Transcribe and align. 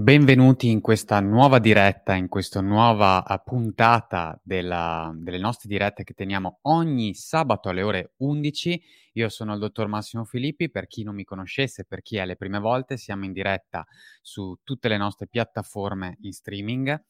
Benvenuti 0.00 0.70
in 0.70 0.80
questa 0.80 1.20
nuova 1.20 1.58
diretta, 1.58 2.14
in 2.14 2.28
questa 2.28 2.62
nuova 2.62 3.22
uh, 3.22 3.34
puntata 3.44 4.40
della, 4.42 5.12
delle 5.14 5.36
nostre 5.36 5.68
dirette 5.68 6.04
che 6.04 6.14
teniamo 6.14 6.60
ogni 6.62 7.12
sabato 7.12 7.68
alle 7.68 7.82
ore 7.82 8.12
11. 8.16 8.82
Io 9.12 9.28
sono 9.28 9.52
il 9.52 9.58
dottor 9.58 9.88
Massimo 9.88 10.24
Filippi, 10.24 10.70
per 10.70 10.86
chi 10.86 11.02
non 11.02 11.14
mi 11.14 11.24
conoscesse, 11.24 11.84
per 11.84 12.00
chi 12.00 12.16
è 12.16 12.24
le 12.24 12.36
prime 12.36 12.58
volte, 12.58 12.96
siamo 12.96 13.26
in 13.26 13.32
diretta 13.32 13.86
su 14.22 14.56
tutte 14.64 14.88
le 14.88 14.96
nostre 14.96 15.26
piattaforme 15.26 16.16
in 16.22 16.32
streaming 16.32 17.04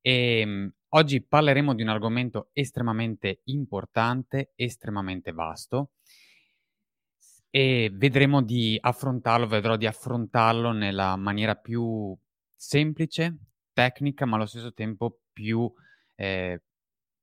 e 0.00 0.42
um, 0.42 0.72
oggi 0.88 1.22
parleremo 1.22 1.74
di 1.74 1.82
un 1.82 1.88
argomento 1.88 2.48
estremamente 2.54 3.42
importante, 3.44 4.52
estremamente 4.54 5.32
vasto 5.32 5.90
e 7.50 7.90
vedremo 7.92 8.40
di 8.40 8.78
affrontarlo, 8.80 9.46
vedrò 9.46 9.76
di 9.76 9.86
affrontarlo 9.86 10.72
nella 10.72 11.16
maniera 11.16 11.54
più 11.54 12.16
semplice, 12.60 13.38
tecnica, 13.72 14.26
ma 14.26 14.36
allo 14.36 14.44
stesso 14.44 14.74
tempo 14.74 15.20
più 15.32 15.72
eh, 16.14 16.62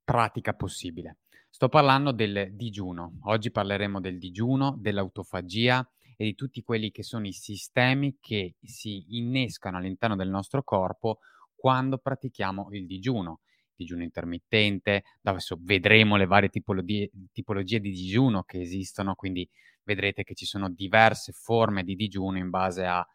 pratica 0.02 0.52
possibile. 0.54 1.18
Sto 1.48 1.68
parlando 1.68 2.10
del 2.10 2.56
digiuno. 2.56 3.18
Oggi 3.22 3.52
parleremo 3.52 4.00
del 4.00 4.18
digiuno, 4.18 4.76
dell'autofagia 4.76 5.88
e 6.16 6.24
di 6.24 6.34
tutti 6.34 6.60
quelli 6.62 6.90
che 6.90 7.04
sono 7.04 7.28
i 7.28 7.32
sistemi 7.32 8.16
che 8.20 8.56
si 8.60 9.16
innescano 9.16 9.76
all'interno 9.76 10.16
del 10.16 10.28
nostro 10.28 10.64
corpo 10.64 11.20
quando 11.54 11.98
pratichiamo 11.98 12.70
il 12.72 12.86
digiuno. 12.86 13.42
Digiuno 13.76 14.02
intermittente, 14.02 15.04
adesso 15.22 15.56
vedremo 15.60 16.16
le 16.16 16.26
varie 16.26 16.48
tipologie, 16.48 17.12
tipologie 17.30 17.78
di 17.78 17.92
digiuno 17.92 18.42
che 18.42 18.60
esistono, 18.60 19.14
quindi 19.14 19.48
vedrete 19.84 20.24
che 20.24 20.34
ci 20.34 20.46
sono 20.46 20.68
diverse 20.68 21.30
forme 21.30 21.84
di 21.84 21.94
digiuno 21.94 22.38
in 22.38 22.50
base 22.50 22.84
a 22.84 23.06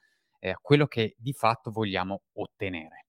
eh, 0.43 0.55
quello 0.61 0.87
che 0.87 1.15
di 1.17 1.31
fatto 1.31 1.71
vogliamo 1.71 2.23
ottenere. 2.33 3.05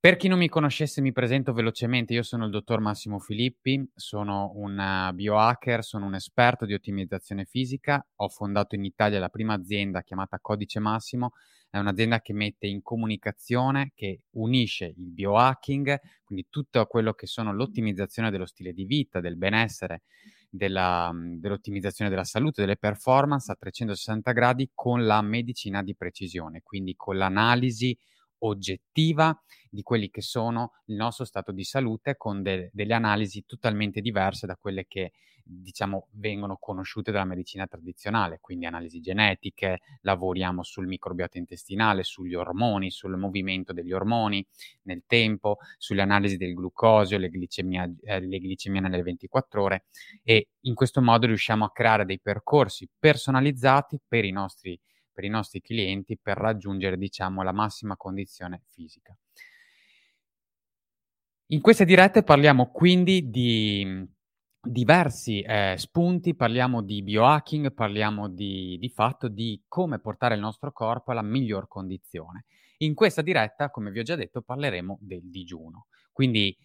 Per 0.00 0.16
chi 0.16 0.28
non 0.28 0.38
mi 0.38 0.48
conoscesse, 0.48 1.02
mi 1.02 1.12
presento 1.12 1.52
velocemente. 1.52 2.14
Io 2.14 2.22
sono 2.22 2.44
il 2.44 2.50
dottor 2.50 2.80
Massimo 2.80 3.18
Filippi, 3.18 3.86
sono 3.94 4.52
un 4.54 4.78
uh, 4.78 5.14
biohacker, 5.14 5.82
sono 5.82 6.06
un 6.06 6.14
esperto 6.14 6.64
di 6.64 6.74
ottimizzazione 6.74 7.44
fisica. 7.44 8.06
Ho 8.16 8.28
fondato 8.28 8.74
in 8.74 8.84
Italia 8.84 9.18
la 9.18 9.28
prima 9.28 9.54
azienda 9.54 10.02
chiamata 10.02 10.38
Codice 10.40 10.78
Massimo. 10.78 11.32
È 11.68 11.78
un'azienda 11.78 12.20
che 12.20 12.32
mette 12.32 12.66
in 12.66 12.82
comunicazione, 12.82 13.92
che 13.94 14.22
unisce 14.32 14.86
il 14.86 15.10
biohacking, 15.10 15.98
quindi 16.22 16.46
tutto 16.48 16.84
quello 16.86 17.12
che 17.12 17.26
sono 17.26 17.52
l'ottimizzazione 17.52 18.30
dello 18.30 18.46
stile 18.46 18.72
di 18.72 18.84
vita, 18.84 19.20
del 19.20 19.36
benessere 19.36 20.02
della, 20.56 21.10
mhmm, 21.12 21.38
dell'ottimizzazione 21.40 22.10
della 22.10 22.24
salute, 22.24 22.60
delle 22.62 22.76
performance 22.76 23.50
a 23.50 23.56
360 23.58 24.32
gradi 24.32 24.70
con 24.74 25.04
la 25.04 25.20
medicina 25.22 25.82
di 25.82 25.94
precisione, 25.96 26.60
quindi 26.62 26.94
con 26.96 27.16
l'analisi 27.16 27.96
oggettiva 28.46 29.36
di 29.68 29.82
quelli 29.82 30.10
che 30.10 30.22
sono 30.22 30.72
il 30.86 30.96
nostro 30.96 31.24
stato 31.24 31.52
di 31.52 31.64
salute 31.64 32.16
con 32.16 32.42
de- 32.42 32.70
delle 32.72 32.94
analisi 32.94 33.44
totalmente 33.46 34.00
diverse 34.00 34.46
da 34.46 34.56
quelle 34.56 34.86
che 34.86 35.12
diciamo 35.46 36.08
vengono 36.12 36.56
conosciute 36.58 37.12
dalla 37.12 37.24
medicina 37.24 37.66
tradizionale, 37.66 38.38
quindi 38.40 38.64
analisi 38.64 39.00
genetiche, 39.00 39.80
lavoriamo 40.00 40.62
sul 40.62 40.86
microbiota 40.86 41.36
intestinale, 41.38 42.02
sugli 42.02 42.34
ormoni, 42.34 42.90
sul 42.90 43.16
movimento 43.18 43.72
degli 43.74 43.92
ormoni 43.92 44.44
nel 44.82 45.02
tempo, 45.06 45.58
sulle 45.76 46.02
analisi 46.02 46.36
del 46.36 46.54
glucosio, 46.54 47.18
le 47.18 47.26
eh, 47.28 48.20
le 48.20 48.38
glicemie 48.38 48.80
nelle 48.80 49.02
24 49.02 49.62
ore 49.62 49.84
e 50.22 50.48
in 50.62 50.74
questo 50.74 51.02
modo 51.02 51.26
riusciamo 51.26 51.64
a 51.64 51.70
creare 51.72 52.04
dei 52.06 52.20
percorsi 52.20 52.88
personalizzati 52.98 54.00
per 54.06 54.24
i 54.24 54.30
nostri 54.30 54.78
per 55.14 55.24
i 55.24 55.28
nostri 55.28 55.60
clienti 55.60 56.18
per 56.20 56.36
raggiungere, 56.36 56.98
diciamo, 56.98 57.42
la 57.42 57.52
massima 57.52 57.96
condizione 57.96 58.62
fisica. 58.68 59.16
In 61.48 61.60
queste 61.60 61.84
dirette 61.84 62.22
parliamo 62.22 62.70
quindi 62.70 63.30
di 63.30 64.06
diversi 64.60 65.42
eh, 65.42 65.74
spunti, 65.76 66.34
parliamo 66.34 66.82
di 66.82 67.02
biohacking, 67.02 67.72
parliamo 67.72 68.28
di, 68.28 68.78
di 68.80 68.88
fatto 68.88 69.28
di 69.28 69.62
come 69.68 70.00
portare 70.00 70.34
il 70.34 70.40
nostro 70.40 70.72
corpo 70.72 71.12
alla 71.12 71.22
miglior 71.22 71.68
condizione. 71.68 72.46
In 72.78 72.94
questa 72.94 73.22
diretta, 73.22 73.70
come 73.70 73.90
vi 73.90 74.00
ho 74.00 74.02
già 74.02 74.16
detto, 74.16 74.42
parleremo 74.42 74.98
del 75.00 75.28
digiuno. 75.30 75.86
Quindi 76.12 76.56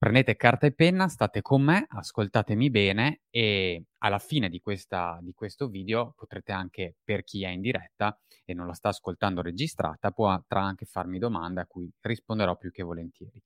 Prendete 0.00 0.34
carta 0.34 0.66
e 0.66 0.72
penna, 0.72 1.08
state 1.08 1.42
con 1.42 1.60
me, 1.60 1.84
ascoltatemi 1.86 2.70
bene 2.70 3.20
e 3.28 3.84
alla 3.98 4.18
fine 4.18 4.48
di, 4.48 4.58
questa, 4.58 5.18
di 5.20 5.34
questo 5.34 5.68
video 5.68 6.14
potrete 6.16 6.52
anche, 6.52 6.96
per 7.04 7.22
chi 7.22 7.44
è 7.44 7.48
in 7.48 7.60
diretta 7.60 8.18
e 8.46 8.54
non 8.54 8.66
la 8.66 8.72
sta 8.72 8.88
ascoltando 8.88 9.42
registrata, 9.42 10.10
potrà 10.10 10.62
anche 10.62 10.86
farmi 10.86 11.18
domande 11.18 11.60
a 11.60 11.66
cui 11.66 11.86
risponderò 12.00 12.56
più 12.56 12.70
che 12.70 12.82
volentieri. 12.82 13.42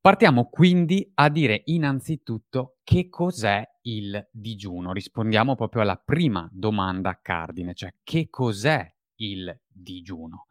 Partiamo 0.00 0.48
quindi 0.50 1.10
a 1.14 1.28
dire 1.28 1.62
innanzitutto 1.64 2.76
che 2.84 3.08
cos'è 3.08 3.68
il 3.82 4.28
digiuno. 4.30 4.92
Rispondiamo 4.92 5.56
proprio 5.56 5.82
alla 5.82 5.96
prima 5.96 6.48
domanda 6.52 7.18
cardine, 7.20 7.74
cioè 7.74 7.92
che 8.04 8.28
cos'è 8.30 8.88
il 9.16 9.60
digiuno. 9.66 10.46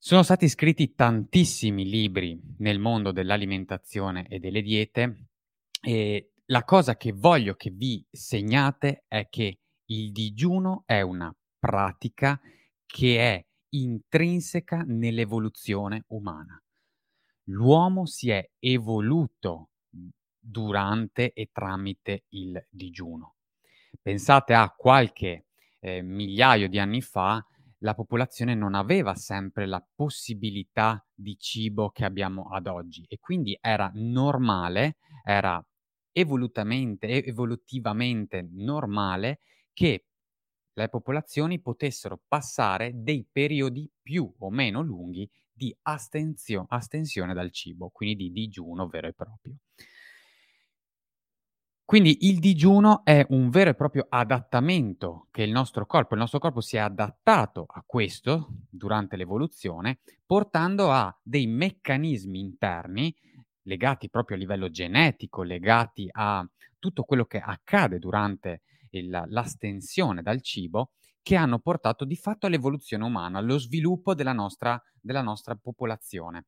Sono 0.00 0.22
stati 0.22 0.48
scritti 0.48 0.94
tantissimi 0.94 1.84
libri 1.84 2.40
nel 2.58 2.78
mondo 2.78 3.10
dell'alimentazione 3.10 4.28
e 4.28 4.38
delle 4.38 4.62
diete 4.62 5.26
e 5.82 6.34
la 6.46 6.62
cosa 6.62 6.96
che 6.96 7.12
voglio 7.12 7.54
che 7.56 7.70
vi 7.70 8.06
segnate 8.08 9.04
è 9.08 9.28
che 9.28 9.58
il 9.86 10.12
digiuno 10.12 10.84
è 10.86 11.00
una 11.00 11.34
pratica 11.58 12.40
che 12.86 13.18
è 13.18 13.44
intrinseca 13.70 14.84
nell'evoluzione 14.86 16.04
umana. 16.08 16.56
L'uomo 17.46 18.06
si 18.06 18.30
è 18.30 18.48
evoluto 18.60 19.70
durante 20.38 21.32
e 21.32 21.50
tramite 21.52 22.24
il 22.28 22.64
digiuno. 22.70 23.34
Pensate 24.00 24.54
a 24.54 24.70
qualche 24.70 25.46
eh, 25.80 26.02
migliaio 26.02 26.68
di 26.68 26.78
anni 26.78 27.02
fa, 27.02 27.44
la 27.78 27.94
popolazione 27.94 28.54
non 28.54 28.74
aveva 28.74 29.14
sempre 29.14 29.66
la 29.66 29.84
possibilità 29.94 31.04
di 31.14 31.36
cibo 31.38 31.90
che 31.90 32.04
abbiamo 32.04 32.48
ad 32.50 32.66
oggi 32.66 33.04
e 33.08 33.18
quindi 33.18 33.56
era 33.60 33.90
normale, 33.94 34.96
era 35.24 35.64
evolutamente, 36.12 37.24
evolutivamente 37.24 38.48
normale 38.50 39.40
che 39.72 40.06
le 40.72 40.88
popolazioni 40.88 41.60
potessero 41.60 42.20
passare 42.26 42.92
dei 42.94 43.26
periodi 43.30 43.90
più 44.00 44.32
o 44.38 44.50
meno 44.50 44.80
lunghi 44.82 45.28
di 45.52 45.76
astenzio, 45.82 46.66
astensione 46.68 47.34
dal 47.34 47.50
cibo, 47.50 47.90
quindi 47.90 48.16
di 48.16 48.30
digiuno 48.30 48.86
vero 48.86 49.08
e 49.08 49.12
proprio. 49.12 49.56
Quindi 51.88 52.28
il 52.28 52.38
digiuno 52.38 53.02
è 53.02 53.24
un 53.30 53.48
vero 53.48 53.70
e 53.70 53.74
proprio 53.74 54.04
adattamento 54.10 55.28
che 55.30 55.42
il 55.42 55.50
nostro 55.50 55.86
corpo, 55.86 56.12
il 56.12 56.20
nostro 56.20 56.38
corpo 56.38 56.60
si 56.60 56.76
è 56.76 56.80
adattato 56.80 57.64
a 57.66 57.82
questo 57.86 58.48
durante 58.68 59.16
l'evoluzione, 59.16 60.00
portando 60.26 60.90
a 60.90 61.18
dei 61.22 61.46
meccanismi 61.46 62.40
interni 62.40 63.16
legati 63.62 64.10
proprio 64.10 64.36
a 64.36 64.40
livello 64.40 64.68
genetico, 64.68 65.42
legati 65.42 66.06
a 66.12 66.46
tutto 66.78 67.04
quello 67.04 67.24
che 67.24 67.38
accade 67.38 67.98
durante 67.98 68.60
il, 68.90 69.24
l'astensione 69.28 70.20
dal 70.20 70.42
cibo, 70.42 70.90
che 71.22 71.36
hanno 71.36 71.58
portato 71.58 72.04
di 72.04 72.16
fatto 72.16 72.44
all'evoluzione 72.44 73.04
umana, 73.04 73.38
allo 73.38 73.58
sviluppo 73.58 74.14
della 74.14 74.34
nostra, 74.34 74.78
della 75.00 75.22
nostra 75.22 75.54
popolazione. 75.54 76.44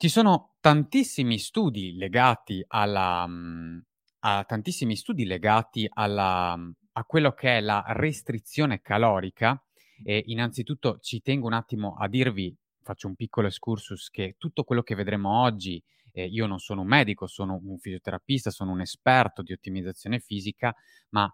Ci 0.00 0.08
sono 0.08 0.56
tantissimi 0.60 1.38
studi 1.38 1.94
legati 1.96 2.62
alla 2.66 3.26
mhmm, 3.26 3.82
a 4.26 4.44
tantissimi 4.44 4.96
studi 4.96 5.24
legati 5.24 5.86
alla 5.90 6.56
mhmm, 6.56 6.72
a 6.92 7.04
quello 7.04 7.32
che 7.32 7.58
è 7.58 7.60
la 7.60 7.82
restrizione 7.88 8.80
calorica 8.80 9.60
e 10.04 10.22
innanzitutto 10.26 10.98
ci 11.00 11.20
tengo 11.22 11.46
un 11.46 11.52
attimo 11.54 11.94
a 11.96 12.08
dirvi, 12.08 12.54
faccio 12.82 13.06
un 13.08 13.14
piccolo 13.14 13.46
excursus, 13.46 14.10
che 14.10 14.34
tutto 14.38 14.64
quello 14.64 14.82
che 14.82 14.94
vedremo 14.94 15.40
oggi, 15.42 15.82
ehm, 16.12 16.28
io 16.30 16.46
non 16.46 16.58
sono 16.58 16.80
un 16.82 16.88
medico, 16.88 17.26
sono 17.26 17.60
un 17.62 17.78
fisioterapista, 17.78 18.50
sono 18.50 18.72
un 18.72 18.80
esperto 18.80 19.42
di 19.42 19.52
ottimizzazione 19.52 20.18
fisica, 20.20 20.74
ma 21.10 21.32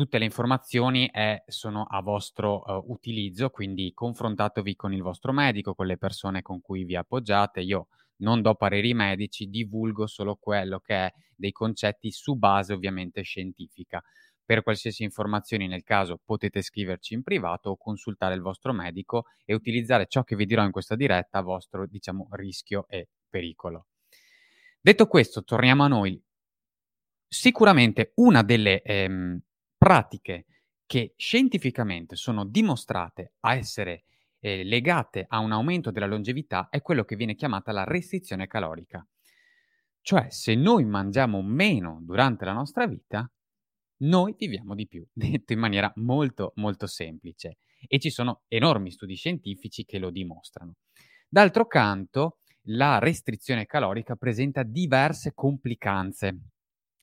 tutte 0.00 0.16
le 0.16 0.24
informazioni 0.24 1.10
è, 1.12 1.44
sono 1.46 1.84
a 1.84 2.00
vostro 2.00 2.62
uh, 2.64 2.90
utilizzo, 2.90 3.50
quindi 3.50 3.92
confrontatevi 3.92 4.74
con 4.74 4.94
il 4.94 5.02
vostro 5.02 5.30
medico, 5.30 5.74
con 5.74 5.84
le 5.84 5.98
persone 5.98 6.40
con 6.40 6.62
cui 6.62 6.84
vi 6.84 6.96
appoggiate. 6.96 7.60
Io 7.60 7.88
non 8.22 8.40
do 8.40 8.54
pareri 8.54 8.94
medici, 8.94 9.50
divulgo 9.50 10.06
solo 10.06 10.36
quello 10.36 10.80
che 10.80 10.94
è 10.94 11.12
dei 11.36 11.52
concetti 11.52 12.10
su 12.12 12.34
base 12.36 12.72
ovviamente 12.72 13.20
scientifica. 13.20 14.02
Per 14.42 14.62
qualsiasi 14.62 15.02
informazione 15.02 15.66
nel 15.66 15.82
caso 15.82 16.18
potete 16.24 16.62
scriverci 16.62 17.12
in 17.12 17.22
privato 17.22 17.68
o 17.68 17.76
consultare 17.76 18.34
il 18.34 18.40
vostro 18.40 18.72
medico 18.72 19.24
e 19.44 19.52
utilizzare 19.52 20.06
ciò 20.06 20.24
che 20.24 20.34
vi 20.34 20.46
dirò 20.46 20.64
in 20.64 20.70
questa 20.70 20.96
diretta 20.96 21.40
a 21.40 21.42
vostro, 21.42 21.86
diciamo, 21.86 22.26
rischio 22.30 22.86
e 22.88 23.08
pericolo. 23.28 23.88
Detto 24.80 25.06
questo, 25.06 25.44
torniamo 25.44 25.84
a 25.84 25.88
noi. 25.88 26.18
Sicuramente 27.28 28.12
una 28.14 28.42
delle 28.42 28.80
ehm, 28.80 29.40
pratiche 29.80 30.44
che 30.84 31.14
scientificamente 31.16 32.14
sono 32.14 32.44
dimostrate 32.44 33.32
a 33.40 33.54
essere 33.54 34.04
eh, 34.38 34.62
legate 34.62 35.24
a 35.26 35.38
un 35.38 35.52
aumento 35.52 35.90
della 35.90 36.04
longevità 36.04 36.68
è 36.68 36.82
quello 36.82 37.02
che 37.04 37.16
viene 37.16 37.34
chiamata 37.34 37.72
la 37.72 37.84
restrizione 37.84 38.46
calorica. 38.46 39.02
Cioè, 40.02 40.26
se 40.28 40.54
noi 40.54 40.84
mangiamo 40.84 41.40
meno 41.40 41.98
durante 42.02 42.44
la 42.44 42.52
nostra 42.52 42.86
vita, 42.86 43.26
noi 44.02 44.34
viviamo 44.36 44.74
di 44.74 44.86
più, 44.86 45.02
detto 45.10 45.54
in 45.54 45.58
maniera 45.58 45.90
molto 45.96 46.52
molto 46.56 46.86
semplice. 46.86 47.56
E 47.88 47.98
ci 47.98 48.10
sono 48.10 48.42
enormi 48.48 48.90
studi 48.90 49.14
scientifici 49.14 49.86
che 49.86 49.98
lo 49.98 50.10
dimostrano. 50.10 50.74
D'altro 51.26 51.66
canto, 51.66 52.40
la 52.64 52.98
restrizione 52.98 53.64
calorica 53.64 54.14
presenta 54.14 54.62
diverse 54.62 55.32
complicanze. 55.32 56.38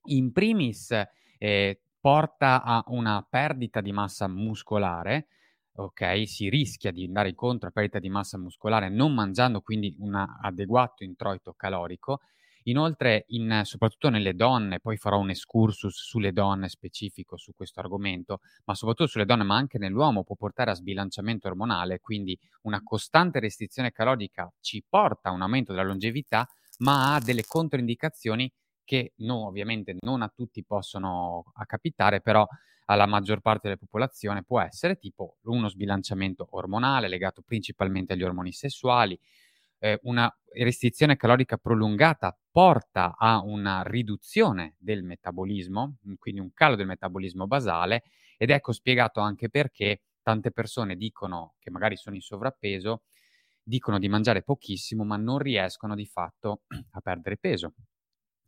In 0.10 0.32
primis, 0.32 0.92
eh, 1.40 1.82
porta 2.08 2.64
a 2.64 2.84
una 2.88 3.22
perdita 3.30 3.82
di 3.82 3.92
massa 3.92 4.30
muscolare, 4.30 5.28
ok? 5.76 6.26
Si 6.26 6.48
rischia 6.48 6.92
di 6.92 7.04
andare 7.04 7.28
incontro 7.30 7.68
a 7.68 7.72
perdita 7.72 8.00
di 8.00 8.08
massa 8.10 8.38
muscolare 8.38 8.88
non 8.88 9.14
mangiando 9.14 9.60
quindi 9.60 9.94
un 10.00 10.16
adeguato 10.16 11.04
introito 11.04 11.54
calorico 11.54 12.22
Inoltre, 12.64 13.24
in, 13.28 13.62
soprattutto 13.64 14.10
nelle 14.10 14.34
donne, 14.36 14.82
poi 14.82 14.98
farò 14.98 15.20
un 15.20 15.30
excursus 15.30 15.96
sulle 16.04 16.34
donne 16.34 16.68
specifico 16.68 17.38
su 17.38 17.54
questo 17.56 17.80
argomento, 17.80 18.42
ma 18.66 18.76
soprattutto 18.76 19.10
sulle 19.10 19.24
donne, 19.26 19.44
ma 19.44 19.56
anche 19.56 19.78
nell'uomo, 19.78 20.26
può 20.26 20.36
portare 20.36 20.72
a 20.72 20.74
sbilanciamento 20.74 21.48
ormonale, 21.48 22.02
quindi 22.02 22.38
una 22.64 22.84
costante 22.84 23.40
restrizione 23.40 23.92
calorica 23.92 24.52
ci 24.60 24.84
porta 24.86 25.30
a 25.30 25.32
un 25.32 25.44
aumento 25.44 25.72
della 25.72 25.86
longevità, 25.86 26.46
ma 26.80 27.16
ha 27.16 27.20
delle 27.22 27.46
controindicazioni 27.46 28.52
che 28.88 29.12
no, 29.18 29.48
ovviamente 29.48 29.98
non 30.00 30.22
a 30.22 30.32
tutti 30.34 30.64
possono 30.64 31.44
capitare, 31.66 32.22
però 32.22 32.48
alla 32.86 33.06
maggior 33.06 33.42
parte 33.42 33.64
della 33.68 33.76
popolazione 33.78 34.44
può 34.46 34.62
essere 34.62 34.96
tipo 34.98 35.38
uno 35.44 35.68
sbilanciamento 35.68 36.48
ormonale 36.52 37.10
legato 37.10 37.42
principalmente 37.42 38.14
agli 38.14 38.24
ormoni 38.24 38.54
sessuali, 38.54 39.20
eh, 39.80 40.00
una 40.04 40.34
restrizione 40.54 41.18
calorica 41.18 41.58
prolungata 41.58 42.36
porta 42.50 43.16
a 43.18 43.42
una 43.44 43.84
riduzione 43.84 44.76
del 44.78 45.04
metabolismo, 45.04 45.98
quindi 46.18 46.40
un 46.40 46.54
calo 46.54 46.76
del 46.76 46.88
metabolismo 46.88 47.46
basale, 47.46 48.04
ed 48.38 48.52
ecco 48.52 48.72
spiegato 48.72 49.20
anche 49.20 49.50
perché 49.50 50.04
tante 50.22 50.52
persone 50.52 50.96
dicono 50.96 51.56
che 51.60 51.72
magari 51.72 51.98
sono 51.98 52.16
in 52.16 52.22
sovrappeso, 52.22 53.04
dicono 53.62 54.00
di 54.00 54.08
mangiare 54.08 54.44
pochissimo, 54.44 55.04
ma 55.04 55.18
non 55.18 55.40
riescono 55.40 55.94
di 55.94 56.06
fatto 56.06 56.62
a 56.92 57.02
perdere 57.02 57.38
peso. 57.38 57.74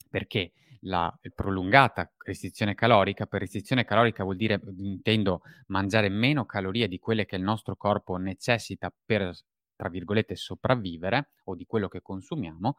Perché 0.10 0.54
la 0.82 1.16
prolungata 1.36 2.12
restrizione 2.26 2.74
calorica, 2.74 3.26
per 3.26 3.42
restrizione 3.42 3.86
calorica 3.86 4.24
vuol 4.24 4.38
dire, 4.38 4.60
intendo, 4.78 5.42
mangiare 5.68 6.10
meno 6.10 6.46
calorie 6.46 6.88
di 6.88 7.00
quelle 7.00 7.26
che 7.26 7.36
il 7.36 7.44
nostro 7.44 7.76
corpo 7.76 8.16
necessita 8.18 8.92
per 9.06 9.34
tra 9.80 9.88
virgolette, 9.88 10.36
sopravvivere 10.36 11.30
o 11.46 11.56
di 11.56 11.66
quello 11.66 11.88
che 11.88 12.02
consumiamo. 12.02 12.76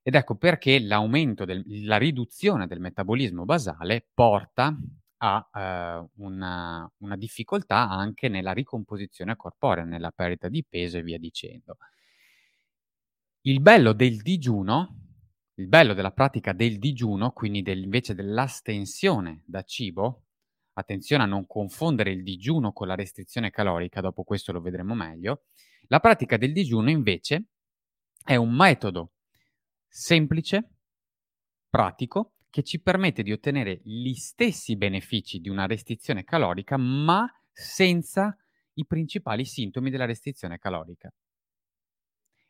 Ed 0.00 0.14
ecco 0.14 0.34
perché 0.36 0.80
l'aumento, 0.80 1.44
del, 1.44 1.62
la 1.84 1.98
riduzione 1.98 2.66
del 2.66 2.80
metabolismo 2.80 3.44
basale 3.44 4.06
porta 4.14 4.74
a 5.18 5.50
eh, 5.52 6.08
una, 6.14 6.90
una 7.00 7.16
difficoltà 7.16 7.90
anche 7.90 8.28
nella 8.28 8.52
ricomposizione 8.52 9.36
corporea, 9.36 9.84
nella 9.84 10.10
perdita 10.10 10.48
di 10.48 10.64
peso 10.66 10.96
e 10.96 11.02
via 11.02 11.18
dicendo. 11.18 11.76
Il 13.42 13.60
bello 13.60 13.92
del 13.92 14.22
digiuno, 14.22 15.09
il 15.60 15.68
bello 15.68 15.92
della 15.92 16.10
pratica 16.10 16.54
del 16.54 16.78
digiuno, 16.78 17.32
quindi 17.32 17.60
del, 17.60 17.82
invece 17.82 18.14
dell'astensione 18.14 19.42
da 19.44 19.62
cibo, 19.62 20.24
attenzione 20.72 21.24
a 21.24 21.26
non 21.26 21.46
confondere 21.46 22.10
il 22.12 22.22
digiuno 22.22 22.72
con 22.72 22.86
la 22.86 22.94
restrizione 22.94 23.50
calorica, 23.50 24.00
dopo 24.00 24.24
questo 24.24 24.52
lo 24.52 24.62
vedremo 24.62 24.94
meglio, 24.94 25.44
la 25.88 26.00
pratica 26.00 26.38
del 26.38 26.52
digiuno 26.52 26.88
invece 26.88 27.48
è 28.24 28.36
un 28.36 28.54
metodo 28.54 29.12
semplice, 29.86 30.76
pratico, 31.68 32.36
che 32.48 32.62
ci 32.62 32.80
permette 32.80 33.22
di 33.22 33.30
ottenere 33.30 33.80
gli 33.84 34.14
stessi 34.14 34.76
benefici 34.76 35.40
di 35.40 35.50
una 35.50 35.66
restrizione 35.66 36.24
calorica, 36.24 36.78
ma 36.78 37.28
senza 37.52 38.34
i 38.74 38.86
principali 38.86 39.44
sintomi 39.44 39.90
della 39.90 40.06
restrizione 40.06 40.58
calorica. 40.58 41.12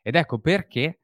Ed 0.01 0.15
ecco 0.15 0.39
perché 0.39 1.00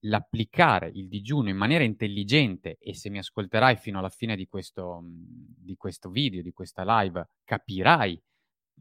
l'applicare 0.00 0.90
il 0.94 1.08
digiuno 1.08 1.48
in 1.48 1.56
maniera 1.56 1.84
intelligente, 1.84 2.78
e 2.80 2.94
se 2.94 3.10
mi 3.10 3.18
ascolterai 3.18 3.76
fino 3.76 3.98
alla 3.98 4.08
fine 4.08 4.36
di 4.36 4.46
questo, 4.46 5.02
di 5.04 5.76
questo 5.76 6.10
video, 6.10 6.42
di 6.42 6.52
questa 6.52 6.82
live, 7.00 7.28
capirai 7.44 8.20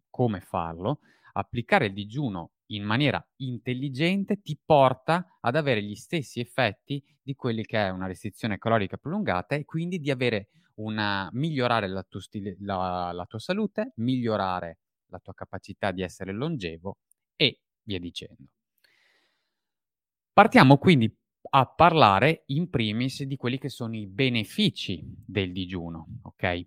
come 0.10 0.39
farlo, 0.39 1.00
applicare 1.33 1.88
il 1.88 1.94
digiuno 1.94 2.51
in 2.68 2.83
maniera 2.83 3.24
intelligente 3.38 4.42
ti 4.42 4.57
porta 4.63 5.38
ad 5.39 5.56
avere 5.56 5.81
gli 5.83 5.95
stessi 5.95 6.39
effetti 6.39 7.04
di 7.21 7.36
quelli 7.36 7.63
che 7.66 7.77
è 7.77 7.89
una 7.89 8.07
restrizione 8.07 8.57
calorica 8.57 8.98
prolungata 8.98 9.56
e 9.56 9.66
quindi 9.66 10.00
di 10.00 10.12
avere 10.12 10.50
una 10.75 11.30
migliorare 11.33 11.88
la, 11.88 12.04
tu 12.04 12.19
stile, 12.19 12.56
la, 12.62 13.12
la 13.12 13.25
tua 13.25 13.39
salute, 13.39 13.94
migliorare 13.95 14.80
la 15.07 15.19
tua 15.19 15.33
capacità 15.33 15.92
di 15.92 16.01
essere 16.01 16.31
longevo 16.31 16.98
e 17.36 17.60
via 17.83 18.00
dicendo. 18.00 18.58
Partiamo 20.39 20.77
quindi 20.77 21.13
a 21.50 21.65
parlare 21.65 22.44
in 22.45 22.69
primis 22.69 23.24
di 23.24 23.36
quelli 23.36 23.57
che 23.57 23.68
sono 23.68 23.97
i 23.97 24.07
benefici 24.07 25.03
del 25.03 25.51
digiuno, 25.51 26.19
ok? 26.21 26.65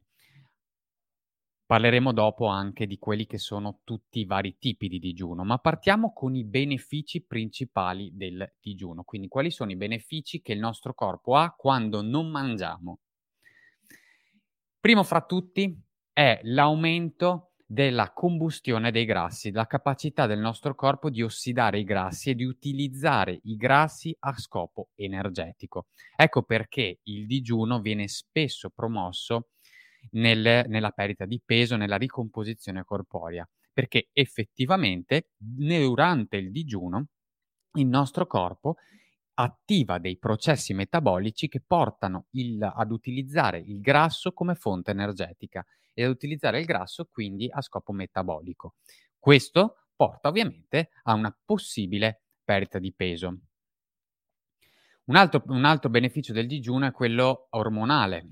Parleremo 1.64 2.12
dopo 2.12 2.48
anche 2.48 2.86
di 2.86 2.98
quelli 2.98 3.24
che 3.24 3.38
sono 3.38 3.80
tutti 3.82 4.18
i 4.18 4.26
vari 4.26 4.58
tipi 4.58 4.88
di 4.88 4.98
digiuno, 4.98 5.42
ma 5.42 5.56
partiamo 5.56 6.12
con 6.12 6.36
i 6.36 6.44
benefici 6.44 7.24
principali 7.24 8.10
del 8.14 8.56
digiuno. 8.60 9.04
Quindi 9.04 9.28
quali 9.28 9.50
sono 9.50 9.70
i 9.70 9.76
benefici 9.76 10.42
che 10.42 10.52
il 10.52 10.58
nostro 10.58 10.92
corpo 10.92 11.34
ha 11.36 11.54
quando 11.56 12.02
non 12.02 12.28
mangiamo? 12.28 12.98
Primo 14.80 15.02
fra 15.02 15.24
tutti 15.24 15.82
è 16.12 16.40
l'aumento 16.42 17.51
della 17.72 18.12
combustione 18.12 18.90
dei 18.90 19.06
grassi, 19.06 19.50
la 19.50 19.66
capacità 19.66 20.26
del 20.26 20.38
nostro 20.38 20.74
corpo 20.74 21.08
di 21.08 21.22
ossidare 21.22 21.78
i 21.78 21.84
grassi 21.84 22.28
e 22.28 22.34
di 22.34 22.44
utilizzare 22.44 23.40
i 23.44 23.56
grassi 23.56 24.14
a 24.20 24.36
scopo 24.36 24.90
energetico. 24.94 25.86
Ecco 26.14 26.42
perché 26.42 26.98
il 27.04 27.26
digiuno 27.26 27.80
viene 27.80 28.08
spesso 28.08 28.68
promosso 28.68 29.52
nel, 30.10 30.66
nella 30.68 30.90
perdita 30.90 31.24
di 31.24 31.40
peso, 31.42 31.76
nella 31.76 31.96
ricomposizione 31.96 32.84
corporea, 32.84 33.48
perché 33.72 34.08
effettivamente 34.12 35.30
durante 35.34 36.36
il 36.36 36.50
digiuno 36.50 37.06
il 37.76 37.86
nostro 37.86 38.26
corpo 38.26 38.76
attiva 39.34 39.96
dei 39.96 40.18
processi 40.18 40.74
metabolici 40.74 41.48
che 41.48 41.62
portano 41.66 42.26
il, 42.32 42.62
ad 42.62 42.90
utilizzare 42.90 43.60
il 43.60 43.80
grasso 43.80 44.32
come 44.32 44.56
fonte 44.56 44.90
energetica 44.90 45.64
e 45.94 46.04
ad 46.04 46.10
utilizzare 46.10 46.60
il 46.60 46.66
grasso 46.66 47.06
quindi 47.10 47.48
a 47.50 47.60
scopo 47.60 47.92
metabolico. 47.92 48.74
Questo 49.18 49.86
porta 49.94 50.28
ovviamente 50.28 50.90
a 51.04 51.14
una 51.14 51.36
possibile 51.44 52.22
perdita 52.44 52.78
di 52.78 52.92
peso. 52.92 53.38
Un 55.04 55.16
altro, 55.16 55.42
un 55.46 55.64
altro 55.64 55.90
beneficio 55.90 56.32
del 56.32 56.46
digiuno 56.46 56.86
è 56.86 56.92
quello 56.92 57.48
ormonale, 57.50 58.26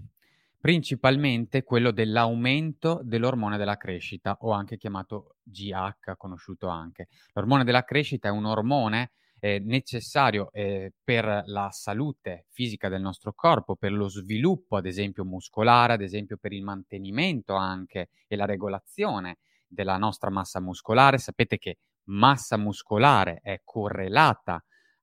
principalmente 0.61 1.62
quello 1.64 1.90
dell'aumento 1.90 3.00
dell'ormone 3.02 3.57
della 3.57 3.76
crescita 3.76 4.37
o 4.40 4.52
anche 4.52 4.76
chiamato 4.76 5.37
GH, 5.43 6.17
conosciuto 6.17 6.69
anche. 6.69 7.09
L'ormone 7.33 7.64
della 7.64 7.85
crescita 7.85 8.29
è 8.29 8.31
un 8.31 8.45
ormone 8.45 9.12
eh, 9.40 9.59
necessario 9.59 10.50
eh, 10.52 10.92
per 11.02 11.42
la 11.47 11.70
salute 11.70 12.47
fisica 12.50 12.88
del 12.88 13.00
nostro 13.00 13.32
corpo, 13.32 13.75
per 13.75 13.92
lo 13.92 14.09
sviluppo 14.09 14.76
ad 14.76 14.87
esempio 14.87 15.25
muscolare, 15.25 15.94
ad 15.94 16.02
esempio 16.02 16.37
per 16.37 16.52
il 16.52 16.62
mantenimento 16.62 17.54
anche 17.54 18.11
e 18.28 18.37
la 18.37 18.44
regolazione 18.44 19.38
della 19.66 19.97
nostra 19.97 20.30
massa 20.30 20.61
muscolare. 20.61 21.18
Sapete 21.18 21.59
che 21.59 21.78
massa 22.04 22.56
muscolare 22.56 23.40
è 23.42 23.61
correlata 23.64 24.62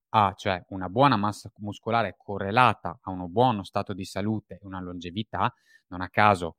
ha 0.10 0.34
cioè 0.36 0.63
una 0.70 0.88
buona 0.88 1.17
massa 1.17 1.51
muscolare 1.58 2.15
correlata 2.17 2.98
a 3.01 3.12
un 3.12 3.29
buono 3.29 3.63
stato 3.63 3.94
di 3.94 4.06
salute 4.06 4.56
e 4.56 4.65
una 4.65 4.79
longevità, 4.79 5.53
non 5.88 6.01
a 6.01 6.10
caso 6.10 6.58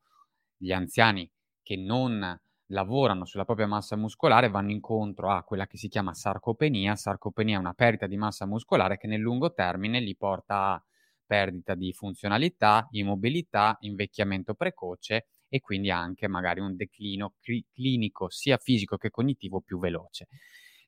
gli 0.57 0.71
anziani 0.73 1.31
che 1.63 1.77
non 1.77 2.39
lavorano 2.69 3.25
sulla 3.25 3.45
propria 3.45 3.67
massa 3.67 3.97
muscolare 3.97 4.49
vanno 4.49 4.71
incontro 4.71 5.31
a 5.31 5.43
quella 5.43 5.67
che 5.67 5.77
si 5.77 5.89
chiama 5.89 6.15
sarcopenia. 6.15 6.97
Sarcopenia 6.97 7.57
è 7.57 7.61
una 7.61 7.75
perdita 7.75 8.07
di 8.07 8.17
massa 8.17 8.47
muscolare 8.47 8.97
che 8.97 9.07
nel 9.07 9.21
lungo 9.21 9.53
termine 9.53 10.01
li 10.01 10.17
porta 10.17 10.73
a 10.73 10.85
perdita 11.25 11.75
di 11.75 11.93
funzionalità, 11.93 12.89
immobilità, 12.93 13.77
invecchiamento 13.81 14.55
precoce 14.55 15.29
e 15.49 15.61
quindi 15.61 15.91
anche 15.91 16.29
magari 16.29 16.61
un 16.61 16.77
declino 16.77 17.35
cl- 17.41 17.65
clinico 17.73 18.31
sia 18.31 18.57
fisico 18.59 18.97
che 18.97 19.11
cognitivo 19.11 19.61
più 19.61 19.79
veloce. 19.79 20.29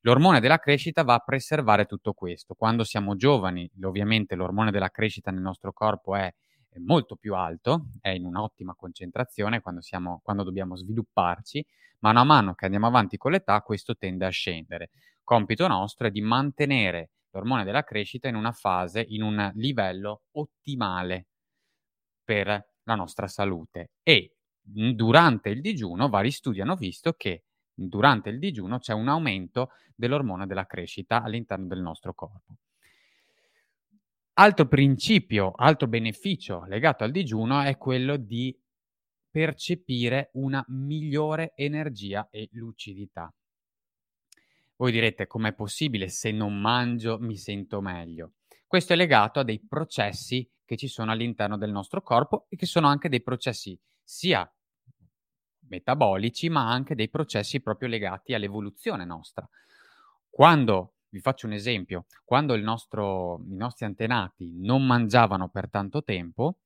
L'ormone 0.01 0.39
della 0.39 0.57
crescita 0.57 1.03
va 1.03 1.15
a 1.15 1.19
preservare 1.19 1.85
tutto 1.85 2.13
questo. 2.13 2.55
Quando 2.55 2.83
siamo 2.83 3.15
giovani, 3.15 3.69
ovviamente 3.83 4.33
l'ormone 4.35 4.71
della 4.71 4.89
crescita 4.89 5.29
nel 5.29 5.41
nostro 5.41 5.71
corpo 5.73 6.15
è 6.15 6.31
molto 6.79 7.15
più 7.15 7.35
alto, 7.35 7.87
è 7.99 8.09
in 8.09 8.25
un'ottima 8.25 8.75
concentrazione 8.75 9.61
quando, 9.61 9.81
siamo, 9.81 10.21
quando 10.23 10.43
dobbiamo 10.43 10.75
svilupparci, 10.75 11.65
mano 11.99 12.19
a 12.19 12.23
mano 12.23 12.53
che 12.53 12.65
andiamo 12.65 12.87
avanti 12.87 13.17
con 13.17 13.31
l'età 13.31 13.61
questo 13.61 13.95
tende 13.95 14.25
a 14.25 14.29
scendere. 14.29 14.89
Compito 15.23 15.67
nostro 15.67 16.07
è 16.07 16.11
di 16.11 16.21
mantenere 16.21 17.11
l'ormone 17.31 17.63
della 17.63 17.83
crescita 17.83 18.27
in 18.27 18.35
una 18.35 18.51
fase, 18.51 19.05
in 19.07 19.21
un 19.23 19.51
livello 19.55 20.23
ottimale 20.31 21.27
per 22.23 22.47
la 22.83 22.95
nostra 22.95 23.27
salute 23.27 23.91
e 24.03 24.35
durante 24.61 25.49
il 25.49 25.61
digiuno 25.61 26.09
vari 26.09 26.31
studi 26.31 26.61
hanno 26.61 26.75
visto 26.75 27.13
che 27.13 27.43
durante 27.73 28.29
il 28.29 28.39
digiuno 28.39 28.79
c'è 28.79 28.93
un 28.93 29.07
aumento 29.07 29.71
dell'ormone 29.95 30.45
della 30.47 30.65
crescita 30.65 31.21
all'interno 31.23 31.67
del 31.67 31.81
nostro 31.81 32.13
corpo. 32.13 32.55
Altro 34.41 34.65
principio, 34.65 35.51
altro 35.55 35.85
beneficio 35.85 36.63
legato 36.65 37.03
al 37.03 37.11
digiuno 37.11 37.61
è 37.61 37.77
quello 37.77 38.17
di 38.17 38.59
percepire 39.29 40.31
una 40.33 40.65
migliore 40.69 41.53
energia 41.55 42.27
e 42.31 42.49
lucidità. 42.53 43.31
Voi 44.77 44.91
direte 44.91 45.27
com'è 45.27 45.53
possibile 45.53 46.07
se 46.07 46.31
non 46.31 46.59
mangio 46.59 47.19
mi 47.19 47.37
sento 47.37 47.81
meglio? 47.81 48.31
Questo 48.65 48.93
è 48.93 48.95
legato 48.95 49.41
a 49.41 49.43
dei 49.43 49.59
processi 49.59 50.49
che 50.65 50.75
ci 50.75 50.87
sono 50.87 51.11
all'interno 51.11 51.55
del 51.55 51.69
nostro 51.69 52.01
corpo 52.01 52.47
e 52.49 52.55
che 52.55 52.65
sono 52.65 52.87
anche 52.87 53.09
dei 53.09 53.21
processi 53.21 53.79
sia 54.01 54.51
metabolici, 55.67 56.49
ma 56.49 56.67
anche 56.67 56.95
dei 56.95 57.09
processi 57.09 57.61
proprio 57.61 57.89
legati 57.89 58.33
all'evoluzione 58.33 59.05
nostra. 59.05 59.47
Quando, 60.31 60.95
vi 61.11 61.19
faccio 61.19 61.45
un 61.45 61.53
esempio, 61.53 62.05
quando 62.25 62.55
nostro, 62.57 63.41
i 63.49 63.55
nostri 63.55 63.85
antenati 63.85 64.51
non 64.55 64.85
mangiavano 64.85 65.49
per 65.49 65.69
tanto 65.69 66.03
tempo, 66.03 66.57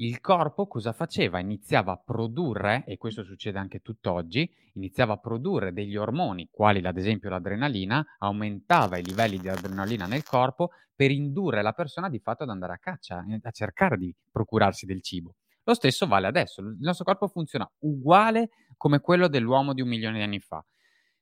il 0.00 0.20
corpo 0.20 0.68
cosa 0.68 0.92
faceva? 0.92 1.40
Iniziava 1.40 1.92
a 1.92 1.96
produrre, 2.04 2.84
e 2.86 2.96
questo 2.98 3.24
succede 3.24 3.58
anche 3.58 3.80
tutt'oggi, 3.80 4.48
iniziava 4.74 5.14
a 5.14 5.16
produrre 5.18 5.72
degli 5.72 5.96
ormoni, 5.96 6.48
quali 6.50 6.84
ad 6.86 6.96
esempio 6.96 7.30
l'adrenalina, 7.30 8.04
aumentava 8.18 8.96
i 8.98 9.04
livelli 9.04 9.38
di 9.38 9.48
adrenalina 9.48 10.06
nel 10.06 10.22
corpo 10.22 10.70
per 10.94 11.10
indurre 11.10 11.62
la 11.62 11.72
persona 11.72 12.08
di 12.08 12.20
fatto 12.20 12.44
ad 12.44 12.50
andare 12.50 12.74
a 12.74 12.78
caccia, 12.78 13.24
eh, 13.28 13.40
a 13.42 13.50
cercare 13.50 13.96
di 13.96 14.14
procurarsi 14.30 14.86
del 14.86 15.02
cibo. 15.02 15.34
Lo 15.64 15.74
stesso 15.74 16.06
vale 16.06 16.28
adesso, 16.28 16.60
il 16.60 16.76
nostro 16.78 17.04
corpo 17.04 17.26
funziona 17.26 17.68
uguale 17.80 18.50
come 18.76 19.00
quello 19.00 19.26
dell'uomo 19.28 19.74
di 19.74 19.82
un 19.82 19.88
milione 19.88 20.18
di 20.18 20.22
anni 20.22 20.38
fa. 20.40 20.64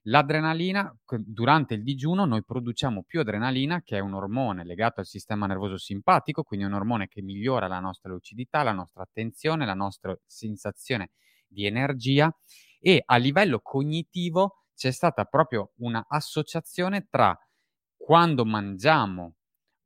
L'adrenalina, 0.09 0.97
durante 1.19 1.75
il 1.75 1.83
digiuno 1.83 2.25
noi 2.27 2.45
produciamo 2.45 3.03
più 3.03 3.21
adrenalina, 3.21 3.83
che 3.83 3.97
è 3.97 4.01
un 4.01 4.15
ormone 4.15 4.65
legato 4.65 5.01
al 5.01 5.07
sistema 5.07 5.47
nervoso 5.47 5.79
simpatico, 5.79 6.45
quindi 6.45 6.65
un 6.65 6.75
ormone 6.75 7.09
che 7.09 7.23
migliora 7.23 7.67
la 7.67 7.81
nostra 7.81 8.13
lucidità, 8.13 8.63
la 8.63 8.73
nostra 8.73 9.03
attenzione, 9.03 9.67
la 9.67 9.75
nostra 9.75 10.17
sensazione 10.25 11.11
di 11.49 11.67
energia 11.67 12.33
e 12.79 13.03
a 13.05 13.17
livello 13.17 13.59
cognitivo 13.61 14.63
c'è 14.77 14.93
stata 14.93 15.25
proprio 15.25 15.73
un'associazione 15.79 17.09
tra 17.11 17.37
quando 17.97 18.45
mangiamo 18.45 19.35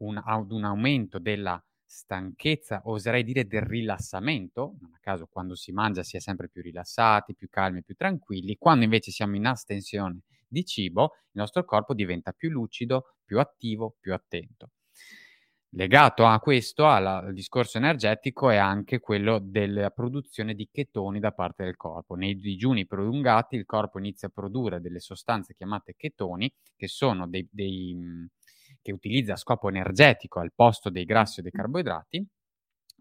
un, 0.02 0.20
un 0.50 0.64
aumento 0.64 1.18
della 1.18 1.62
stanchezza, 1.90 2.82
oserei 2.84 3.24
dire 3.24 3.48
del 3.48 3.62
rilassamento, 3.62 4.76
non 4.80 4.92
a 4.94 4.98
caso 5.00 5.26
quando 5.26 5.56
si 5.56 5.72
mangia 5.72 6.04
si 6.04 6.16
è 6.16 6.20
sempre 6.20 6.48
più 6.48 6.62
rilassati, 6.62 7.34
più 7.34 7.48
calmi, 7.50 7.82
più 7.82 7.96
tranquilli, 7.96 8.56
quando 8.56 8.84
invece 8.84 9.10
siamo 9.10 9.34
in 9.34 9.44
astensione 9.44 10.20
di 10.46 10.64
cibo, 10.64 11.14
il 11.32 11.40
nostro 11.40 11.64
corpo 11.64 11.92
diventa 11.92 12.30
più 12.30 12.48
lucido, 12.50 13.16
più 13.24 13.40
attivo, 13.40 13.96
più 13.98 14.14
attento. 14.14 14.70
Legato 15.70 16.26
a 16.26 16.38
questo, 16.38 16.88
alla, 16.88 17.18
al 17.18 17.32
discorso 17.32 17.78
energetico, 17.78 18.50
è 18.50 18.56
anche 18.56 19.00
quello 19.00 19.40
della 19.40 19.90
produzione 19.90 20.54
di 20.54 20.68
chetoni 20.70 21.18
da 21.18 21.32
parte 21.32 21.64
del 21.64 21.76
corpo. 21.76 22.14
Nei 22.14 22.36
digiuni 22.36 22.86
prolungati 22.86 23.56
il 23.56 23.66
corpo 23.66 23.98
inizia 23.98 24.28
a 24.28 24.32
produrre 24.32 24.80
delle 24.80 25.00
sostanze 25.00 25.54
chiamate 25.54 25.94
chetoni, 25.96 26.52
che 26.76 26.86
sono 26.86 27.26
dei, 27.28 27.48
dei 27.50 27.96
che 28.82 28.92
utilizza 28.92 29.34
a 29.34 29.36
scopo 29.36 29.68
energetico 29.68 30.40
al 30.40 30.52
posto 30.54 30.90
dei 30.90 31.04
grassi 31.04 31.40
o 31.40 31.42
dei 31.42 31.52
carboidrati, 31.52 32.26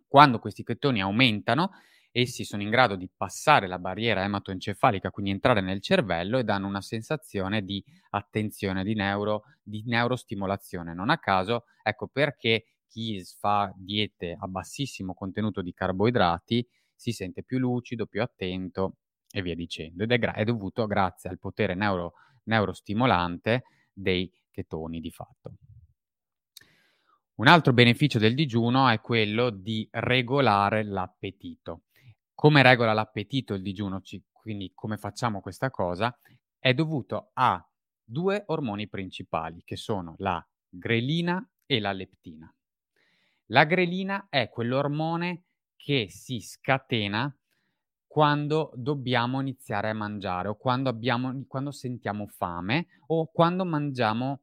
quando 0.08 0.40
questi 0.40 0.64
chetoni 0.64 1.02
aumentano, 1.02 1.72
essi 2.12 2.44
sono 2.44 2.64
in 2.64 2.70
grado 2.70 2.96
di 2.96 3.10
passare 3.16 3.68
la 3.68 3.78
barriera 3.78 4.24
ematoencefalica, 4.24 5.12
quindi 5.12 5.32
entrare 5.32 5.62
nel 5.62 5.82
cervello 5.82 6.40
e 6.40 6.44
danno 6.44 6.68
una 6.68 6.82
sensazione 6.82 7.62
di 7.62 7.84
attenzione, 8.10 8.84
di, 8.84 8.96
neuro, 8.96 9.44
di 9.62 9.84
neurostimolazione. 9.86 10.94
Non 10.94 11.10
a 11.10 11.20
caso, 11.20 11.66
ecco 11.84 12.08
perché 12.08 12.66
chi 12.88 13.24
fa 13.40 13.72
diete 13.78 14.36
a 14.38 14.48
bassissimo 14.48 15.14
contenuto 15.14 15.62
di 15.62 15.74
carboidrati 15.74 16.68
si 16.96 17.12
sente 17.12 17.44
più 17.44 17.60
lucido, 17.60 18.08
più 18.08 18.22
attento 18.22 18.96
e 19.32 19.42
via 19.42 19.56
dicendo. 19.56 20.04
Ed 20.04 20.12
è, 20.12 20.18
gra- 20.18 20.34
è 20.34 20.44
dovuto 20.44 20.88
grazie 20.88 21.30
al 21.30 21.38
potere 21.38 21.76
neuro- 21.76 22.14
neurostimolante 22.46 23.64
dei 23.94 24.32
chetoni 24.50 25.00
di 25.00 25.12
fatto. 25.12 25.54
Un 27.40 27.48
altro 27.48 27.72
beneficio 27.72 28.20
del 28.20 28.36
digiuno 28.36 28.90
è 28.90 29.00
quello 29.00 29.50
di 29.50 29.88
regolare 29.92 30.84
l'appetito. 30.84 31.84
Come 32.34 32.62
regola 32.62 32.92
l'appetito 32.92 33.54
il 33.54 33.62
digiuno, 33.62 34.02
quindi 34.34 34.74
come 34.76 34.98
facciamo 34.98 35.40
questa 35.40 35.70
cosa, 35.70 36.14
è 36.60 36.74
dovuto 36.74 37.30
a 37.32 37.66
due 38.04 38.44
ormoni 38.48 38.90
principali 38.90 39.62
che 39.64 39.78
sono 39.78 40.16
la 40.18 40.46
grelina 40.68 41.42
e 41.66 41.80
la 41.80 41.94
leptina. 41.94 42.54
La 43.46 43.64
grelina 43.64 44.28
è 44.28 44.50
quell'ormone 44.50 45.46
che 45.78 46.08
si 46.10 46.42
scatena 46.42 47.34
quando 48.06 48.74
dobbiamo 48.76 49.40
iniziare 49.40 49.92
a 49.92 49.94
mangiare 49.94 50.50
o 50.50 50.58
quando, 50.58 50.90
abbiamo, 50.90 51.46
quando 51.48 51.72
sentiamo 51.72 52.28
fame 52.28 52.88
o 53.08 53.32
quando 53.32 53.64
mangiamo 53.64 54.42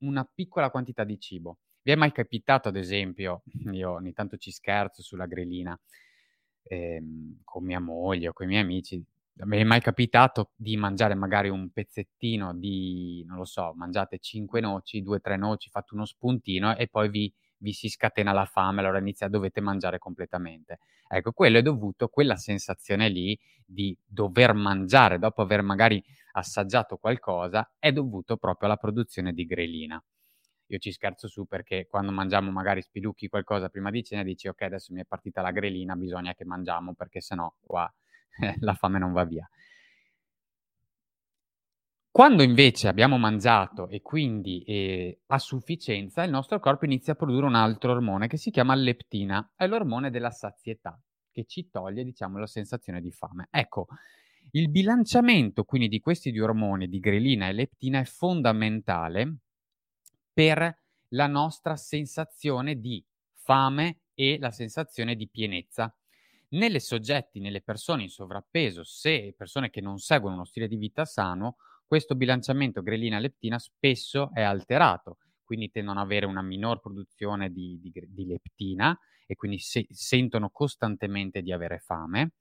una 0.00 0.30
piccola 0.30 0.68
quantità 0.70 1.02
di 1.02 1.18
cibo. 1.18 1.60
Vi 1.86 1.92
è 1.92 1.94
mai 1.94 2.10
capitato, 2.10 2.66
ad 2.66 2.74
esempio, 2.74 3.42
io 3.72 3.92
ogni 3.92 4.12
tanto 4.12 4.36
ci 4.38 4.50
scherzo 4.50 5.02
sulla 5.02 5.26
grelina 5.26 5.78
ehm, 6.64 7.42
con 7.44 7.62
mia 7.62 7.78
moglie 7.78 8.26
o 8.26 8.32
con 8.32 8.46
i 8.46 8.48
miei 8.48 8.62
amici, 8.62 9.00
mi 9.44 9.58
è 9.58 9.62
mai 9.62 9.80
capitato 9.80 10.50
di 10.56 10.76
mangiare 10.76 11.14
magari 11.14 11.48
un 11.48 11.70
pezzettino 11.70 12.56
di, 12.56 13.22
non 13.28 13.36
lo 13.36 13.44
so, 13.44 13.72
mangiate 13.76 14.18
5 14.18 14.60
noci, 14.60 15.00
2-3 15.00 15.36
noci, 15.36 15.68
fate 15.70 15.94
uno 15.94 16.04
spuntino 16.06 16.74
e 16.76 16.88
poi 16.88 17.08
vi, 17.08 17.32
vi 17.58 17.72
si 17.72 17.88
scatena 17.88 18.32
la 18.32 18.46
fame, 18.46 18.80
allora 18.80 18.98
inizia, 18.98 19.28
dovete 19.28 19.60
mangiare 19.60 19.98
completamente. 19.98 20.80
Ecco, 21.06 21.30
quello 21.30 21.58
è 21.58 21.62
dovuto, 21.62 22.08
quella 22.08 22.34
sensazione 22.34 23.08
lì 23.08 23.38
di 23.64 23.96
dover 24.04 24.54
mangiare 24.54 25.20
dopo 25.20 25.40
aver 25.40 25.62
magari 25.62 26.02
assaggiato 26.32 26.96
qualcosa, 26.96 27.74
è 27.78 27.92
dovuto 27.92 28.36
proprio 28.38 28.66
alla 28.66 28.76
produzione 28.76 29.32
di 29.32 29.44
grelina. 29.46 30.02
Io 30.68 30.78
ci 30.78 30.90
scherzo 30.92 31.28
su 31.28 31.46
perché 31.46 31.86
quando 31.88 32.10
mangiamo 32.12 32.50
magari 32.50 32.82
spilucchi 32.82 33.28
qualcosa 33.28 33.68
prima 33.68 33.90
di 33.90 34.02
cena 34.02 34.22
dici 34.24 34.48
ok 34.48 34.62
adesso 34.62 34.92
mi 34.92 35.00
è 35.00 35.04
partita 35.04 35.40
la 35.40 35.52
grelina, 35.52 35.94
bisogna 35.94 36.34
che 36.34 36.44
mangiamo 36.44 36.94
perché 36.94 37.20
sennò 37.20 37.52
qua 37.60 37.92
la 38.60 38.74
fame 38.74 38.98
non 38.98 39.12
va 39.12 39.24
via. 39.24 39.48
Quando 42.10 42.42
invece 42.42 42.88
abbiamo 42.88 43.18
mangiato 43.18 43.88
e 43.88 44.00
quindi 44.00 44.62
eh, 44.62 45.20
a 45.26 45.38
sufficienza, 45.38 46.22
il 46.22 46.30
nostro 46.30 46.58
corpo 46.58 46.86
inizia 46.86 47.12
a 47.12 47.16
produrre 47.16 47.44
un 47.44 47.54
altro 47.54 47.92
ormone 47.92 48.26
che 48.26 48.38
si 48.38 48.50
chiama 48.50 48.74
leptina, 48.74 49.52
è 49.54 49.66
l'ormone 49.66 50.08
della 50.10 50.30
sazietà, 50.30 50.98
che 51.30 51.44
ci 51.44 51.68
toglie, 51.68 52.04
diciamo, 52.04 52.38
la 52.38 52.46
sensazione 52.46 53.02
di 53.02 53.12
fame. 53.12 53.48
Ecco, 53.50 53.88
il 54.52 54.70
bilanciamento 54.70 55.64
quindi 55.64 55.88
di 55.88 56.00
questi 56.00 56.32
due 56.32 56.44
ormoni, 56.44 56.88
di 56.88 57.00
grelina 57.00 57.48
e 57.48 57.52
leptina, 57.52 58.00
è 58.00 58.04
fondamentale 58.04 59.40
per 60.36 60.80
la 61.12 61.26
nostra 61.26 61.76
sensazione 61.76 62.78
di 62.78 63.02
fame 63.32 64.00
e 64.12 64.36
la 64.38 64.50
sensazione 64.50 65.16
di 65.16 65.30
pienezza. 65.30 65.90
Nelle 66.48 66.78
soggetti, 66.78 67.40
nelle 67.40 67.62
persone 67.62 68.02
in 68.02 68.10
sovrappeso, 68.10 68.84
se 68.84 69.32
persone 69.34 69.70
che 69.70 69.80
non 69.80 69.96
seguono 69.96 70.34
uno 70.34 70.44
stile 70.44 70.68
di 70.68 70.76
vita 70.76 71.06
sano, 71.06 71.56
questo 71.86 72.14
bilanciamento 72.16 72.82
grelina-leptina 72.82 73.58
spesso 73.58 74.28
è 74.34 74.42
alterato, 74.42 75.16
quindi 75.42 75.70
tendono 75.70 76.00
ad 76.00 76.04
avere 76.04 76.26
una 76.26 76.42
minor 76.42 76.80
produzione 76.80 77.50
di, 77.50 77.80
di, 77.80 77.90
di 78.06 78.26
leptina 78.26 78.94
e 79.26 79.36
quindi 79.36 79.58
se, 79.58 79.86
sentono 79.88 80.50
costantemente 80.50 81.40
di 81.40 81.50
avere 81.50 81.78
fame 81.78 82.32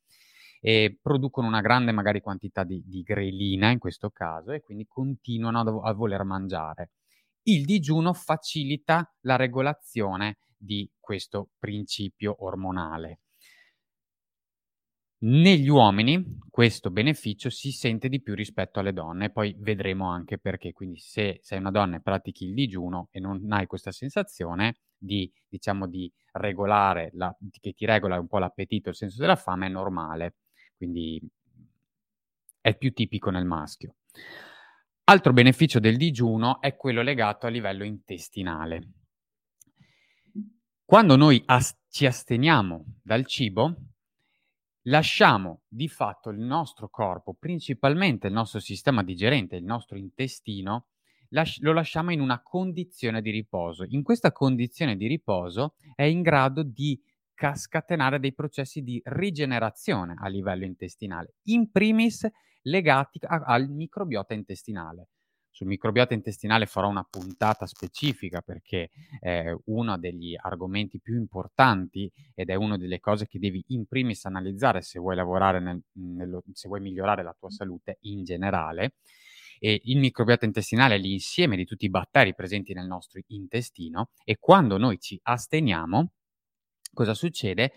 e 0.60 1.00
producono 1.02 1.48
una 1.48 1.62
grande 1.62 1.94
magari 1.94 2.20
quantità 2.20 2.66
di, 2.66 2.84
di 2.86 3.04
grelina 3.04 3.70
in 3.70 3.80
questo 3.80 4.10
caso 4.10 4.52
e 4.52 4.60
quindi 4.60 4.86
continuano 4.86 5.82
a, 5.82 5.90
a 5.90 5.94
voler 5.94 6.26
mangiare 6.26 6.90
il 7.48 7.66
digiuno 7.66 8.14
facilita 8.14 9.14
la 9.22 9.36
regolazione 9.36 10.38
di 10.58 10.90
questo 11.00 11.50
principio 11.60 12.36
ormonale. 12.40 13.20
Negli 15.18 15.70
uomini 15.70 16.40
questo 16.50 16.92
beneficio 16.92 17.50
si 17.50 17.72
sente 17.72 18.10
di 18.10 18.22
più 18.22 18.36
rispetto 18.36 18.80
alle 18.80 18.94
donne, 18.94 19.32
poi 19.32 19.56
vedremo 19.58 20.10
anche 20.10 20.38
perché. 20.38 20.72
Quindi 20.72 21.00
se 21.00 21.40
sei 21.42 21.60
una 21.60 21.72
donna 21.72 21.96
e 21.96 22.02
pratichi 22.02 22.46
il 22.46 22.54
digiuno 22.54 23.08
e 23.12 23.20
non 23.20 23.52
hai 23.52 23.66
questa 23.66 23.92
sensazione, 23.92 24.76
di, 24.98 25.32
diciamo, 25.48 25.88
di 25.88 26.12
regolare, 26.34 27.10
la, 27.14 27.36
che 27.60 27.74
ti 27.74 27.86
regola 27.86 28.20
un 28.20 28.28
po' 28.28 28.40
l'appetito, 28.40 28.90
il 28.90 28.96
senso 28.96 29.20
della 29.20 29.36
fame, 29.36 29.68
è 29.68 29.70
normale. 29.70 30.36
Quindi 30.76 31.22
è 32.62 32.76
più 32.76 32.92
tipico 32.94 33.30
nel 33.30 33.46
maschio. 33.46 33.96
Altro 35.08 35.34
beneficio 35.34 35.80
del 35.80 35.98
digiuno 35.98 36.60
è 36.60 36.76
quello 36.76 37.04
legato 37.04 37.46
a 37.46 37.50
livello 37.50 37.84
intestinale. 37.84 38.90
Quando 40.84 41.16
noi 41.16 41.44
as- 41.46 41.78
ci 41.90 42.08
asteniamo 42.08 43.02
dal 43.04 43.28
cibo, 43.28 43.76
lasciamo 44.86 45.62
di 45.68 45.88
fatto 45.90 46.32
il 46.32 46.40
nostro 46.40 46.90
corpo, 46.90 47.36
principalmente 47.36 48.26
il 48.26 48.34
nostro 48.34 48.60
sistema 48.60 49.04
digerente, 49.04 49.58
il 49.58 49.64
nostro 49.64 49.96
intestino, 49.96 50.88
las- 51.30 51.60
lo 51.60 51.72
lasciamo 51.72 52.12
in 52.12 52.20
una 52.20 52.42
condizione 52.42 53.22
di 53.22 53.30
riposo. 53.30 53.86
In 53.88 54.02
questa 54.02 54.32
condizione 54.32 54.98
di 54.98 55.06
riposo 55.06 55.76
è 55.94 56.02
in 56.02 56.24
grado 56.24 56.64
di 56.64 57.00
scatenare 57.54 58.20
dei 58.20 58.34
processi 58.34 58.82
di 58.82 59.00
rigenerazione 59.06 60.16
a 60.18 60.28
livello 60.30 60.66
intestinale, 60.66 61.36
in 61.44 61.70
primis 61.70 62.28
legati 62.66 63.20
a- 63.22 63.44
al 63.46 63.70
microbiota 63.70 64.34
intestinale. 64.34 65.10
Sul 65.56 65.68
microbiota 65.68 66.14
intestinale 66.14 66.66
farò 66.66 66.90
una 66.90 67.08
puntata 67.10 67.66
specifica 67.66 68.42
perché 68.42 68.90
è 69.22 69.56
uno 69.68 69.98
degli 69.98 70.36
argomenti 70.38 71.00
più 71.00 71.16
importanti 71.18 72.12
ed 72.34 72.50
è 72.50 72.56
una 72.56 72.78
delle 72.78 73.00
cose 73.00 73.26
che 73.26 73.40
devi 73.40 73.64
in 73.68 73.86
primis 73.86 74.26
analizzare 74.26 74.82
se 74.82 75.00
vuoi 75.00 75.16
lavorare, 75.16 75.62
nel, 75.62 75.82
nello, 75.94 76.44
se 76.52 76.68
vuoi 76.68 76.82
migliorare 76.82 77.24
la 77.24 77.34
tua 77.40 77.50
salute 77.50 78.00
in 78.02 78.26
generale. 78.26 78.96
E 79.58 79.80
il 79.86 80.00
microbiota 80.00 80.44
intestinale 80.46 80.96
è 80.96 80.98
l'insieme 80.98 81.56
di 81.56 81.64
tutti 81.64 81.86
i 81.86 81.90
batteri 81.90 82.36
presenti 82.36 82.74
nel 82.74 82.88
nostro 82.88 83.22
intestino 83.28 84.10
e 84.26 84.36
quando 84.38 84.78
noi 84.78 85.00
ci 85.00 85.18
asteniamo, 85.24 86.12
cosa 86.94 87.14
succede? 87.14 87.72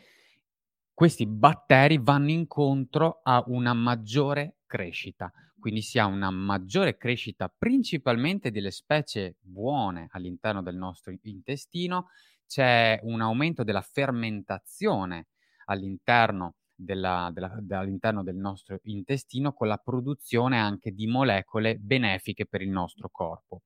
Questi 0.99 1.27
batteri 1.27 1.97
vanno 2.03 2.31
incontro 2.33 3.21
a 3.23 3.45
una 3.47 3.73
maggiore 3.73 4.57
crescita 4.67 5.33
quindi 5.57 5.81
si 5.81 6.01
ha 6.01 6.07
una 6.07 6.29
maggiore 6.29 6.97
crescita 6.97 7.49
principalmente 7.57 8.51
delle 8.51 8.73
specie 8.73 9.37
buone 9.39 10.09
all'interno 10.11 10.61
del 10.61 10.75
nostro 10.75 11.15
intestino, 11.23 12.09
c'è 12.49 12.99
un 13.05 13.21
aumento 13.21 13.63
della 13.63 13.81
fermentazione 13.81 15.27
all'interno, 15.67 16.55
della, 16.75 17.31
della, 17.33 17.61
all'interno 17.79 18.25
del 18.25 18.37
nostro 18.37 18.81
intestino 18.83 19.53
con 19.53 19.69
la 19.69 19.79
produzione 19.79 20.59
anche 20.59 20.91
di 20.93 21.07
molecole 21.07 21.77
benefiche 21.77 22.45
per 22.45 22.61
il 22.61 22.71
nostro 22.71 23.09
corpo. 23.09 23.63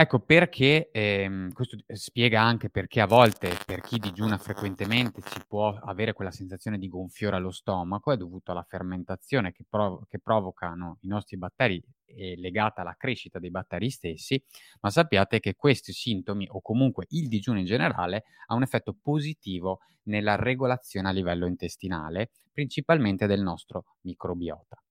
Ecco 0.00 0.18
perché, 0.18 0.88
ehm, 0.92 1.52
questo 1.52 1.76
spiega 1.88 2.40
anche 2.40 2.70
perché 2.70 3.02
a 3.02 3.06
volte 3.06 3.54
per 3.66 3.82
chi 3.82 3.98
digiuna 3.98 4.38
frequentemente 4.38 5.20
si 5.20 5.40
può 5.46 5.74
avere 5.74 6.14
quella 6.14 6.30
sensazione 6.30 6.78
di 6.78 6.88
gonfiore 6.88 7.36
allo 7.36 7.50
stomaco, 7.50 8.10
è 8.10 8.16
dovuto 8.16 8.50
alla 8.50 8.64
fermentazione 8.66 9.52
che, 9.52 9.66
prov- 9.68 10.06
che 10.08 10.18
provocano 10.18 10.96
i 11.02 11.06
nostri 11.06 11.36
batteri 11.36 11.84
e 12.06 12.34
legata 12.38 12.80
alla 12.80 12.94
crescita 12.96 13.38
dei 13.38 13.50
batteri 13.50 13.90
stessi, 13.90 14.42
ma 14.80 14.88
sappiate 14.88 15.38
che 15.38 15.54
questi 15.54 15.92
sintomi 15.92 16.48
o 16.50 16.62
comunque 16.62 17.04
il 17.10 17.28
digiuno 17.28 17.58
in 17.58 17.66
generale 17.66 18.24
ha 18.46 18.54
un 18.54 18.62
effetto 18.62 18.96
positivo 18.98 19.80
nella 20.04 20.36
regolazione 20.36 21.10
a 21.10 21.12
livello 21.12 21.44
intestinale, 21.44 22.30
principalmente 22.50 23.26
del 23.26 23.42
nostro 23.42 23.84
microbiota. 24.00 24.82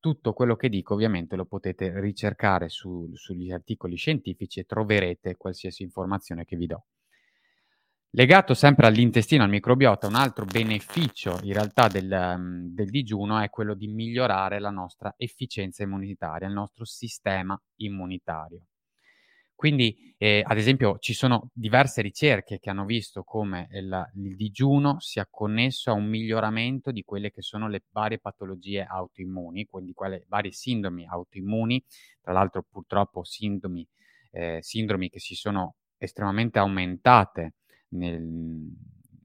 Tutto 0.00 0.32
quello 0.32 0.54
che 0.54 0.68
dico 0.68 0.94
ovviamente 0.94 1.34
lo 1.34 1.44
potete 1.44 1.98
ricercare 2.00 2.68
su, 2.68 3.10
sugli 3.14 3.50
articoli 3.50 3.96
scientifici 3.96 4.60
e 4.60 4.64
troverete 4.64 5.36
qualsiasi 5.36 5.82
informazione 5.82 6.44
che 6.44 6.56
vi 6.56 6.66
do. 6.66 6.84
Legato 8.12 8.54
sempre 8.54 8.86
all'intestino, 8.86 9.42
al 9.42 9.50
microbiota, 9.50 10.06
un 10.06 10.14
altro 10.14 10.46
beneficio 10.46 11.38
in 11.42 11.52
realtà 11.52 11.88
del, 11.88 12.10
um, 12.10 12.72
del 12.72 12.88
digiuno 12.88 13.38
è 13.38 13.50
quello 13.50 13.74
di 13.74 13.86
migliorare 13.86 14.60
la 14.60 14.70
nostra 14.70 15.12
efficienza 15.18 15.82
immunitaria, 15.82 16.48
il 16.48 16.54
nostro 16.54 16.86
sistema 16.86 17.60
immunitario. 17.76 18.67
Quindi, 19.58 20.14
eh, 20.18 20.44
ad 20.46 20.56
esempio, 20.56 20.98
ci 21.00 21.12
sono 21.12 21.50
diverse 21.52 22.00
ricerche 22.00 22.60
che 22.60 22.70
hanno 22.70 22.84
visto 22.84 23.24
come 23.24 23.66
il, 23.72 24.10
il, 24.14 24.36
digiuno 24.36 25.00
sia 25.00 25.26
connesso 25.28 25.90
a 25.90 25.94
un 25.94 26.06
miglioramento 26.06 26.92
di 26.92 27.02
quelle 27.02 27.32
che 27.32 27.42
sono 27.42 27.66
le 27.66 27.82
varie 27.90 28.20
patologie 28.20 28.84
autoimmuni, 28.84 29.66
quindi 29.66 29.94
quelle 29.94 30.24
varie 30.28 30.52
sindromi 30.52 31.04
autoimmuni, 31.08 31.84
tra 32.20 32.32
l'altro 32.32 32.64
purtroppo 32.70 33.24
sindromi, 33.24 33.84
eh, 34.30 34.58
sindromi 34.60 35.10
che 35.10 35.18
si 35.18 35.34
sono 35.34 35.74
estremamente 35.96 36.60
aumentate 36.60 37.54
nel, 37.88 38.24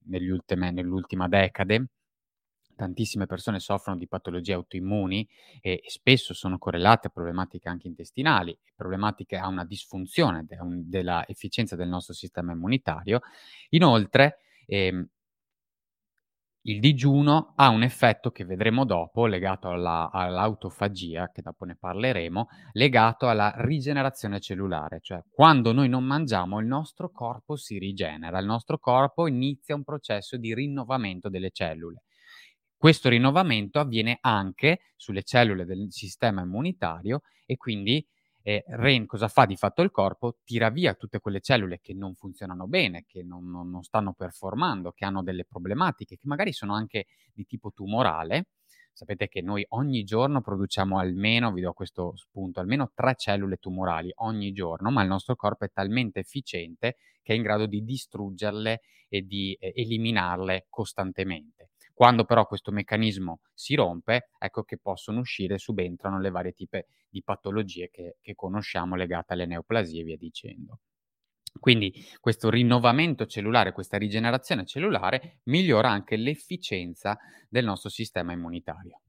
nell'ultima 0.06 1.28
decade 1.28 1.90
tantissime 2.76 3.26
persone 3.26 3.60
soffrono 3.60 3.98
di 3.98 4.08
patologie 4.08 4.54
autoimmuni 4.54 5.28
e, 5.62 5.82
spesso 5.88 6.34
sono 6.34 6.58
correlate 6.58 7.08
a 7.08 7.10
problematiche 7.10 7.70
anche 7.70 7.88
intestinali, 7.88 8.58
problematiche 8.76 9.38
a 9.38 9.48
una 9.48 9.66
disfunzione 9.66 10.46
de, 10.46 10.58
un, 10.60 10.90
della 10.90 11.26
efficienza 11.28 11.76
del 11.76 11.88
nostro 11.88 12.14
sistema 12.14 12.52
immunitario. 12.52 13.22
Inoltre, 13.70 14.40
ehm, 14.66 15.08
il 16.66 16.80
digiuno 16.80 17.54
ha 17.58 17.68
un 17.70 17.84
effetto 17.84 18.32
che 18.32 18.46
vedremo 18.46 18.86
dopo, 18.86 19.26
legato 19.26 19.70
alla, 19.70 20.10
all'autofagia, 20.12 21.30
che 21.30 21.42
dopo 21.42 21.66
ne 21.66 21.76
parleremo, 21.76 22.48
legato 22.74 23.28
alla 23.28 23.54
rigenerazione 23.58 24.40
cellulare, 24.40 25.00
cioè 25.02 25.22
quando 25.30 25.74
noi 25.74 25.90
non 25.90 26.06
mangiamo 26.06 26.60
il 26.60 26.66
nostro 26.66 27.12
corpo 27.12 27.58
si 27.58 27.78
rigenera, 27.78 28.40
il 28.40 28.46
nostro 28.46 28.78
corpo 28.80 29.28
inizia 29.28 29.76
un 29.76 29.84
processo 29.84 30.38
di 30.38 30.54
rinnovamento 30.54 31.28
delle 31.28 31.50
cellule. 31.52 32.04
Questo 32.84 33.08
rinnovamento 33.08 33.80
avviene 33.80 34.18
anche 34.20 34.82
sulle 34.98 35.24
cellule 35.24 35.64
del 35.64 35.88
sistema 35.90 36.42
immunitario 36.42 37.22
e 37.46 37.56
quindi 37.56 38.06
eh, 38.42 38.62
REN 38.68 39.06
cosa 39.06 39.30
fa 39.30 39.46
di 39.46 39.56
fatto 39.56 39.82
il 39.84 39.90
corpo? 39.90 40.40
Tira 40.44 40.68
via 40.70 40.94
tutte 40.94 41.22
quelle 41.22 41.40
cellule 41.40 41.80
che 41.80 41.94
non 41.94 42.14
funzionano 42.14 42.68
bene, 42.68 43.06
che 43.08 43.24
non, 43.24 43.50
non, 43.50 43.70
non 43.70 43.84
stanno 43.84 44.12
performando, 44.12 44.92
che 44.92 45.06
hanno 45.06 45.24
delle 45.24 45.46
problematiche, 45.46 46.18
che 46.18 46.28
magari 46.28 46.52
sono 46.52 46.74
anche 46.74 47.06
di 47.32 47.46
tipo 47.46 47.72
tumorale. 47.72 48.48
Sapete 48.92 49.30
che 49.30 49.42
noi 49.42 49.66
ogni 49.70 50.04
giorno 50.04 50.42
produciamo 50.42 51.00
almeno, 51.00 51.54
vi 51.54 51.62
do 51.62 51.72
questo 51.72 52.18
spunto, 52.18 52.60
almeno 52.60 52.92
tre 52.94 53.16
cellule 53.16 53.56
tumorali 53.56 54.12
ogni 54.16 54.52
giorno, 54.52 54.92
ma 54.92 55.04
il 55.04 55.08
nostro 55.08 55.38
corpo 55.38 55.64
è 55.64 55.72
talmente 55.72 56.20
efficiente 56.20 56.98
che 57.22 57.32
è 57.32 57.36
in 57.38 57.44
grado 57.44 57.66
di 57.66 57.82
distruggerle 57.86 58.82
e 59.08 59.22
di 59.22 59.54
eh, 59.58 59.72
eliminarle 59.74 60.66
costantemente. 60.68 61.70
Quando 61.94 62.26
però 62.26 62.46
questo 62.48 62.72
meccanismo 62.72 63.42
si 63.54 63.76
rompe, 63.76 64.30
ecco 64.40 64.64
che 64.64 64.78
possono 64.80 65.20
uscire, 65.20 65.60
subentrano 65.60 66.20
le 66.20 66.32
varie 66.32 66.54
tipi 66.54 66.84
di 67.08 67.22
patologie 67.22 67.90
che, 67.92 68.18
che 68.20 68.34
conosciamo 68.34 68.96
legate 68.96 69.34
alle 69.34 69.46
neoplasie 69.46 70.02
e 70.02 70.04
via 70.04 70.18
dicendo. 70.18 70.80
Quindi 71.60 71.94
questo 72.20 72.50
rinnovamento 72.50 73.28
cellulare, 73.28 73.74
questa 73.74 73.98
rigenerazione 73.98 74.66
cellulare 74.66 75.42
migliora 75.44 75.90
anche 75.90 76.16
l'efficienza 76.16 77.18
del 77.48 77.66
nostro 77.66 77.90
sistema 77.90 78.34
immunitario. 78.34 79.02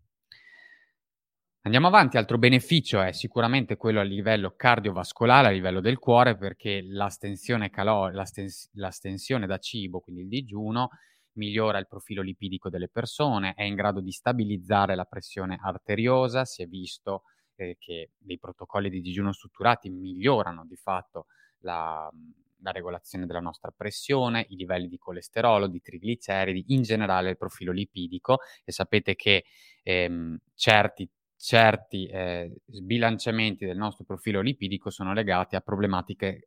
Andiamo 1.62 1.86
avanti, 1.86 2.18
altro 2.18 2.36
beneficio 2.36 3.00
è 3.00 3.12
sicuramente 3.12 3.76
quello 3.76 4.00
a 4.00 4.02
livello 4.02 4.52
cardiovascolare, 4.54 5.48
a 5.48 5.50
livello 5.50 5.80
del 5.80 5.98
cuore, 5.98 6.36
perché 6.36 6.82
l'astensione, 6.82 7.70
calor- 7.70 8.12
l'astens- 8.12 8.68
l'astensione 8.74 9.46
da 9.46 9.56
cibo, 9.56 10.00
quindi 10.00 10.20
il 10.20 10.28
digiuno, 10.28 10.90
migliora 11.34 11.78
il 11.78 11.86
profilo 11.86 12.22
lipidico 12.22 12.68
delle 12.68 12.88
persone, 12.88 13.54
è 13.54 13.62
in 13.62 13.74
grado 13.74 14.00
di 14.00 14.10
stabilizzare 14.10 14.94
la 14.94 15.04
pressione 15.04 15.58
arteriosa, 15.60 16.44
si 16.44 16.62
è 16.62 16.66
visto 16.66 17.22
eh, 17.56 17.76
che 17.78 18.10
dei 18.18 18.38
protocolli 18.38 18.90
di 18.90 19.00
digiuno 19.00 19.32
strutturati 19.32 19.90
migliorano 19.90 20.64
di 20.66 20.76
fatto 20.76 21.26
la, 21.60 22.10
la, 22.58 22.70
regolazione 22.70 23.26
della 23.26 23.40
nostra 23.40 23.72
pressione, 23.74 24.46
i 24.50 24.56
livelli 24.56 24.88
di 24.88 24.98
colesterolo, 24.98 25.66
di 25.66 25.80
trigliceridi, 25.80 26.64
in 26.68 26.82
generale 26.82 27.30
il 27.30 27.36
profilo 27.36 27.72
lipidico 27.72 28.38
e 28.64 28.72
sapete 28.72 29.14
che 29.14 29.44
ehm, 29.82 30.36
certi 30.54 31.08
certi 31.36 32.06
eh, 32.06 32.50
sbilanciamenti 32.68 33.66
del 33.66 33.76
nostro 33.76 34.04
profilo 34.04 34.40
lipidico 34.40 34.88
sono 34.88 35.12
legati 35.12 35.56
a 35.56 35.62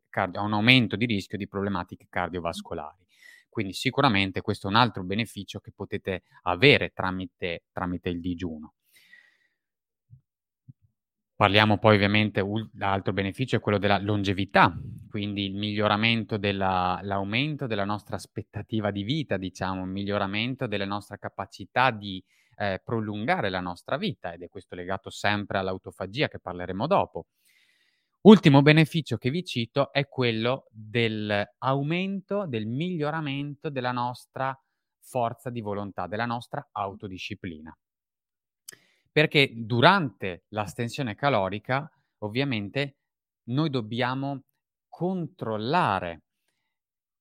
cardio- 0.08 0.40
a 0.40 0.42
un 0.42 0.54
aumento 0.54 0.96
di 0.96 1.06
rischio 1.06 1.38
di 1.38 1.46
problematiche 1.46 2.06
cardiovascolari. 2.10 3.07
Quindi 3.58 3.74
sicuramente 3.74 4.40
questo 4.40 4.68
è 4.68 4.70
un 4.70 4.76
altro 4.76 5.02
beneficio 5.02 5.58
che 5.58 5.72
potete 5.74 6.22
avere 6.42 6.90
tramite, 6.90 7.64
tramite 7.72 8.08
il 8.08 8.20
digiuno. 8.20 8.74
Parliamo 11.34 11.78
poi 11.78 11.96
ovviamente, 11.96 12.40
l'altro 12.74 13.12
beneficio 13.12 13.56
è 13.56 13.60
quello 13.60 13.78
della 13.78 13.98
longevità, 13.98 14.72
quindi 15.10 15.46
il 15.46 15.56
miglioramento, 15.56 16.36
della, 16.36 17.00
l'aumento 17.02 17.66
della 17.66 17.84
nostra 17.84 18.14
aspettativa 18.14 18.92
di 18.92 19.02
vita, 19.02 19.36
diciamo, 19.36 19.82
il 19.82 19.90
miglioramento 19.90 20.68
della 20.68 20.86
nostra 20.86 21.16
capacità 21.16 21.90
di 21.90 22.22
eh, 22.58 22.80
prolungare 22.84 23.50
la 23.50 23.60
nostra 23.60 23.96
vita 23.96 24.32
ed 24.32 24.42
è 24.42 24.48
questo 24.48 24.76
legato 24.76 25.10
sempre 25.10 25.58
all'autofagia 25.58 26.28
che 26.28 26.38
parleremo 26.38 26.86
dopo. 26.86 27.26
Ultimo 28.22 28.62
beneficio 28.62 29.16
che 29.16 29.30
vi 29.30 29.44
cito 29.44 29.92
è 29.92 30.08
quello 30.08 30.66
dell'aumento, 30.70 32.46
del 32.46 32.66
miglioramento 32.66 33.70
della 33.70 33.92
nostra 33.92 34.58
forza 35.00 35.50
di 35.50 35.60
volontà, 35.60 36.08
della 36.08 36.26
nostra 36.26 36.68
autodisciplina. 36.72 37.76
Perché 39.12 39.52
durante 39.54 40.44
l'astensione 40.48 41.14
calorica, 41.14 41.88
ovviamente, 42.18 42.96
noi 43.50 43.70
dobbiamo 43.70 44.42
controllare 44.88 46.22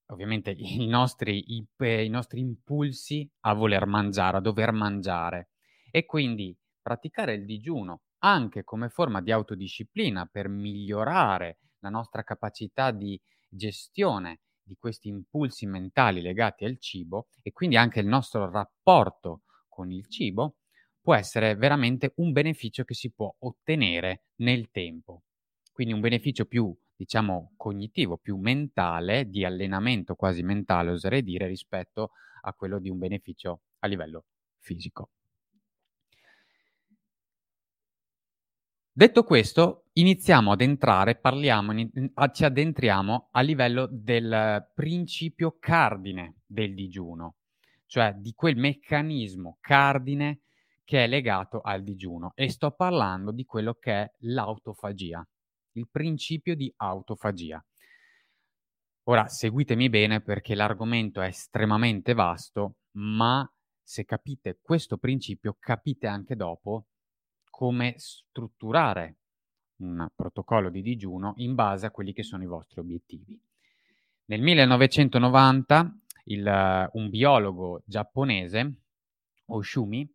ovviamente 0.08 0.52
i 0.58 0.88
nostri, 0.88 1.58
i, 1.58 1.68
i 1.78 2.10
nostri 2.10 2.40
impulsi 2.40 3.30
a 3.42 3.54
voler 3.54 3.86
mangiare, 3.86 4.38
a 4.38 4.42
dover 4.42 4.72
mangiare. 4.72 5.50
E 5.92 6.06
quindi 6.06 6.58
praticare 6.82 7.34
il 7.34 7.46
digiuno 7.46 8.02
anche 8.20 8.64
come 8.64 8.90
forma 8.90 9.22
di 9.22 9.32
autodisciplina 9.32 10.26
per 10.26 10.48
migliorare 10.50 11.60
la 11.80 11.90
nostra 11.90 12.24
capacità 12.24 12.92
di 12.92 13.20
gestione 13.50 14.42
di 14.62 14.76
questi 14.76 15.08
impulsi 15.08 15.66
mentali 15.66 16.22
legati 16.22 16.66
al 16.66 16.78
cibo 16.80 17.28
e 17.42 17.52
quindi 17.54 17.78
anche 17.78 18.00
il 18.02 18.08
nostro 18.08 18.50
rapporto 18.50 19.44
con 19.68 19.92
il 19.92 20.08
cibo 20.10 20.58
può 21.02 21.16
essere 21.16 21.56
veramente 21.56 22.12
un 22.18 22.32
beneficio 22.34 22.84
che 22.84 22.94
si 22.94 23.12
può 23.12 23.34
ottenere 23.40 24.26
nel 24.38 24.70
tempo. 24.72 25.24
Quindi 25.72 25.94
un 25.94 26.02
beneficio 26.02 26.46
più, 26.46 26.76
diciamo, 26.96 27.54
cognitivo, 27.56 28.18
più 28.18 28.38
mentale, 28.38 29.30
di 29.30 29.46
allenamento 29.46 30.16
quasi 30.16 30.44
mentale, 30.44 30.92
oserei 30.92 31.24
dire, 31.24 31.48
rispetto 31.48 32.12
a 32.42 32.54
quello 32.54 32.80
di 32.80 32.90
un 32.90 32.98
beneficio 32.98 33.62
a 33.80 33.88
livello 33.88 34.26
fisico. 34.60 35.12
Detto 38.98 39.24
questo, 39.24 39.84
iniziamo 39.94 40.54
ad 40.54 40.62
entrare, 40.62 41.18
parliamo, 41.18 41.72
ci 42.34 42.44
addentriamo 42.44 43.28
a 43.30 43.42
livello 43.42 43.88
del 43.92 44.72
principio 44.74 45.58
cardine 45.60 46.38
del 46.48 46.74
digiuno, 46.74 47.36
cioè 47.86 48.16
di 48.18 48.34
quel 48.34 48.56
meccanismo 48.56 49.60
cardine 49.62 50.40
che 50.84 51.04
è 51.04 51.08
legato 51.08 51.62
al 51.62 51.84
digiuno 51.84 52.32
e 52.34 52.50
sto 52.50 52.72
parlando 52.72 53.30
di 53.30 53.46
quello 53.46 53.76
che 53.76 53.92
è 53.92 54.12
l'autofagia, 54.22 55.24
il 55.74 55.88
principio 55.92 56.56
di 56.56 56.74
autofagia. 56.78 57.64
Ora 59.04 59.28
seguitemi 59.28 59.90
bene 59.90 60.22
perché 60.22 60.56
l'argomento 60.56 61.22
è 61.22 61.28
estremamente 61.28 62.16
vasto, 62.16 62.78
ma 62.94 63.48
se 63.80 64.06
capite 64.06 64.58
questo 64.60 64.98
principio 64.98 65.56
capite 65.60 66.08
anche 66.08 66.36
dopo 66.36 66.88
come 67.58 67.96
strutturare 67.98 69.16
un 69.78 70.08
protocollo 70.16 70.70
di 70.70 70.84
digiuno 70.84 71.34
in 71.38 71.56
base 71.56 71.88
a 71.88 71.90
quelli 71.90 72.14
che 72.14 72.22
sono 72.22 72.44
i 72.44 72.46
vostri 72.46 72.80
obiettivi. 72.82 73.36
Nel 74.26 74.42
1990 74.44 76.00
il, 76.26 76.90
un 76.94 77.10
biologo 77.10 77.82
giapponese, 77.84 78.82
Oshumi, 79.48 80.08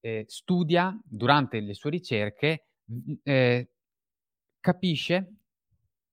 eh, 0.00 0.24
studia 0.26 0.98
durante 1.04 1.60
le 1.60 1.74
sue 1.74 1.90
ricerche, 1.90 2.68
eh, 3.24 3.70
capisce, 4.58 5.34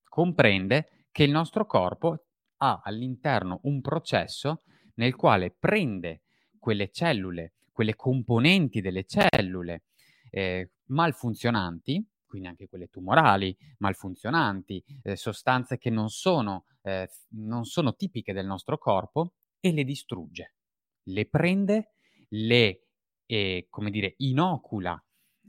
comprende 0.03 1.05
che 1.11 1.23
il 1.23 1.31
nostro 1.31 1.65
corpo 1.65 2.25
ha 2.57 2.81
all'interno 2.83 3.61
un 3.63 3.79
processo 3.79 4.63
nel 4.95 5.15
quale 5.15 5.55
prende 5.57 6.23
quelle 6.59 6.89
cellule, 6.91 7.53
quelle 7.71 7.95
componenti 7.95 8.81
delle 8.81 9.05
cellule 9.05 9.83
eh, 10.31 10.71
malfunzionanti, 10.85 12.03
quindi 12.25 12.47
anche 12.47 12.67
quelle 12.67 12.87
tumorali, 12.87 13.55
malfunzionanti, 13.77 14.83
eh, 15.03 15.15
sostanze 15.15 15.77
che 15.77 15.89
non 15.89 16.09
sono, 16.09 16.65
eh, 16.81 17.07
non 17.35 17.65
sono 17.65 17.93
tipiche 17.93 18.33
del 18.33 18.47
nostro 18.47 18.77
corpo 18.77 19.33
e 19.59 19.71
le 19.71 19.83
distrugge. 19.83 20.55
Le 21.03 21.27
prende, 21.27 21.93
le 22.29 22.85
e, 23.31 23.67
come 23.69 23.91
dire, 23.91 24.15
inocula, 24.17 25.01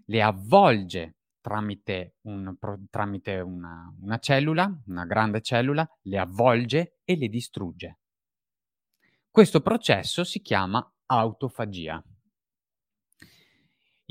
le 0.07 0.23
avvolge 0.23 1.16
tramite, 1.40 2.16
un, 2.23 2.57
tramite 2.88 3.40
una, 3.40 3.92
una 4.01 4.18
cellula, 4.18 4.83
una 4.87 5.05
grande 5.05 5.40
cellula, 5.40 5.88
le 6.03 6.18
avvolge 6.18 6.99
e 7.05 7.16
le 7.16 7.29
distrugge. 7.29 7.99
Questo 9.29 9.61
processo 9.61 10.23
si 10.23 10.40
chiama 10.40 10.87
autofagia. 11.07 12.03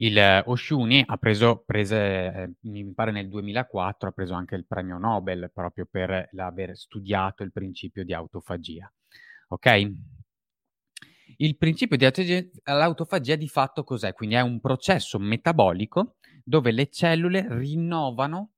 Il 0.02 0.18
Oshuni 0.46 1.04
ha 1.06 1.16
preso, 1.18 1.62
prese, 1.64 2.56
mi 2.62 2.92
pare 2.92 3.12
nel 3.12 3.30
2004, 3.30 4.10
ha 4.10 4.12
preso 4.12 4.34
anche 4.34 4.56
il 4.56 4.66
premio 4.66 4.98
Nobel 4.98 5.52
proprio 5.54 5.86
per 5.86 6.28
aver 6.36 6.76
studiato 6.76 7.44
il 7.44 7.52
principio 7.52 8.04
di 8.04 8.12
autofagia. 8.12 8.92
Ok? 9.50 9.92
Il 11.38 11.56
principio 11.56 11.98
di 11.98 12.06
autofagia 12.64 13.36
di 13.36 13.48
fatto 13.48 13.84
cos'è? 13.84 14.14
Quindi 14.14 14.34
è 14.34 14.42
un 14.42 14.60
processo 14.60 15.20
metabolico 15.20 16.16
dove 16.44 16.72
le 16.72 16.90
cellule 16.90 17.46
rinnovano, 17.48 18.54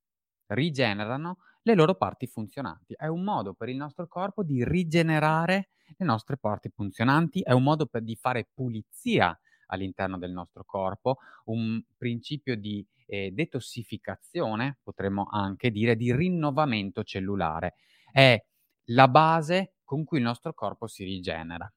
rigenerano 0.48 1.40
le 1.64 1.76
loro 1.76 1.96
parti 1.96 2.26
funzionanti. 2.26 2.94
È 2.94 3.08
un 3.08 3.22
modo 3.22 3.54
per 3.54 3.68
il 3.68 3.76
nostro 3.76 4.08
corpo 4.08 4.44
di 4.44 4.64
rigenerare 4.64 5.72
le 5.98 6.06
nostre 6.06 6.38
parti 6.38 6.70
funzionanti, 6.70 7.42
è 7.42 7.52
un 7.52 7.64
modo 7.64 7.86
per, 7.86 8.02
di 8.02 8.16
fare 8.16 8.48
pulizia 8.54 9.38
all'interno 9.74 10.18
del 10.18 10.32
nostro 10.32 10.64
corpo, 10.64 11.18
un 11.46 11.84
principio 11.98 12.56
di 12.56 12.86
eh, 13.06 13.32
detossificazione, 13.32 14.78
potremmo 14.82 15.28
anche 15.30 15.72
dire, 15.72 15.96
di 15.96 16.16
rinnovamento 16.16 17.04
cellulare. 17.04 17.76
È 18.12 18.42
la 18.88 19.08
base 19.08 19.74
con 19.84 20.04
cui 20.04 20.20
il 20.20 20.24
nostro 20.24 20.54
corpo 20.54 20.88
si 20.88 21.04
rigenera. 21.04 21.72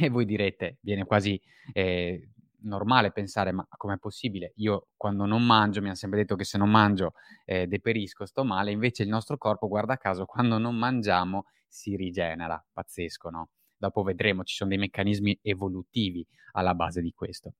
E 0.00 0.08
voi 0.08 0.24
direte, 0.24 0.78
viene 0.80 1.04
quasi 1.04 1.40
eh, 1.72 2.30
normale 2.62 3.12
pensare, 3.12 3.52
ma 3.52 3.66
com'è 3.68 3.98
possibile? 3.98 4.52
Io 4.56 4.88
quando 4.96 5.26
non 5.26 5.44
mangio, 5.44 5.80
mi 5.80 5.86
hanno 5.86 5.96
sempre 5.96 6.20
detto 6.20 6.36
che 6.36 6.44
se 6.44 6.58
non 6.58 6.70
mangio 6.70 7.14
eh, 7.44 7.66
deperisco, 7.66 8.24
sto 8.26 8.44
male, 8.44 8.70
invece 8.70 9.02
il 9.02 9.08
nostro 9.08 9.36
corpo, 9.36 9.68
guarda 9.68 9.96
caso, 9.96 10.24
quando 10.24 10.58
non 10.58 10.76
mangiamo 10.76 11.46
si 11.66 11.96
rigenera, 11.96 12.62
pazzesco, 12.72 13.30
no? 13.30 13.48
Dopo 13.82 14.04
vedremo, 14.04 14.44
ci 14.44 14.54
sono 14.54 14.70
dei 14.70 14.78
meccanismi 14.78 15.40
evolutivi 15.42 16.24
alla 16.52 16.72
base 16.72 17.02
di 17.02 17.10
questo. 17.12 17.54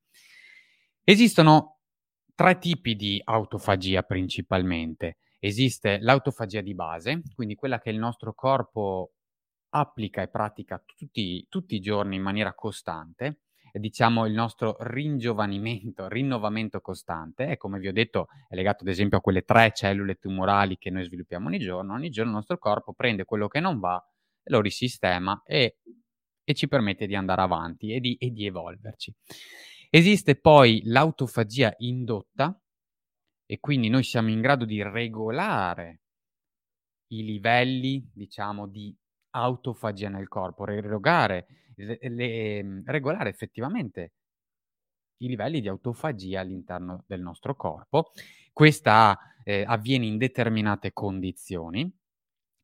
Esistono 1.02 1.78
tre 2.36 2.58
tipi 2.58 2.94
di 2.94 3.20
autofagia 3.24 4.04
principalmente. 4.04 5.16
Esiste 5.40 5.98
l'autofagia 5.98 6.60
di 6.60 6.74
base, 6.76 7.22
quindi 7.34 7.56
quella 7.56 7.80
che 7.80 7.90
il 7.90 7.98
nostro 7.98 8.34
corpo 8.34 9.14
applica 9.70 10.22
e 10.22 10.28
pratica 10.28 10.80
tutti, 10.86 11.44
tutti 11.48 11.74
i 11.74 11.80
giorni 11.80 12.14
in 12.14 12.22
maniera 12.22 12.54
costante, 12.54 13.40
diciamo 13.72 14.24
il 14.26 14.32
nostro 14.32 14.76
ringiovanimento, 14.78 16.06
rinnovamento 16.06 16.80
costante 16.80 17.48
e 17.48 17.56
come 17.56 17.80
vi 17.80 17.88
ho 17.88 17.92
detto 17.92 18.28
è 18.48 18.54
legato 18.54 18.84
ad 18.84 18.90
esempio 18.90 19.18
a 19.18 19.20
quelle 19.20 19.42
tre 19.42 19.72
cellule 19.74 20.20
tumorali 20.20 20.78
che 20.78 20.90
noi 20.90 21.02
sviluppiamo 21.02 21.48
ogni 21.48 21.58
giorno, 21.58 21.94
ogni 21.94 22.10
giorno 22.10 22.30
il 22.30 22.36
nostro 22.36 22.58
corpo 22.58 22.92
prende 22.92 23.24
quello 23.24 23.48
che 23.48 23.58
non 23.58 23.80
va, 23.80 24.00
lo 24.44 24.60
risistema 24.60 25.40
e, 25.44 25.78
e 26.44 26.54
ci 26.54 26.68
permette 26.68 27.06
di 27.06 27.14
andare 27.14 27.42
avanti 27.42 27.92
e 27.92 28.00
di, 28.00 28.16
e 28.16 28.30
di 28.30 28.46
evolverci. 28.46 29.14
Esiste 29.90 30.36
poi 30.36 30.82
l'autofagia 30.84 31.74
indotta 31.78 32.58
e 33.44 33.60
quindi 33.60 33.88
noi 33.88 34.02
siamo 34.02 34.30
in 34.30 34.40
grado 34.40 34.64
di 34.64 34.82
regolare 34.82 36.00
i 37.08 37.24
livelli, 37.24 38.10
diciamo, 38.12 38.66
di 38.66 38.96
autofagia 39.30 40.08
nel 40.08 40.28
corpo, 40.28 40.64
regolare, 40.64 41.46
le, 41.76 41.98
le, 42.00 42.62
mhmm, 42.62 42.82
regolare 42.86 43.28
effettivamente 43.28 44.12
i 45.18 45.28
livelli 45.28 45.60
di 45.60 45.68
autofagia 45.68 46.40
all'interno 46.40 47.04
del 47.06 47.20
nostro 47.20 47.54
corpo. 47.54 48.12
Questa 48.52 49.18
eh, 49.44 49.64
avviene 49.66 50.06
in 50.06 50.18
determinate 50.18 50.92
condizioni. 50.92 51.90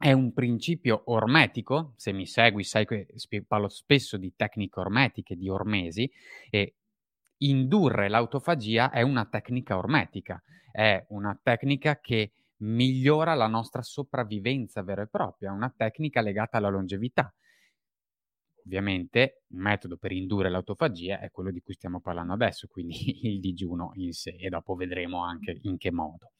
È 0.00 0.12
un 0.12 0.32
principio 0.32 1.02
ormetico, 1.06 1.94
se 1.96 2.12
mi 2.12 2.24
segui 2.24 2.62
sai 2.62 2.86
che 2.86 3.08
parlo 3.44 3.68
spesso 3.68 4.16
di 4.16 4.32
tecniche 4.36 4.78
ormetiche, 4.78 5.34
di 5.34 5.48
ormesi, 5.48 6.08
e 6.50 6.76
indurre 7.38 8.08
l'autofagia 8.08 8.90
è 8.92 9.02
una 9.02 9.26
tecnica 9.26 9.76
ormetica, 9.76 10.40
è 10.70 11.04
una 11.08 11.36
tecnica 11.42 11.98
che 11.98 12.30
migliora 12.58 13.34
la 13.34 13.48
nostra 13.48 13.82
sopravvivenza 13.82 14.82
vera 14.82 15.02
e 15.02 15.08
propria, 15.08 15.50
una 15.50 15.72
tecnica 15.76 16.20
legata 16.20 16.58
alla 16.58 16.68
longevità. 16.68 17.34
Ovviamente 18.66 19.42
un 19.48 19.62
metodo 19.62 19.96
per 19.96 20.12
indurre 20.12 20.48
l'autofagia 20.48 21.18
è 21.18 21.32
quello 21.32 21.50
di 21.50 21.60
cui 21.60 21.74
stiamo 21.74 22.00
parlando 22.00 22.34
adesso, 22.34 22.68
quindi 22.68 22.94
il 23.26 23.40
digiuno 23.40 23.90
in 23.94 24.12
sé 24.12 24.36
e 24.38 24.48
dopo 24.48 24.76
vedremo 24.76 25.24
anche 25.24 25.58
in 25.62 25.76
che 25.76 25.90
modo. 25.90 26.32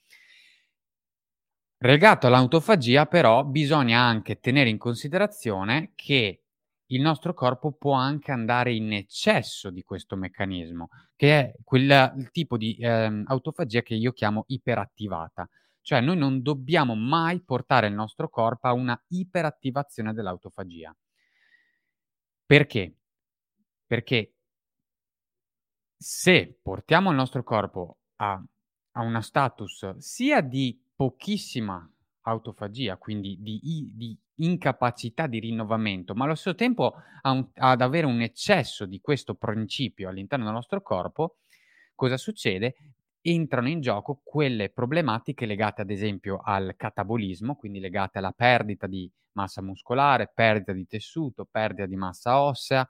Legato 1.81 2.27
all'autofagia 2.27 3.07
però 3.07 3.45
bisogna 3.45 4.01
anche 4.01 4.41
tenere 4.41 4.69
in 4.69 4.79
considerazione 4.79 5.93
che 5.95 6.43
il 6.87 7.01
nostro 7.01 7.35
corpo 7.35 7.71
può 7.71 7.93
anche 7.93 8.33
andare 8.33 8.75
in 8.75 8.93
eccesso 8.93 9.71
di 9.71 9.85
questo 9.85 10.17
meccanismo, 10.17 10.89
che 11.15 11.39
è 11.39 11.55
quel, 11.63 12.29
tipo 12.33 12.57
di 12.57 12.75
eh, 12.77 13.23
autofagia 13.27 13.83
che 13.83 13.95
io 13.95 14.13
chiamo 14.13 14.45
iperattivata 14.49 15.49
Cioè 15.81 16.01
noi 16.01 16.17
non 16.17 16.43
dobbiamo 16.43 16.97
mai 16.97 17.41
portare 17.43 17.87
il 17.87 17.95
nostro 17.95 18.29
corpo 18.29 18.67
a 18.67 18.73
una 18.73 19.01
iperattivazione 19.09 20.13
dell'autofagia. 20.13 20.95
Perché? 22.45 22.97
Perché 23.87 24.35
se 25.97 26.59
portiamo 26.61 27.11
il 27.11 27.17
nostro 27.17 27.45
corpo 27.45 27.99
a, 28.17 28.43
a 28.93 29.03
uno 29.03 29.21
status 29.21 29.97
sia 29.99 30.41
di 30.41 30.81
pochissima 30.99 31.89
autofagia, 32.23 32.97
quindi 32.97 33.37
di, 33.39 33.93
di, 33.95 34.19
incapacità 34.41 35.29
di 35.29 35.39
rinnovamento, 35.39 36.13
ma 36.15 36.25
allo 36.25 36.35
stesso 36.35 36.57
tempo 36.57 36.95
un, 37.23 37.47
ad 37.55 37.81
avere 37.81 38.05
un 38.05 38.21
eccesso 38.21 38.85
di 38.85 39.01
questo 39.01 39.35
principio 39.35 40.09
all'interno 40.09 40.47
del 40.47 40.55
nostro 40.55 40.83
corpo, 40.83 41.37
cosa 41.95 42.17
succede? 42.17 42.75
Entrano 43.21 43.69
in 43.69 43.81
gioco 43.81 44.21
quelle 44.25 44.71
problematiche 44.71 45.47
legate 45.47 45.83
ad 45.83 45.91
esempio 45.91 46.41
al 46.43 46.75
catabolismo, 46.77 47.55
quindi 47.55 47.79
legate 47.79 48.19
alla 48.19 48.33
perdita 48.33 48.89
di 48.89 49.09
massa 49.33 49.63
muscolare, 49.63 50.33
perdita 50.35 50.73
di 50.73 50.87
tessuto, 50.89 51.47
perdita 51.49 51.87
di 51.87 51.97
massa 51.97 52.41
ossea, 52.41 52.89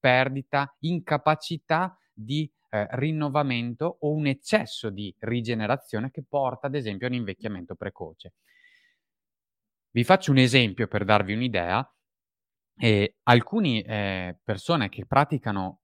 perdita, 0.00 0.74
incapacità 0.80 1.96
di 2.14 2.50
eh, 2.70 2.86
rinnovamento 2.92 3.98
o 4.00 4.12
un 4.12 4.26
eccesso 4.26 4.90
di 4.90 5.14
rigenerazione 5.18 6.10
che 6.10 6.24
porta 6.26 6.68
ad 6.68 6.74
esempio 6.74 7.06
a 7.06 7.10
un 7.10 7.16
invecchiamento 7.16 7.74
precoce. 7.74 8.34
Vi 9.90 10.04
faccio 10.04 10.30
un 10.30 10.38
esempio 10.38 10.88
per 10.88 11.04
darvi 11.04 11.34
un'idea. 11.34 11.88
Eh, 12.76 13.16
alcune 13.24 13.82
eh, 13.84 14.38
persone 14.42 14.88
che 14.88 15.06
praticano 15.06 15.82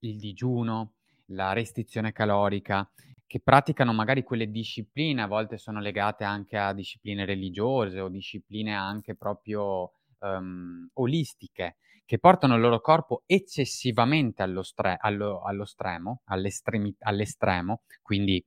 il 0.00 0.18
digiuno, 0.18 0.94
la 1.26 1.52
restrizione 1.52 2.12
calorica, 2.12 2.88
che 3.26 3.40
praticano 3.40 3.92
magari 3.92 4.22
quelle 4.22 4.50
discipline, 4.50 5.20
a 5.20 5.26
volte 5.26 5.58
sono 5.58 5.80
legate 5.80 6.24
anche 6.24 6.56
a 6.56 6.72
discipline 6.72 7.24
religiose 7.24 8.00
o 8.00 8.08
discipline 8.08 8.74
anche 8.74 9.16
proprio 9.16 9.92
um, 10.20 10.88
olistiche, 10.94 11.76
che 12.08 12.18
portano 12.18 12.54
il 12.54 12.62
loro 12.62 12.80
corpo 12.80 13.22
eccessivamente 13.26 14.42
allo, 14.42 14.62
stre- 14.62 14.96
allo, 14.98 15.42
allo 15.42 15.66
stremo, 15.66 16.22
all'estremo, 16.24 17.82
quindi 18.00 18.42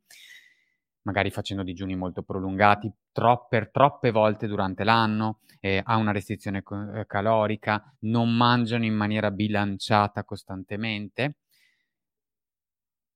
magari 1.04 1.30
facendo 1.30 1.62
digiuni 1.62 1.96
molto 1.96 2.24
prolungati 2.24 2.92
tro- 3.12 3.46
per 3.48 3.70
troppe 3.70 4.10
volte 4.10 4.48
durante 4.48 4.84
l'anno, 4.84 5.42
eh, 5.60 5.80
ha 5.86 5.98
una 5.98 6.12
restrizione 6.12 6.64
co- 6.64 6.92
eh, 6.92 7.06
calorica, 7.06 7.96
non 8.00 8.36
mangiano 8.36 8.84
in 8.84 8.96
maniera 8.96 9.30
bilanciata 9.30 10.24
costantemente. 10.24 11.36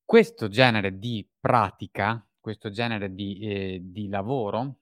Questo 0.05 0.47
genere 0.47 0.99
di 0.99 1.27
pratica, 1.39 2.23
questo 2.39 2.69
genere 2.69 3.15
di, 3.15 3.39
eh, 3.39 3.79
di 3.81 4.09
lavoro 4.09 4.75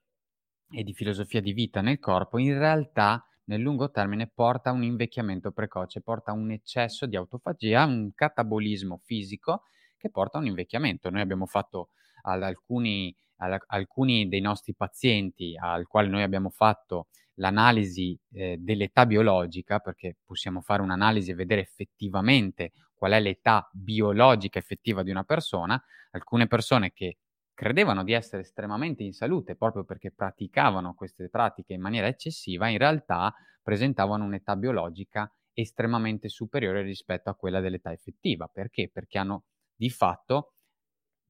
e 0.69 0.84
di 0.84 0.93
filosofia 0.93 1.39
di 1.39 1.54
vita 1.54 1.80
nel 1.80 1.99
corpo 1.99 2.38
in 2.38 2.58
realtà 2.58 3.26
nel 3.45 3.62
lungo 3.62 3.91
termine 3.91 4.32
porta 4.34 4.69
a 4.69 4.73
un 4.73 4.84
invecchiamento 4.84 5.51
precoce, 5.51 6.01
porta 6.01 6.32
a 6.32 6.36
un 6.36 6.51
eccesso 6.51 7.06
di 7.06 7.15
autofagia, 7.15 7.86
un 7.86 8.12
catabolismo 8.13 8.97
fisico 8.97 9.63
che 9.97 10.10
porta 10.10 10.38
a 10.38 10.41
un 10.41 10.47
invecchiamento. 10.47 11.10
Noi 11.10 11.21
abbiamo 11.21 11.45
fatto 11.45 11.89
ad 12.23 12.43
alcuni, 12.43 13.15
ad 13.38 13.58
alcuni 13.67 14.27
dei 14.27 14.41
nostri 14.41 14.73
pazienti 14.75 15.56
al 15.58 15.88
quale 15.88 16.08
noi 16.08 16.23
abbiamo 16.23 16.49
fatto 16.49 17.08
l'analisi 17.36 18.17
eh, 18.34 18.58
dell'età 18.60 19.06
biologica, 19.06 19.79
perché 19.79 20.17
possiamo 20.23 20.62
fare 20.62 20.82
un'analisi 20.82 21.32
e 21.32 21.36
vedere 21.36 21.62
effettivamente 21.62 22.71
qual 22.93 23.13
è 23.13 23.19
l'età 23.19 23.67
biologica 23.73 24.60
effettiva 24.60 25.03
di 25.03 25.10
una 25.12 25.23
persona, 25.23 25.82
alcune 26.12 26.47
persone 26.47 26.91
che 26.93 27.17
credevano 27.53 28.03
di 28.03 28.13
essere 28.13 28.41
estremamente 28.41 29.03
in 29.03 29.13
salute 29.13 29.55
proprio 29.55 29.83
perché 29.83 30.11
praticavano 30.11 30.93
queste 30.95 31.29
pratiche 31.29 31.73
in 31.73 31.81
maniera 31.81 32.07
eccessiva, 32.07 32.67
in 32.67 32.77
realtà 32.77 33.33
presentavano 33.61 34.25
un'età 34.25 34.55
biologica 34.55 35.31
estremamente 35.53 36.29
superiore 36.29 36.81
rispetto 36.81 37.29
a 37.29 37.35
quella 37.35 37.59
dell'età 37.59 37.91
effettiva. 37.91 38.47
Perché? 38.47 38.89
Perché 38.91 39.17
hanno 39.19 39.45
di 39.75 39.89
fatto 39.89 40.53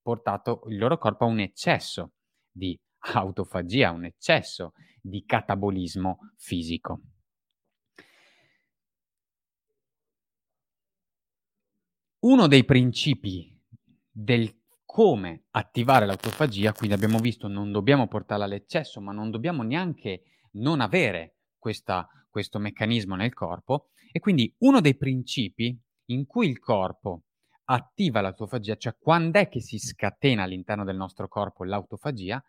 portato 0.01 0.63
il 0.67 0.77
loro 0.77 0.97
corpo 0.97 1.25
a 1.25 1.27
un 1.27 1.39
eccesso 1.39 2.13
di 2.49 2.79
autofagia, 3.13 3.91
un 3.91 4.05
eccesso 4.05 4.73
di 5.01 5.23
catabolismo 5.25 6.31
fisico. 6.38 7.01
Uno 12.19 12.47
dei 12.47 12.63
principi 12.63 13.62
del 14.09 14.62
come 14.93 15.45
attivare 15.53 16.06
l'autofagia, 16.06 16.71
quindi 16.71 16.93
abbiamo 16.93 17.17
visto 17.17 17.47
non 17.47 17.71
dobbiamo 17.71 18.08
portarla 18.08 18.45
all'eccesso, 18.45 19.01
ma 19.01 19.12
non 19.12 19.32
dobbiamo 19.32 19.63
neanche 19.63 20.21
non 20.51 20.82
avere 20.82 21.38
questa, 21.58 22.08
questo 22.29 22.60
meccanismo 22.60 23.15
nel 23.15 23.34
corpo. 23.34 23.88
E 24.12 24.19
quindi 24.19 24.53
uno 24.60 24.82
dei 24.82 24.95
principi 24.95 25.75
in 26.12 26.27
cui 26.27 26.47
il 26.47 26.60
corpo 26.60 27.23
attiva 27.63 28.21
l'autofagia, 28.21 28.75
cioè 28.75 28.95
quando 28.99 29.39
è 29.39 29.49
che 29.49 29.62
si 29.62 29.79
scatena 29.79 30.43
all'interno 30.43 30.84
del 30.84 30.95
nostro 30.95 31.27
corpo 31.27 31.63
l'autofagia, 31.63 32.39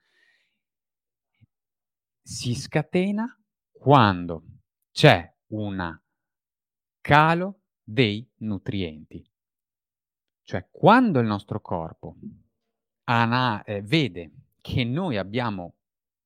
si 2.20 2.54
scatena 2.54 3.24
quando 3.72 4.44
c'è 4.90 5.35
un 5.52 5.98
calo 7.00 7.61
dei 7.83 8.30
nutrienti. 8.40 9.34
Cioè, 10.44 10.68
quando 10.70 11.20
il 11.20 11.26
nostro 11.26 11.61
corpo 11.61 12.16
ana- 13.04 13.62
eh, 13.64 13.83
vede 13.83 14.30
che 14.61 14.85
noi 14.85 15.16
abbiamo 15.16 15.74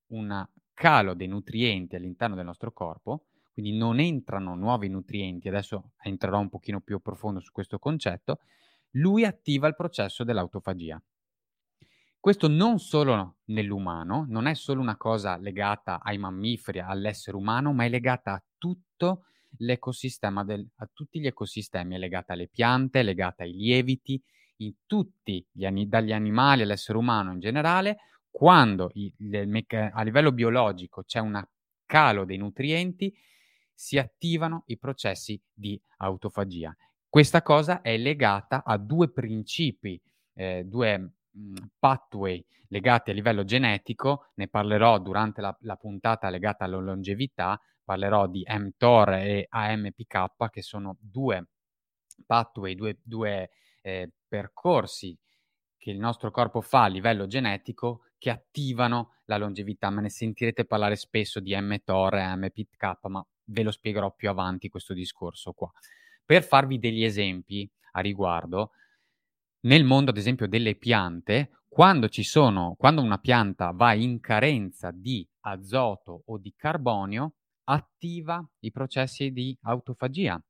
un 0.09 0.47
calo 0.75 1.15
dei 1.15 1.27
nutrienti 1.29 1.97
all'interno 1.97 2.35
del 2.35 2.45
nostro 2.45 2.73
corpo, 2.73 3.27
quindi 3.53 3.77
non 3.77 3.99
entrano 4.01 4.55
nuovi 4.55 4.89
nutrienti, 4.89 5.49
adesso 5.49 5.93
entrerò 6.03 6.39
un 6.39 6.49
pochino 6.49 6.81
più 6.81 7.01
profondo 7.01 7.41
su 7.41 7.51
questo 7.53 7.79
concetto, 7.79 8.41
lui 8.93 9.25
attiva 9.25 9.67
il 9.69 9.75
processo 9.75 10.25
dell'autofagia. 10.25 11.01
Questo 12.21 12.49
non 12.49 12.79
solo 12.79 13.37
nell'umano, 13.47 14.27
non 14.29 14.47
è 14.47 14.55
solo 14.55 14.81
una 14.81 14.97
cosa 14.97 15.37
legata 15.37 16.01
ai 16.03 16.19
mammiferi, 16.19 16.81
all'essere 16.81 17.37
umano, 17.37 17.73
ma 17.73 17.85
è 17.85 17.89
legata 17.89 18.33
a 18.33 18.43
tutto 18.59 19.25
l'ecosistema 19.59 20.45
del, 20.45 20.67
a 20.77 20.89
tutti 20.93 21.21
gli 21.21 21.27
ecosistemi, 21.27 21.95
è 21.95 21.99
legata 21.99 22.33
alle 22.33 22.49
piante, 22.49 23.01
è 23.01 23.03
legata 23.03 23.43
ai 23.43 23.53
lieviti, 23.53 24.21
in 24.61 24.73
tutti 24.87 25.45
gli 25.51 25.87
dagli 25.87 26.13
animali 26.13 26.63
all'essere 26.63 26.99
umano 26.99 27.33
in 27.33 27.39
generale, 27.39 27.99
quando 28.31 28.91
il, 28.95 29.13
il, 29.19 29.67
a 29.93 30.03
livello 30.03 30.33
biologico 30.33 31.03
c'è 31.05 31.21
un 31.21 31.43
calo 31.87 32.25
dei 32.25 32.37
nutrienti, 32.37 33.15
si 33.73 33.99
attivano 33.99 34.65
i 34.67 34.79
processi 34.79 35.41
di 35.53 35.81
autofagia. 35.99 36.77
Questa 37.09 37.43
cosa 37.43 37.81
è 37.81 37.97
legata 37.97 38.65
a 38.65 38.77
due 38.77 39.11
principi, 39.11 40.01
eh, 40.35 40.65
due 40.65 40.99
mh, 41.31 41.55
pathway 41.79 42.45
legati 42.69 43.11
a 43.11 43.15
livello 43.15 43.45
genetico, 43.45 44.31
ne 44.35 44.49
parlerò 44.49 44.99
durante 44.99 45.41
la, 45.41 45.57
la 45.63 45.77
puntata 45.77 46.29
legata 46.29 46.65
alla 46.65 46.79
longevità, 46.79 47.59
parlerò 47.89 48.27
di 48.27 48.45
mTOR 48.47 49.15
e 49.15 49.47
AMPK, 49.49 50.51
che 50.51 50.61
sono 50.61 50.99
due 51.01 51.49
pathway, 52.27 52.75
due, 52.75 52.99
due 53.03 53.49
eh, 53.81 54.13
percorsi 54.29 55.19
che 55.79 55.91
il 55.91 55.99
nostro 55.99 56.31
corpo 56.31 56.61
fa 56.61 56.83
a 56.83 56.89
livello 56.89 57.27
genetico 57.27 58.03
che 58.19 58.29
attivano 58.29 59.15
la 59.25 59.39
longevità. 59.39 59.89
Me 59.89 60.03
ne 60.03 60.11
sentirete 60.11 60.67
parlare 60.67 60.97
spesso 60.97 61.41
di 61.41 61.57
mTOR 61.59 62.17
e 62.17 62.21
AMPK, 62.21 62.99
ma 63.05 63.27
ve 63.45 63.63
lo 63.63 63.71
spiegherò 63.71 64.13
più 64.15 64.29
avanti 64.29 64.69
questo 64.69 64.93
discorso 64.93 65.55
qua. 65.55 65.73
Per 66.27 66.43
farvi 66.43 66.79
degli 66.79 67.05
esempi 67.05 67.67
a 67.93 68.01
riguardo, 68.01 68.73
nel 69.61 69.85
mondo 69.85 70.11
ad 70.11 70.19
esempio 70.19 70.47
delle 70.47 70.75
piante, 70.75 71.63
quando, 71.67 72.07
sono, 72.11 72.75
quando 72.77 73.01
una 73.01 73.19
pianta 73.19 73.71
va 73.71 73.95
in 73.95 74.21
carenza 74.21 74.91
di 74.93 75.27
azoto 75.41 76.25
o 76.27 76.37
di 76.37 76.53
carbonio, 76.55 77.33
attiva 77.71 78.47
i 78.61 78.71
processi 78.71 79.31
di 79.31 79.57
autofagia. 79.63 80.43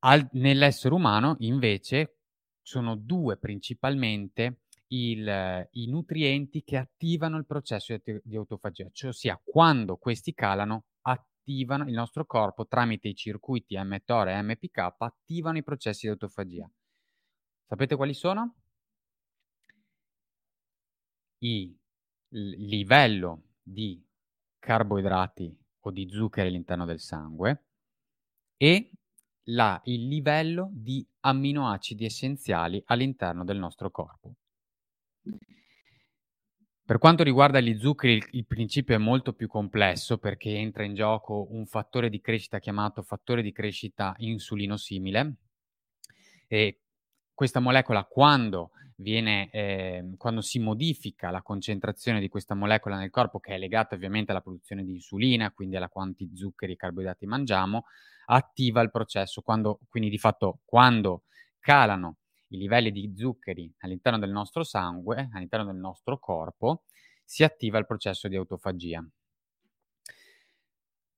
Al, 0.00 0.28
nell'essere 0.32 0.94
umano, 0.94 1.36
invece, 1.38 2.18
sono 2.60 2.96
due 2.96 3.36
principalmente 3.36 4.62
il, 4.88 5.68
i 5.72 5.88
nutrienti 5.88 6.62
che 6.62 6.76
attivano 6.76 7.36
il 7.38 7.46
processo 7.46 7.96
di, 8.02 8.20
di 8.22 8.36
autofagia, 8.36 8.88
cioè 8.92 9.10
ossia 9.10 9.40
quando 9.42 9.96
questi 9.96 10.34
calano, 10.34 10.86
attivano 11.02 11.86
il 11.86 11.94
nostro 11.94 12.26
corpo 12.26 12.66
tramite 12.66 13.08
i 13.08 13.14
circuiti 13.14 13.78
mTOR 13.78 14.28
e 14.28 14.42
MPK, 14.42 14.94
attivano 14.98 15.58
i 15.58 15.62
processi 15.62 16.06
di 16.06 16.12
autofagia. 16.12 16.68
Sapete 17.66 17.96
quali 17.96 18.14
sono? 18.14 18.56
Il 21.38 21.78
livello 22.28 23.42
di 23.62 24.02
carboidrati 24.64 25.54
o 25.80 25.90
di 25.90 26.08
zuccheri 26.10 26.48
all'interno 26.48 26.86
del 26.86 26.98
sangue 26.98 27.64
e 28.56 28.90
la, 29.48 29.78
il 29.84 30.08
livello 30.08 30.70
di 30.72 31.06
amminoacidi 31.20 32.06
essenziali 32.06 32.82
all'interno 32.86 33.44
del 33.44 33.58
nostro 33.58 33.90
corpo. 33.90 34.34
Per 36.86 36.98
quanto 36.98 37.22
riguarda 37.22 37.60
gli 37.60 37.78
zuccheri, 37.78 38.22
il, 38.32 38.46
principio 38.46 38.94
è 38.94 38.98
molto 38.98 39.32
più 39.32 39.48
complesso 39.48 40.18
perché 40.18 40.50
entra 40.50 40.84
in 40.84 40.94
gioco 40.94 41.46
un 41.50 41.66
fattore 41.66 42.10
di 42.10 42.20
crescita 42.20 42.58
chiamato 42.58 43.02
fattore 43.02 43.42
di 43.42 43.52
crescita 43.52 44.14
insulino-simile 44.18 45.36
e 46.46 46.80
questa 47.32 47.60
molecola 47.60 48.04
quando 48.04 48.70
viene, 48.96 49.50
eh, 49.50 50.14
quando 50.16 50.40
si 50.40 50.58
modifica 50.58 51.30
la 51.30 51.42
concentrazione 51.42 52.20
di 52.20 52.28
questa 52.28 52.54
molecola 52.54 52.96
nel 52.96 53.10
corpo, 53.10 53.40
che 53.40 53.54
è 53.54 53.58
legata 53.58 53.94
ovviamente 53.94 54.30
alla 54.30 54.40
produzione 54.40 54.84
di 54.84 54.92
insulina, 54.92 55.50
quindi 55.52 55.76
alla 55.76 55.88
quanti 55.88 56.30
zuccheri 56.34 56.72
e 56.72 56.76
carboidrati 56.76 57.26
mangiamo, 57.26 57.84
attiva 58.26 58.80
il 58.80 58.90
processo. 58.90 59.42
Quando, 59.42 59.80
quindi 59.88 60.10
di 60.10 60.18
fatto 60.18 60.60
quando 60.64 61.24
calano 61.58 62.18
i 62.48 62.58
livelli 62.58 62.90
di 62.90 63.12
zuccheri 63.16 63.72
all'interno 63.78 64.18
del 64.18 64.30
nostro 64.30 64.62
sangue, 64.62 65.28
all'interno 65.32 65.66
del 65.66 65.76
nostro 65.76 66.18
corpo, 66.18 66.84
si 67.24 67.42
attiva 67.42 67.78
il 67.78 67.86
processo 67.86 68.28
di 68.28 68.36
autofagia. 68.36 69.04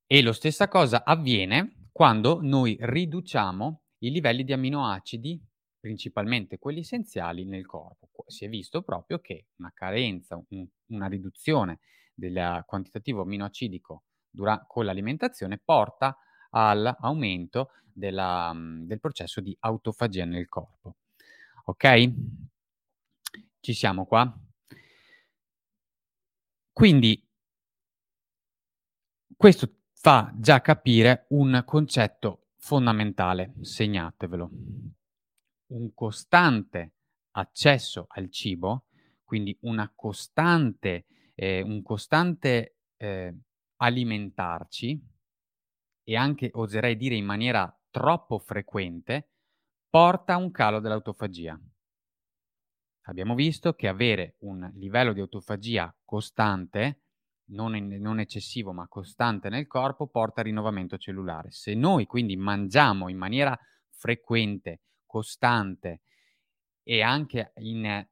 E 0.08 0.22
lo 0.22 0.32
stessa 0.32 0.68
cosa 0.68 1.04
avviene 1.04 1.88
quando 1.90 2.38
noi 2.40 2.76
riduciamo 2.78 3.82
i 3.98 4.10
livelli 4.10 4.44
di 4.44 4.52
amminoacidi, 4.52 5.42
principalmente 5.86 6.58
quelli 6.58 6.80
essenziali, 6.80 7.44
nel 7.44 7.64
corpo. 7.64 8.08
Si 8.26 8.44
è 8.44 8.48
visto 8.48 8.82
proprio 8.82 9.20
che 9.20 9.46
una 9.58 9.70
carenza, 9.72 10.34
un, 10.48 10.66
una 10.86 11.06
riduzione 11.06 11.78
del 12.12 12.64
quantitativo 12.66 13.22
amminoacidico 13.22 14.02
dura- 14.28 14.64
con 14.66 14.84
l'alimentazione 14.84 15.58
porta 15.58 16.18
all'aumento 16.50 17.70
della, 17.92 18.52
del 18.56 18.98
processo 18.98 19.40
di 19.40 19.56
autofagia 19.60 20.24
nel 20.24 20.48
corpo. 20.48 20.96
Ok? 21.66 22.12
Ci 23.60 23.72
siamo 23.72 24.06
qua? 24.06 24.36
Quindi 26.72 27.24
questo 29.36 29.72
fa 29.92 30.32
già 30.36 30.60
capire 30.60 31.26
un 31.28 31.62
concetto 31.64 32.48
fondamentale, 32.56 33.54
segnatevelo. 33.60 34.50
Un 35.68 35.92
costante 35.94 36.92
accesso 37.32 38.06
al 38.08 38.30
cibo, 38.30 38.86
quindi 39.24 39.56
una 39.62 39.92
costante, 39.94 41.06
eh, 41.34 41.60
un 41.60 41.82
costante 41.82 42.76
eh, 42.96 43.34
alimentarci 43.76 45.00
e 46.04 46.16
anche 46.16 46.50
oserei 46.52 46.96
dire 46.96 47.16
in 47.16 47.24
maniera 47.24 47.76
troppo 47.90 48.38
frequente, 48.38 49.30
porta 49.88 50.34
a 50.34 50.36
un 50.36 50.50
calo 50.50 50.78
dell'autofagia. 50.78 51.58
Abbiamo 53.08 53.34
visto 53.34 53.74
che 53.74 53.88
avere 53.88 54.36
un 54.40 54.70
livello 54.74 55.12
di 55.12 55.20
autofagia 55.20 55.94
costante, 56.04 57.02
non, 57.50 57.76
in, 57.76 58.00
non, 58.00 58.18
eccessivo 58.20 58.72
ma 58.72 58.88
costante 58.88 59.48
nel 59.48 59.66
corpo, 59.66 60.08
porta 60.08 60.40
a 60.40 60.44
rinnovamento 60.44 60.96
cellulare. 60.96 61.50
Se 61.50 61.74
noi 61.74 62.06
quindi 62.06 62.36
mangiamo 62.36 63.08
in 63.08 63.16
maniera 63.16 63.58
frequente, 63.90 64.80
costante 65.16 66.00
e 66.82 67.00
anche 67.00 67.52
in, 67.56 68.06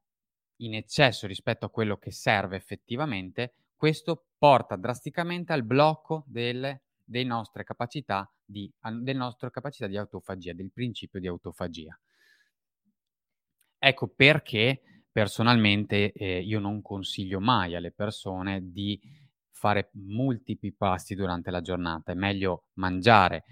in 0.57 0.73
eccesso 0.73 1.27
rispetto 1.27 1.65
a 1.65 1.69
quello 1.69 1.97
che 1.97 2.11
serve 2.11 2.55
effettivamente, 2.55 3.53
questo 3.75 4.29
porta 4.37 4.75
drasticamente 4.75 5.53
al 5.53 5.63
blocco 5.63 6.23
delle 6.25 6.81
delle 7.05 7.23
nostre 7.23 7.63
capacità 7.63 8.27
di, 8.43 8.71
delle 8.99 9.17
nostre 9.17 9.51
capacità 9.51 9.85
di 9.85 9.95
autofagia, 9.95 10.53
del 10.53 10.71
principio 10.71 11.19
di 11.19 11.27
autofagia. 11.27 11.95
Ecco 13.77 14.07
perché 14.07 14.81
personalmente 15.11 16.11
eh, 16.11 16.39
io 16.39 16.59
non 16.59 16.81
consiglio 16.81 17.39
mai 17.39 17.75
alle 17.75 17.91
persone 17.91 18.71
di 18.71 18.99
fare 19.51 19.89
multipli 19.93 20.73
pasti 20.73 21.13
durante 21.13 21.51
la 21.51 21.61
giornata. 21.61 22.11
È 22.11 22.15
meglio 22.15 22.69
mangiare 22.73 23.43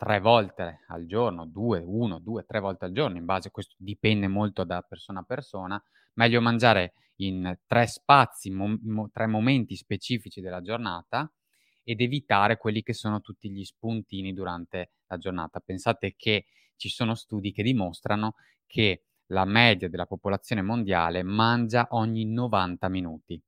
tre 0.00 0.18
volte 0.18 0.80
al 0.86 1.04
giorno, 1.04 1.44
due, 1.44 1.82
uno, 1.84 2.20
due, 2.20 2.46
tre 2.46 2.58
volte 2.58 2.86
al 2.86 2.92
giorno, 2.92 3.18
in 3.18 3.26
base, 3.26 3.50
questo 3.50 3.74
dipende 3.76 4.28
molto 4.28 4.64
da 4.64 4.80
persona 4.80 5.20
a 5.20 5.24
persona, 5.24 5.82
meglio 6.14 6.40
mangiare 6.40 6.94
in 7.16 7.54
tre 7.66 7.86
spazi, 7.86 8.48
mo, 8.48 9.10
tre 9.12 9.26
momenti 9.26 9.76
specifici 9.76 10.40
della 10.40 10.62
giornata 10.62 11.30
ed 11.82 12.00
evitare 12.00 12.56
quelli 12.56 12.82
che 12.82 12.94
sono 12.94 13.20
tutti 13.20 13.50
gli 13.50 13.62
spuntini 13.62 14.32
durante 14.32 14.92
la 15.06 15.18
giornata. 15.18 15.60
Pensate 15.60 16.14
che 16.16 16.46
ci 16.76 16.88
sono 16.88 17.14
studi 17.14 17.52
che 17.52 17.62
dimostrano 17.62 18.36
che 18.66 19.02
la 19.26 19.44
media 19.44 19.90
della 19.90 20.06
popolazione 20.06 20.62
mondiale 20.62 21.22
mangia 21.22 21.88
ogni 21.90 22.24
90 22.24 22.88
minuti. 22.88 23.38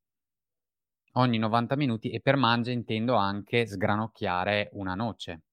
Ogni 1.12 1.38
90 1.38 1.76
minuti 1.76 2.10
e 2.10 2.20
per 2.20 2.36
mangia 2.36 2.72
intendo 2.72 3.14
anche 3.14 3.64
sgranocchiare 3.64 4.68
una 4.72 4.94
noce. 4.94 5.44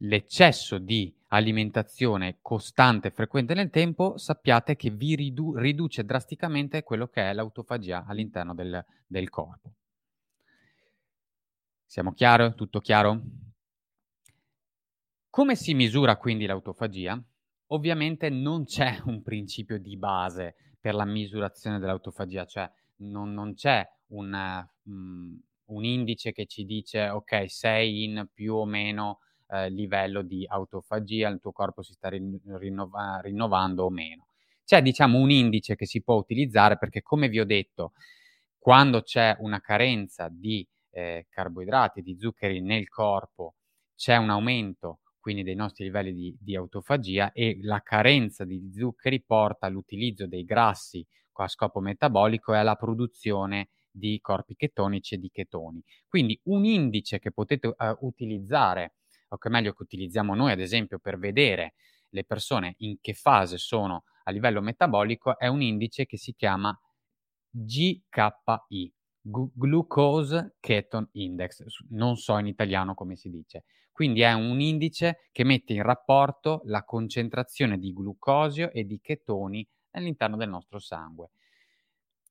L'eccesso 0.00 0.78
di 0.78 1.14
alimentazione 1.28 2.38
costante 2.42 3.08
e 3.08 3.10
frequente 3.10 3.54
nel 3.54 3.70
tempo 3.70 4.18
sappiate 4.18 4.76
che 4.76 4.90
vi 4.90 5.14
ridu- 5.14 5.56
riduce 5.56 6.04
drasticamente 6.04 6.82
quello 6.82 7.08
che 7.08 7.30
è 7.30 7.32
l'autofagia 7.32 8.04
all'interno 8.06 8.54
del, 8.54 8.84
del 9.06 9.30
corpo. 9.30 9.72
Siamo 11.86 12.12
chiaro? 12.12 12.54
Tutto 12.54 12.80
chiaro? 12.80 13.22
Come 15.30 15.54
si 15.54 15.74
misura 15.74 16.16
quindi 16.16 16.46
l'autofagia? 16.46 17.22
Ovviamente 17.68 18.28
non 18.28 18.64
c'è 18.64 19.00
un 19.06 19.22
principio 19.22 19.78
di 19.78 19.96
base 19.96 20.56
per 20.80 20.94
la 20.94 21.04
misurazione 21.04 21.78
dell'autofagia, 21.78 22.44
cioè 22.44 22.70
non, 22.96 23.32
non 23.32 23.54
c'è 23.54 23.86
un, 24.08 24.66
um, 24.84 25.40
un, 25.66 25.84
indice 25.84 26.32
che 26.32 26.46
ci 26.46 26.64
dice 26.64 27.08
ok, 27.08 27.50
sei 27.50 28.04
in 28.04 28.28
più 28.32 28.54
o 28.54 28.64
meno 28.64 29.20
eh, 29.48 29.70
livello 29.70 30.22
di 30.22 30.44
autofagia, 30.46 31.28
il 31.28 31.40
tuo 31.40 31.52
corpo 31.52 31.82
si 31.82 31.92
sta 31.92 32.08
rinnova- 32.08 33.20
rinnovando 33.22 33.84
o 33.84 33.90
meno. 33.90 34.28
C'è 34.64 34.82
diciamo 34.82 35.18
un 35.18 35.30
indice 35.30 35.76
che 35.76 35.86
si 35.86 36.02
può 36.02 36.16
utilizzare 36.16 36.78
perché 36.78 37.02
come 37.02 37.28
vi 37.28 37.40
ho 37.40 37.44
detto, 37.44 37.92
quando 38.58 39.02
c'è 39.02 39.36
una 39.40 39.60
carenza 39.60 40.28
di 40.28 40.66
eh, 40.90 41.26
carboidrati, 41.28 42.02
di 42.02 42.16
zuccheri 42.18 42.60
nel 42.60 42.88
corpo, 42.88 43.54
c'è 43.94 44.16
un 44.16 44.30
aumento 44.30 45.00
quindi 45.26 45.42
dei 45.42 45.56
nostri 45.56 45.82
livelli 45.82 46.12
di, 46.12 46.36
di, 46.38 46.54
autofagia 46.54 47.32
e 47.32 47.58
la 47.62 47.80
carenza 47.82 48.44
di 48.44 48.70
zuccheri 48.72 49.24
porta 49.24 49.66
all'utilizzo 49.66 50.28
dei 50.28 50.44
grassi 50.44 51.04
a 51.32 51.48
scopo 51.48 51.80
metabolico 51.80 52.54
e 52.54 52.58
alla 52.58 52.76
produzione 52.76 53.70
di 53.90 54.20
corpi 54.20 54.54
chetonici 54.54 55.14
e 55.14 55.18
di 55.18 55.30
chetoni. 55.30 55.82
Quindi 56.06 56.38
un 56.44 56.64
indice 56.64 57.18
che 57.18 57.32
potete 57.32 57.66
uh, 57.66 57.74
utilizzare, 58.00 58.94
o 59.36 59.38
che 59.38 59.48
meglio 59.48 59.72
che 59.72 59.82
utilizziamo 59.82 60.34
noi 60.34 60.52
ad 60.52 60.60
esempio 60.60 60.98
per 60.98 61.18
vedere 61.18 61.74
le 62.10 62.24
persone 62.24 62.74
in 62.78 62.98
che 63.00 63.14
fase 63.14 63.58
sono 63.58 64.04
a 64.24 64.30
livello 64.30 64.60
metabolico, 64.60 65.38
è 65.38 65.46
un 65.46 65.62
indice 65.62 66.06
che 66.06 66.16
si 66.16 66.34
chiama 66.34 66.76
GKI, 67.50 68.92
Glucose 69.20 70.56
Keton 70.60 71.08
Index, 71.12 71.64
non 71.90 72.16
so 72.16 72.36
in 72.38 72.46
italiano 72.46 72.94
come 72.94 73.16
si 73.16 73.30
dice. 73.30 73.64
Quindi 73.92 74.20
è 74.20 74.32
un 74.32 74.60
indice 74.60 75.28
che 75.32 75.44
mette 75.44 75.72
in 75.72 75.82
rapporto 75.82 76.60
la 76.64 76.84
concentrazione 76.84 77.78
di 77.78 77.92
glucosio 77.92 78.70
e 78.70 78.84
di 78.84 79.00
chetoni 79.00 79.66
all'interno 79.92 80.36
del 80.36 80.50
nostro 80.50 80.78
sangue. 80.78 81.30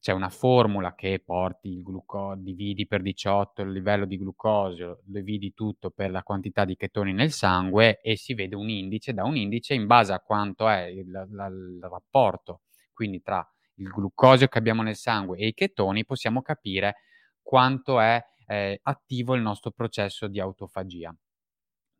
C'è 0.06 0.12
una 0.12 0.30
formula 0.30 0.94
che 0.94 1.20
porti 1.26 1.70
il 1.70 1.82
glucosio, 1.82 2.39
dividi 2.39 2.86
per 2.86 3.02
18 3.02 3.63
il 3.63 3.72
livello 3.72 4.06
di 4.06 4.20
glucosio, 4.20 5.00
dividi 5.04 5.56
tutto 5.56 5.89
per 5.89 6.12
la 6.12 6.22
quantità 6.22 6.63
di 6.63 6.76
chetoni 6.76 7.12
nel 7.12 7.32
sangue 7.32 8.02
e 8.02 8.15
si 8.15 8.36
vede 8.36 8.56
un 8.56 8.70
indice. 8.70 9.15
Da 9.15 9.24
un 9.24 9.36
indice 9.36 9.74
in 9.74 9.88
base 9.88 10.13
a 10.13 10.20
quanto 10.20 10.70
è 10.70 10.84
il, 10.84 11.08
il, 11.08 11.80
il 11.80 11.80
rapporto, 11.89 12.62
quindi 12.94 13.24
tra 13.24 13.52
il 13.78 13.88
glucosio 13.88 14.48
che 14.48 14.60
abbiamo 14.60 14.84
nel 14.84 14.96
sangue 14.96 15.39
e 15.39 15.48
i 15.48 15.54
chetoni, 15.56 16.06
possiamo 16.06 16.44
capire 16.44 16.98
quanto 17.41 18.00
è 18.00 18.24
eh, 18.46 18.80
attivo 18.84 19.34
il 19.34 19.41
nostro 19.41 19.72
processo 19.72 20.28
di 20.28 20.39
autofagia. 20.39 21.16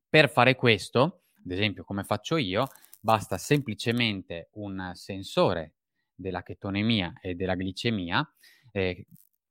Per 0.08 0.30
fare 0.30 0.54
questo, 0.54 1.24
ad 1.44 1.52
esempio 1.52 1.84
come 1.84 2.04
faccio 2.04 2.38
io, 2.38 2.68
basta 3.00 3.40
semplicemente 3.40 4.50
un 4.52 4.92
sensore 4.94 5.74
della 6.16 6.44
chetonemia 6.44 7.14
e 7.22 7.36
della 7.36 7.56
glicemia. 7.56 8.28
Eh, 8.72 9.06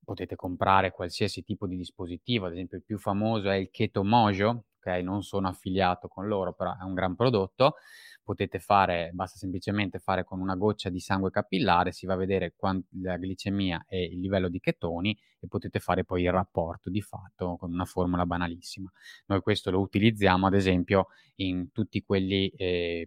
potete 0.05 0.37
comprare 0.37 0.93
qualsiasi 0.93 1.43
tipo 1.43 1.67
di 1.67 1.77
dispositivo, 1.77 2.47
ad 2.47 2.53
esempio 2.53 2.77
il 2.77 2.85
più 2.85 2.99
famoso 2.99 3.49
è 3.49 3.57
il 3.57 3.71
Keto 3.71 4.05
Mojo, 4.05 4.65
ok? 4.85 5.03
Non 5.03 5.23
sono 5.23 5.49
affiliato 5.49 6.09
con 6.09 6.27
loro, 6.27 6.53
però 6.53 6.77
è 6.77 6.83
un 6.83 6.95
gran 6.95 7.15
prodotto 7.15 7.77
potete 8.25 8.59
fare, 8.59 9.11
basta 9.13 9.39
semplicemente 9.39 9.99
fare 9.99 10.25
con 10.25 10.41
una 10.41 10.57
goccia 10.57 10.89
di 10.89 10.99
sangue 10.99 11.31
capillare, 11.31 11.93
si 11.93 12.07
va 12.07 12.15
a 12.15 12.17
vedere 12.17 12.55
quant- 12.57 12.87
la 13.03 13.17
glicemia 13.19 13.85
e 13.87 14.03
il 14.05 14.19
livello 14.19 14.49
di 14.49 14.59
chetoni 14.59 15.17
e 15.39 15.47
potete 15.47 15.79
fare 15.79 16.05
poi 16.05 16.23
il 16.23 16.33
rapporto 16.33 16.89
di 16.89 17.03
fatto 17.03 17.57
con 17.57 17.71
una 17.71 17.85
formula 17.85 18.25
banalissima. 18.25 18.91
Noi 19.27 19.41
questo 19.41 19.71
lo 19.71 19.81
utilizziamo 19.81 20.47
ad 20.47 20.55
esempio 20.55 21.09
in 21.37 21.71
tutti 21.71 22.03
quelli, 22.03 22.49
eh, 22.49 23.07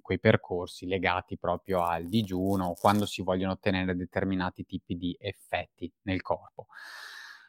quei 0.00 0.18
percorsi 0.18 0.86
legati 0.86 1.38
proprio 1.38 1.84
al 1.84 2.08
digiuno 2.08 2.66
o 2.66 2.74
quando 2.74 3.06
si 3.06 3.22
vogliono 3.22 3.52
ottenere 3.52 3.94
determinati 3.94 4.64
tipi 4.64 4.96
di 4.96 5.16
effetti 5.20 5.90
nel 6.02 6.20
corpo. 6.20 6.66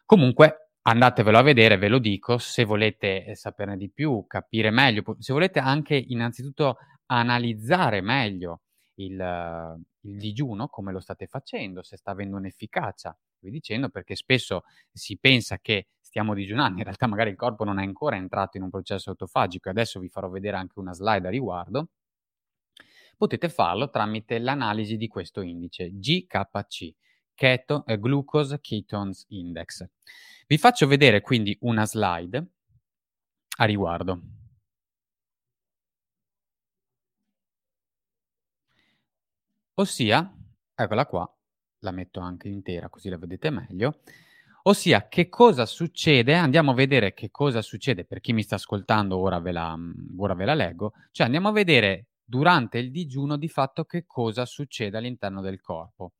Comunque 0.06 0.73
Andatevelo 0.86 1.38
a 1.38 1.42
vedere, 1.42 1.78
ve 1.78 1.88
lo 1.88 1.98
dico, 1.98 2.38
se 2.38 2.66
volete 2.66 3.26
eh, 3.26 3.36
saperne 3.36 3.78
di 3.78 3.90
più, 3.90 4.26
capire 4.28 4.70
meglio, 4.70 5.16
se 5.20 5.32
volete 5.32 5.60
anche 5.60 5.96
innanzitutto 5.96 6.78
analizzare 7.06 8.02
meglio 8.02 8.64
il, 8.96 9.14
il 10.02 10.18
digiuno, 10.18 10.68
come 10.68 10.92
lo 10.92 11.00
state 11.00 11.28
facendo, 11.28 11.84
se 11.84 11.96
sta 11.96 12.12
avendo 12.12 12.36
un'efficacia, 12.36 13.18
vi 13.40 13.50
dicendo, 13.50 13.88
perché 13.90 14.16
spesso 14.16 14.64
si 14.92 15.18
pensa 15.18 15.58
che 15.60 15.88
stiamo 16.02 16.34
digiunando, 16.34 16.80
in 16.80 16.84
realtà 16.84 17.08
magari 17.08 17.30
il 17.30 17.38
corpo 17.38 17.64
non 17.64 17.80
è 17.80 17.84
ancora 17.84 18.18
entrato 18.18 18.58
in 18.58 18.64
un 18.64 18.70
processo 18.70 19.12
autofagico, 19.12 19.70
adesso 19.70 20.02
vi 20.02 20.10
farò 20.10 20.30
vedere 20.30 20.58
anche 20.58 20.80
una 20.80 20.94
slide 20.94 21.28
a 21.28 21.32
riguardo, 21.32 21.88
potete 23.18 23.48
farlo 23.48 23.90
tramite 23.90 24.38
l'analisi 24.38 24.98
di 24.98 25.08
questo 25.08 25.40
indice, 25.42 25.92
GKC, 25.92 26.94
Keto, 27.36 27.86
eh, 27.86 27.98
Glucose 28.00 28.60
Ketones 28.60 29.26
Index. 29.30 29.88
Vi 30.48 30.58
faccio 30.58 30.88
vedere 30.88 31.22
quindi 31.22 31.58
una 31.62 31.86
slide 31.86 32.46
a 33.58 33.66
riguardo. 33.66 34.22
Ossia, 39.76 40.32
eccola 40.76 41.06
qua, 41.08 41.28
la 41.80 41.92
metto 41.92 42.20
anche 42.20 42.48
intera 42.48 42.90
così 42.90 43.10
la 43.10 43.18
vedete 43.18 43.50
meglio. 43.50 44.02
Ossia, 44.66 45.08
che 45.08 45.30
cosa 45.30 45.66
succede? 45.66 46.36
Andiamo 46.36 46.72
a 46.72 46.74
vedere 46.76 47.14
che 47.14 47.32
cosa 47.32 47.62
succede 47.62 48.06
per 48.06 48.22
chi 48.22 48.34
mi 48.34 48.44
sta 48.44 48.56
ascoltando, 48.56 49.18
ora 49.18 49.40
ve 49.40 49.52
la, 49.52 49.76
ora 50.18 50.36
ve 50.36 50.46
la 50.46 50.54
leggo. 50.54 50.94
Cioè 51.12 51.26
andiamo 51.26 51.50
a 51.50 51.52
vedere 51.52 52.08
durante 52.24 52.78
il 52.78 52.92
digiuno 52.92 53.36
di 53.36 53.50
fatto 53.50 53.84
che 53.86 54.06
cosa 54.06 54.46
succede 54.46 54.98
all'interno 54.98 55.42
del 55.42 55.60
corpo. 55.60 56.14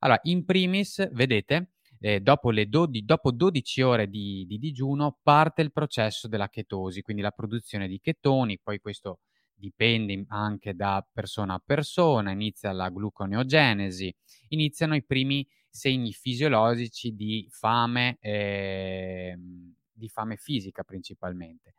Allora, 0.00 0.20
in 0.24 0.44
primis, 0.44 1.08
vedete, 1.12 1.72
eh, 2.00 2.20
dopo, 2.20 2.52
do- 2.52 2.88
dopo 2.90 3.30
12 3.30 3.82
ore 3.82 4.08
di, 4.08 4.44
di, 4.46 4.58
digiuno 4.58 5.18
parte 5.22 5.62
il 5.62 5.72
processo 5.72 6.28
della 6.28 6.48
chetosi, 6.48 7.02
quindi 7.02 7.22
la 7.22 7.30
produzione 7.30 7.88
di 7.88 8.00
chetoni, 8.00 8.58
poi 8.62 8.78
questo 8.78 9.20
dipende 9.54 10.24
anche 10.28 10.74
da 10.74 11.06
persona 11.10 11.54
a 11.54 11.62
persona, 11.64 12.30
inizia 12.30 12.72
la 12.72 12.90
gluconeogenesi, 12.90 14.14
iniziano 14.48 14.94
i 14.94 15.04
primi 15.04 15.46
segni 15.68 16.12
fisiologici 16.12 17.14
di 17.14 17.46
fame, 17.50 18.18
eh, 18.20 19.36
di 19.90 20.08
fame 20.08 20.36
fisica 20.36 20.82
principalmente. 20.84 21.74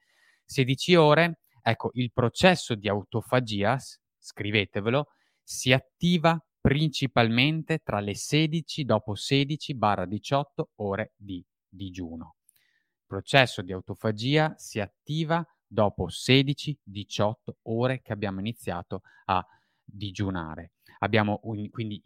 16 0.45 0.95
ore, 0.95 1.39
ecco, 1.61 1.91
il 1.93 2.11
processo 2.11 2.73
di 2.73 2.87
autofagia, 2.87 3.77
scrivetevelo, 4.17 5.07
si 5.43 5.71
attiva 5.71 6.39
principalmente 6.67 7.79
tra 7.79 8.01
le 8.01 8.13
16 8.13 8.83
dopo 8.83 9.13
16-18 9.13 10.43
ore 10.81 11.13
di 11.15 11.41
digiuno. 11.69 12.35
Il 12.45 13.05
processo 13.07 13.61
di 13.61 13.71
autofagia 13.71 14.53
si 14.57 14.81
attiva 14.81 15.47
dopo 15.65 16.07
16-18 16.09 17.33
ore 17.69 18.01
che 18.01 18.11
abbiamo 18.11 18.41
iniziato 18.41 19.03
a 19.27 19.45
digiunare. 19.81 20.73
Abbiamo 20.99 21.39
un, 21.43 21.69
quindi 21.69 22.01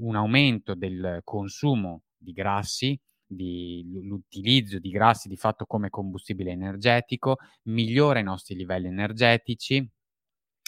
un 0.00 0.16
aumento 0.16 0.74
del 0.74 1.20
consumo 1.22 2.02
di 2.16 2.32
grassi, 2.32 3.00
di, 3.24 3.84
l'utilizzo 4.02 4.80
di 4.80 4.90
grassi 4.90 5.28
di 5.28 5.36
fatto 5.36 5.66
come 5.66 5.88
combustibile 5.88 6.50
energetico, 6.50 7.36
migliora 7.66 8.18
i 8.18 8.24
nostri 8.24 8.56
livelli 8.56 8.88
energetici, 8.88 9.88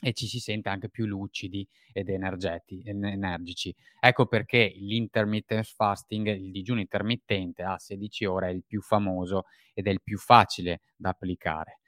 e 0.04 0.12
ci 0.14 0.26
si 0.26 0.40
sente 0.40 0.68
anche 0.68 0.90
più 0.90 1.06
lucidi 1.06 1.66
ed 1.92 2.08
energici. 2.08 3.72
Ecco 4.00 4.26
perché 4.26 4.72
l'intermittent 4.74 5.64
fasting, 5.64 6.26
il 6.26 6.50
digiuno 6.50 6.80
intermittente 6.80 7.62
a 7.62 7.78
16 7.78 8.24
ore 8.24 8.48
è 8.48 8.50
il 8.50 8.64
più 8.66 8.82
famoso 8.82 9.44
ed 9.72 9.86
è 9.86 9.90
il 9.90 10.02
più 10.02 10.18
facile 10.18 10.80
da 10.96 11.10
applicare. 11.10 11.78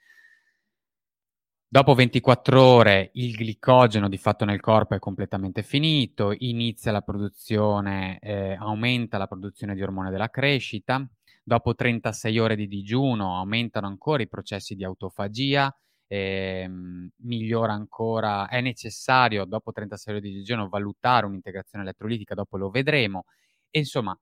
Dopo 1.67 1.93
24 1.93 2.61
ore 2.61 3.09
il 3.15 3.35
glicogeno 3.35 4.07
di 4.07 4.17
fatto 4.17 4.45
nel 4.45 4.61
corpo 4.61 4.95
è 4.95 4.99
completamente 4.99 5.61
finito, 5.61 6.33
inizia 6.37 6.93
la 6.93 7.01
produzione, 7.01 8.17
eh, 8.19 8.53
aumenta 8.53 9.17
la 9.17 9.27
produzione 9.27 9.75
di 9.75 9.83
ormone 9.83 10.09
della 10.09 10.29
crescita, 10.29 11.05
dopo 11.43 11.75
36 11.75 12.39
ore 12.39 12.55
di 12.55 12.69
digiuno 12.69 13.35
aumentano 13.35 13.87
ancora 13.87 14.23
i 14.23 14.29
processi 14.29 14.73
di 14.73 14.85
autofagia, 14.85 15.75
eh, 16.15 16.69
migliora 17.17 17.73
ancora, 17.73 18.47
è 18.47 18.61
necessario 18.61 19.45
dopo 19.45 19.71
36 19.71 20.13
ore 20.13 20.21
di 20.23 20.33
digiuno 20.33 20.69
valutare 20.69 21.25
un'integrazione 21.25 21.83
elettrolitica, 21.83 22.33
dopo 22.35 22.57
lo 22.57 22.69
vedremo. 22.69 23.25
E 23.69 23.79
insomma, 23.79 24.17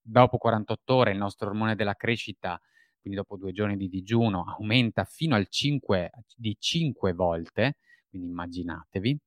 dopo 0.00 0.38
48 0.38 0.94
ore 0.94 1.12
il 1.12 1.18
nostro 1.18 1.48
ormone 1.48 1.74
della 1.74 1.94
crescita, 1.94 2.60
quindi 3.00 3.18
dopo 3.18 3.36
due 3.36 3.52
giorni 3.52 3.76
di 3.76 3.88
digiuno, 3.88 4.44
aumenta 4.58 5.04
fino 5.04 5.34
al 5.34 5.46
5, 5.48 6.10
di 6.36 6.56
5 6.58 7.12
volte, 7.12 7.76
quindi 8.08 8.28
immaginatevi. 8.28 9.18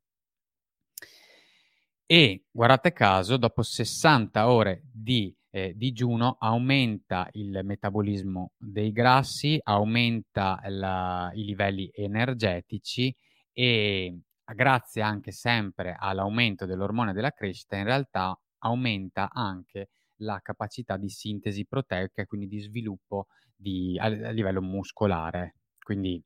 E 2.10 2.46
guardate 2.50 2.94
caso, 2.94 3.38
dopo 3.38 3.62
60 3.62 4.50
ore 4.50 4.82
di 4.92 5.37
eh, 5.50 5.74
digiuno 5.76 6.38
aumenta 6.40 7.28
il 7.34 7.62
metabolismo 7.64 8.52
dei 8.58 8.92
grassi, 8.92 9.60
aumenta 9.62 10.60
la, 10.68 11.32
i 11.34 11.44
livelli 11.44 11.90
energetici 11.94 13.16
e 13.52 14.20
grazie 14.54 15.02
anche 15.02 15.32
sempre 15.32 15.96
all'aumento 15.98 16.66
dell'ormone 16.66 17.14
della 17.14 17.32
crescita, 17.32 17.78
in 17.78 17.86
realtà 17.86 18.40
aumenta 18.60 19.30
anche 19.32 19.90
la 20.22 20.40
capacità 20.42 20.98
di 20.98 21.10
sintesi 21.10 21.66
proteica 21.66 22.22
e 22.22 22.26
quindi 22.26 22.48
di 22.48 22.60
sviluppo 22.60 23.28
di, 23.56 23.98
a, 24.00 24.06
a 24.06 24.32
livello 24.32 24.62
muscolare. 24.62 25.56
Quindi 25.80 26.22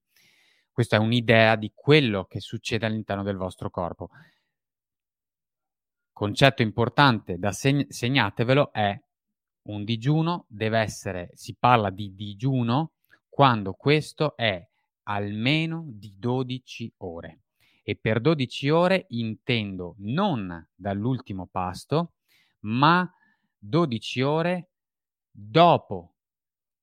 questa 0.72 0.96
è 0.96 1.00
un'idea 1.00 1.56
di 1.56 1.72
quello 1.74 2.26
che 2.26 2.40
succede 2.40 2.86
all'interno 2.86 3.24
del 3.24 3.36
vostro 3.36 3.70
corpo. 3.70 4.10
Concetto 6.12 6.62
importante 6.62 7.38
da 7.38 7.52
seg- 7.52 7.90
segnatevelo 7.90 8.72
è 8.72 8.98
un 9.64 9.84
digiuno 9.84 10.46
deve 10.48 10.80
essere, 10.80 11.30
si 11.34 11.56
parla 11.58 11.90
di 11.90 12.14
digiuno 12.16 12.94
quando 13.30 13.74
questo 13.74 14.36
è 14.36 14.68
almeno 15.04 15.86
di 15.88 16.14
12 16.18 16.94
ore. 16.98 17.42
E 17.84 17.96
per 17.96 18.22
12 18.22 18.70
ore 18.70 19.06
intendo 19.10 19.96
non 20.00 20.70
dall'ultimo 20.76 21.48
pasto, 21.48 22.14
ma 22.62 23.10
12 23.58 24.22
ore 24.22 24.70
dopo 25.30 26.16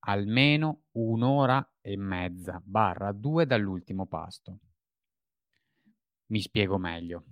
almeno 0.01 0.85
un'ora 0.93 1.74
e 1.81 1.97
mezza 1.97 2.61
barra 2.64 3.12
due 3.12 3.47
dall'ultimo 3.47 4.07
pasto. 4.07 4.59
Mi 6.26 6.41
spiego 6.41 6.79
meglio. 6.79 7.24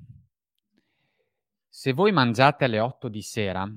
Se 1.69 1.93
voi 1.93 2.13
mangiate 2.13 2.65
alle 2.65 2.81
8 2.81 3.09
di 3.09 3.21
sera, 3.21 3.71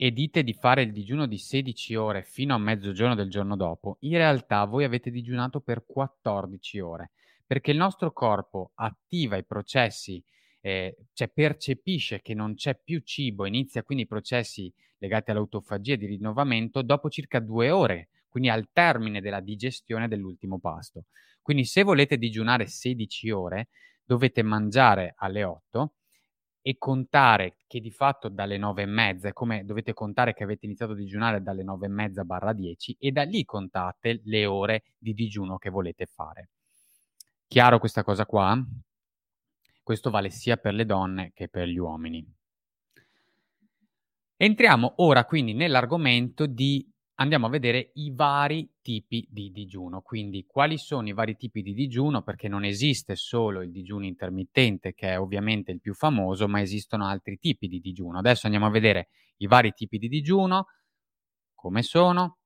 e 0.00 0.12
dite 0.12 0.44
di 0.44 0.54
fare 0.54 0.82
il 0.82 0.92
digiuno 0.92 1.26
di 1.26 1.38
16 1.38 1.96
ore 1.96 2.22
fino 2.22 2.54
a 2.54 2.58
mezzogiorno 2.58 3.16
del 3.16 3.28
giorno 3.28 3.56
dopo, 3.56 3.96
in 4.02 4.12
realtà 4.12 4.64
voi 4.64 4.84
avete 4.84 5.10
digiunato 5.10 5.58
per 5.58 5.84
14 5.84 6.78
ore, 6.78 7.10
perché 7.44 7.72
il 7.72 7.78
nostro 7.78 8.12
corpo 8.12 8.70
attiva 8.76 9.36
i 9.36 9.44
processi, 9.44 10.22
eh, 10.60 10.96
cioè 11.12 11.28
percepisce 11.28 12.22
che 12.22 12.32
non 12.32 12.54
c'è 12.54 12.78
più 12.80 13.00
cibo, 13.00 13.44
inizia 13.44 13.82
quindi 13.82 14.04
i 14.04 14.06
processi 14.06 14.72
legati 14.98 15.32
all'autofagia 15.32 15.96
di 15.96 16.06
rinnovamento 16.06 16.82
dopo 16.82 17.10
circa 17.10 17.40
due 17.40 17.70
ore, 17.70 18.10
quindi 18.28 18.50
al 18.50 18.68
termine 18.72 19.20
della 19.20 19.40
digestione 19.40 20.06
dell'ultimo 20.06 20.60
pasto. 20.60 21.06
Quindi 21.42 21.64
se 21.64 21.82
volete 21.82 22.18
digiunare 22.18 22.68
16 22.68 23.30
ore, 23.30 23.68
dovete 24.04 24.42
mangiare 24.42 25.14
alle 25.16 25.42
8 25.42 25.92
e 26.60 26.76
contare 26.78 27.56
che 27.66 27.80
di 27.80 27.90
fatto 27.90 28.28
dalle 28.28 28.58
nove 28.58 28.82
e 28.82 28.86
mezza, 28.86 29.32
come 29.32 29.64
dovete 29.64 29.92
contare 29.94 30.34
che 30.34 30.44
avete 30.44 30.66
iniziato 30.66 30.92
a 30.92 30.96
digiunare 30.96 31.42
dalle 31.42 31.62
nove 31.62 31.86
e 31.86 31.90
mezza 31.90 32.24
barra 32.24 32.52
10 32.52 32.96
e 32.98 33.10
da 33.10 33.22
lì 33.22 33.44
contate 33.44 34.20
le 34.24 34.46
ore 34.46 34.82
di 34.98 35.14
digiuno 35.14 35.58
che 35.58 35.70
volete 35.70 36.06
fare. 36.06 36.50
Chiaro 37.46 37.78
questa 37.78 38.02
cosa 38.02 38.26
qua? 38.26 38.62
Questo 39.82 40.10
vale 40.10 40.30
sia 40.30 40.56
per 40.56 40.74
le 40.74 40.84
donne 40.84 41.32
che 41.34 41.48
per 41.48 41.66
gli 41.66 41.78
uomini. 41.78 42.26
Entriamo 44.36 44.94
ora 44.96 45.24
quindi 45.24 45.54
nell'argomento 45.54 46.46
di 46.46 46.86
andiamo 47.20 47.46
a 47.46 47.50
vedere 47.50 47.90
i 47.94 48.12
vari 48.12 48.68
tipi 48.80 49.26
di 49.30 49.50
digiuno. 49.50 50.00
Quindi 50.00 50.44
quali 50.46 50.78
sono 50.78 51.08
i 51.08 51.12
vari 51.12 51.36
tipi 51.36 51.62
di 51.62 51.72
digiuno? 51.72 52.22
Perché 52.22 52.48
non 52.48 52.64
esiste 52.64 53.16
solo 53.16 53.62
il 53.62 53.70
digiuno 53.70 54.04
intermittente, 54.04 54.94
che 54.94 55.10
è 55.10 55.20
ovviamente 55.20 55.72
il 55.72 55.80
più 55.80 55.94
famoso, 55.94 56.48
ma 56.48 56.60
esistono 56.60 57.06
altri 57.06 57.38
tipi 57.38 57.68
di 57.68 57.80
digiuno. 57.80 58.18
Adesso 58.18 58.46
andiamo 58.46 58.66
a 58.66 58.70
vedere 58.70 59.08
i 59.38 59.46
vari 59.46 59.72
tipi 59.72 59.98
di 59.98 60.08
digiuno, 60.08 60.66
come 61.54 61.82
sono, 61.82 62.38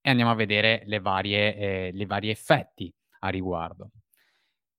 e 0.00 0.10
andiamo 0.10 0.30
a 0.30 0.36
vedere 0.36 0.82
le 0.86 1.00
varie, 1.00 1.56
eh, 1.56 1.90
le 1.92 2.06
varie 2.06 2.30
effetti 2.30 2.92
a 3.20 3.28
riguardo. 3.28 3.90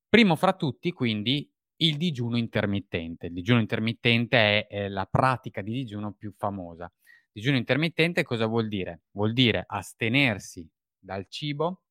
Primo 0.08 0.36
fra 0.36 0.54
tutti, 0.54 0.92
quindi, 0.92 1.50
il 1.78 1.98
digiuno 1.98 2.38
intermittente. 2.38 3.28
Il 3.28 3.34
digiuno 3.34 3.60
intermittente 3.60 4.38
è, 4.38 4.68
è 4.68 4.88
la 4.88 5.06
pratica 5.06 5.62
di 5.62 5.72
digiuno 5.72 6.14
più 6.14 6.34
famosa. 6.38 6.92
Digiuno 7.34 7.56
intermittente 7.56 8.24
cosa 8.24 8.46
vuol 8.46 8.68
dire? 8.68 9.04
Vuol 9.12 9.32
dire 9.32 9.64
astenersi 9.66 10.68
dal 11.00 11.28
cibo 11.30 11.84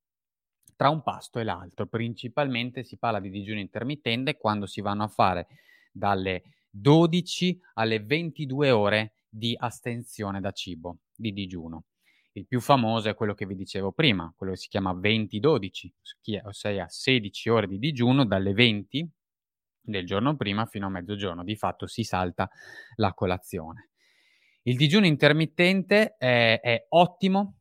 tra 0.76 0.90
un 0.90 1.02
pasto 1.02 1.38
e 1.38 1.44
l'altro. 1.44 1.86
Principalmente 1.86 2.84
si 2.84 2.98
parla 2.98 3.20
di 3.20 3.30
digiuno 3.30 3.58
intermittente 3.58 4.36
quando 4.36 4.66
si 4.66 4.82
vanno 4.82 5.04
a 5.04 5.08
fare 5.08 5.46
dalle 5.92 6.42
12 6.68 7.58
alle 7.74 8.00
22 8.00 8.70
ore 8.70 9.14
di 9.28 9.56
astensione 9.58 10.40
da 10.40 10.52
cibo, 10.52 10.98
di 11.14 11.32
digiuno. 11.32 11.84
Il 12.32 12.46
più 12.46 12.60
famoso 12.60 13.08
è 13.08 13.14
quello 13.14 13.34
che 13.34 13.46
vi 13.46 13.56
dicevo 13.56 13.92
prima, 13.92 14.32
quello 14.36 14.52
che 14.52 14.58
si 14.58 14.68
chiama 14.68 14.92
20-12, 14.92 15.88
ossia 16.44 16.86
16 16.86 17.48
ore 17.48 17.66
di 17.66 17.78
digiuno 17.78 18.24
dalle 18.24 18.52
20 18.52 19.10
del 19.80 20.06
giorno 20.06 20.36
prima 20.36 20.66
fino 20.66 20.86
a 20.86 20.90
mezzogiorno. 20.90 21.42
Di 21.44 21.56
fatto 21.56 21.86
si 21.86 22.04
salta 22.04 22.48
la 22.96 23.14
colazione. 23.14 23.89
Il 24.62 24.76
digiuno 24.76 25.06
intermittente 25.06 26.16
è, 26.18 26.60
è 26.60 26.86
ottimo, 26.90 27.56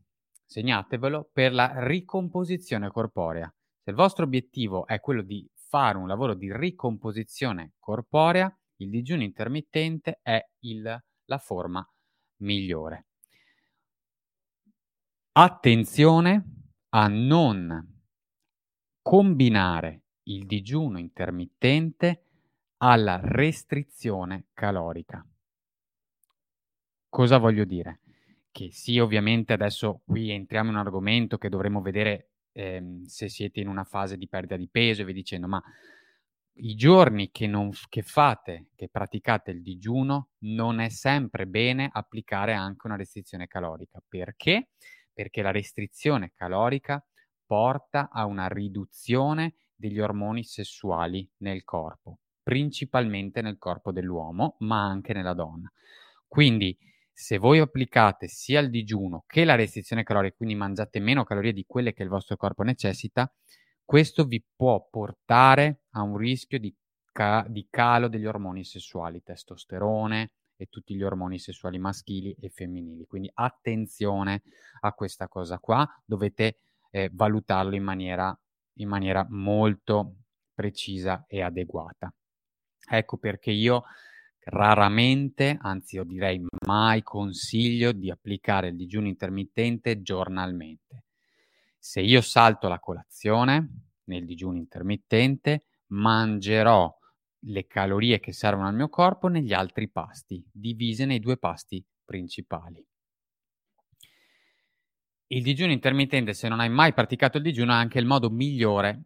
segnatevelo, 0.46 1.30
per 1.32 1.54
la 1.54 1.86
ricomposizione 1.86 2.90
corporea. 2.90 3.52
Se 3.82 3.92
il 3.92 3.96
vostro 3.96 4.26
obiettivo 4.26 4.86
è 4.86 5.00
quello 5.00 5.22
di 5.22 5.50
fare 5.54 5.98
un 5.98 6.08
lavoro 6.08 6.34
di 6.34 6.52
ricomposizione 6.52 7.74
corporea, 7.80 8.54
il 8.78 8.90
digiuno 8.90 9.24
intermittente 9.24 10.20
è 10.22 10.46
il, 10.60 11.04
la 11.26 11.38
forma 11.38 11.88
migliore. 12.38 13.06
Attenzione 15.32 16.44
a 16.90 17.08
non 17.08 18.02
combinare 19.02 20.04
il 20.24 20.46
digiuno 20.46 21.00
intermittente 21.00 22.26
alla 22.78 23.20
restrizione 23.22 24.48
calorica. 24.54 25.26
Cosa 27.10 27.38
voglio 27.38 27.66
dire? 27.66 28.02
Che 28.52 28.70
sì, 28.72 29.00
ovviamente 29.00 29.54
adesso 29.54 30.02
qui 30.06 30.30
entriamo 30.30 30.70
in 30.70 30.76
un 30.76 30.82
argomento 30.82 31.38
che 31.38 31.50
dovremo 31.50 31.82
vedere 31.82 32.30
ehm, 32.52 33.04
se 33.06 33.30
siete 33.30 33.60
in 33.60 33.68
una 33.68 33.84
fase 33.84 34.16
di 34.18 34.28
perdita 34.28 34.56
di 34.56 34.70
peso 34.70 35.02
e 35.02 35.06
vi 35.06 35.14
dicendo, 35.14 35.48
ma 35.48 35.62
i 36.62 36.76
giorni 36.76 37.32
che, 37.32 37.48
non, 37.48 37.72
che 37.88 38.04
fate, 38.04 38.68
che 38.76 38.90
praticate 38.90 39.52
il 39.52 39.62
digiuno, 39.62 40.30
non 40.40 40.80
è 40.80 40.90
sempre 40.90 41.48
bene 41.48 41.90
applicare 41.92 42.54
anche 42.54 42.86
una 42.86 42.96
restrizione 42.98 43.48
calorica. 43.48 44.02
Perché? 44.08 44.70
Perché 45.12 45.42
la 45.42 45.52
restrizione 45.52 46.32
calorica 46.36 47.04
porta 47.46 48.10
a 48.12 48.26
una 48.26 48.48
riduzione 48.48 49.56
degli 49.74 50.00
ormoni 50.00 50.44
sessuali 50.44 51.28
nel 51.38 51.64
corpo, 51.64 52.20
principalmente 52.44 53.42
nel 53.42 53.58
corpo 53.58 53.92
dell'uomo, 53.92 54.58
ma 54.60 54.86
anche 54.86 55.14
nella 55.14 55.34
donna. 55.34 55.72
Quindi 56.28 56.78
se 57.20 57.38
voi 57.38 57.60
applicate 57.60 58.30
sia 58.30 58.62
il 58.62 58.70
digiuno 58.70 59.26
che 59.28 59.44
la 59.44 59.56
restrizione 59.56 60.04
calorica, 60.04 60.38
quindi 60.38 60.56
mangiate 60.56 61.02
meno 61.02 61.26
calorie 61.26 61.52
di 61.52 61.66
quelle 61.68 61.92
che 61.92 62.02
il 62.02 62.08
vostro 62.08 62.38
corpo 62.38 62.64
necessita, 62.64 63.30
questo 63.84 64.24
vi 64.24 64.42
può 64.56 64.88
portare 64.90 65.82
a 65.96 66.02
un 66.02 66.16
rischio 66.16 66.58
di, 66.60 66.74
ca- 67.12 67.46
di 67.46 67.68
calo 67.70 68.08
degli 68.08 68.26
ormoni 68.26 68.64
sessuali, 68.64 69.22
testosterone 69.22 70.32
e 70.56 70.68
tutti 70.68 70.96
gli 70.96 71.04
ormoni 71.04 71.40
sessuali 71.40 71.78
maschili 71.78 72.34
e 72.40 72.48
femminili. 72.48 73.06
Quindi 73.06 73.30
attenzione 73.34 74.42
a 74.80 74.94
questa 74.94 75.28
cosa 75.28 75.60
qua, 75.60 75.86
dovete 76.06 76.60
eh, 76.90 77.10
valutarlo 77.12 77.76
in 77.76 77.84
maniera, 77.84 78.34
in 78.76 78.88
maniera 78.88 79.28
molto 79.30 80.20
precisa 80.54 81.26
e 81.28 81.42
adeguata. 81.42 82.14
Ecco 82.90 83.18
perché 83.18 83.52
io 83.52 83.84
Raramente, 84.52 85.60
anzi 85.62 85.98
io 85.98 86.04
direi 86.04 86.44
mai, 86.66 87.04
consiglio 87.04 87.92
di 87.92 88.10
applicare 88.10 88.70
il 88.70 88.76
digiuno 88.76 89.06
intermittente 89.06 90.02
giornalmente. 90.02 91.04
Se 91.78 92.02
io 92.02 92.22
salto 92.22 92.68
la 92.68 92.80
colazione 92.80 93.70
nel 94.06 94.26
digiuno 94.26 94.58
intermittente, 94.58 95.66
mangerò 95.90 96.92
le 97.42 97.68
calorie 97.68 98.20
che 98.20 98.34
servono 98.34 98.68
al 98.68 98.74
mio 98.74 98.90
corpo 98.90 99.28
negli 99.28 99.54
altri 99.54 99.88
pasti, 99.88 100.44
divise 100.52 101.06
nei 101.06 101.20
due 101.20 101.38
pasti 101.38 101.86
principali. 102.04 102.84
Il 105.28 105.44
digiuno 105.44 105.72
intermittente, 105.72 106.34
se 106.34 106.48
non 106.48 106.60
hai 106.60 106.70
mai 106.70 106.92
praticato 106.94 107.38
il 107.38 107.44
digiuno, 107.44 107.72
è 107.72 107.76
anche 107.76 108.00
il 108.00 108.08
modo 108.08 108.32
migliore 108.32 109.04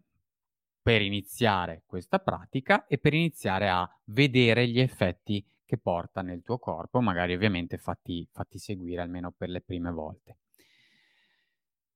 per 0.83 1.01
iniziare 1.01 1.83
questa 1.85 2.19
pratica 2.19 2.85
e 2.85 2.97
per 2.97 3.13
iniziare 3.13 3.69
a 3.69 3.89
vedere 4.05 4.67
gli 4.67 4.81
effetti 4.81 5.43
che 5.65 5.77
porta 5.77 6.21
nel 6.21 6.43
tuo 6.43 6.59
corpo, 6.59 6.99
magari 6.99 7.33
ovviamente 7.33 7.77
fatti, 7.77 8.27
fatti 8.31 8.59
seguire 8.59 9.01
almeno 9.01 9.31
per 9.31 9.47
le 9.49 9.61
prime 9.61 9.91
volte. 9.91 10.37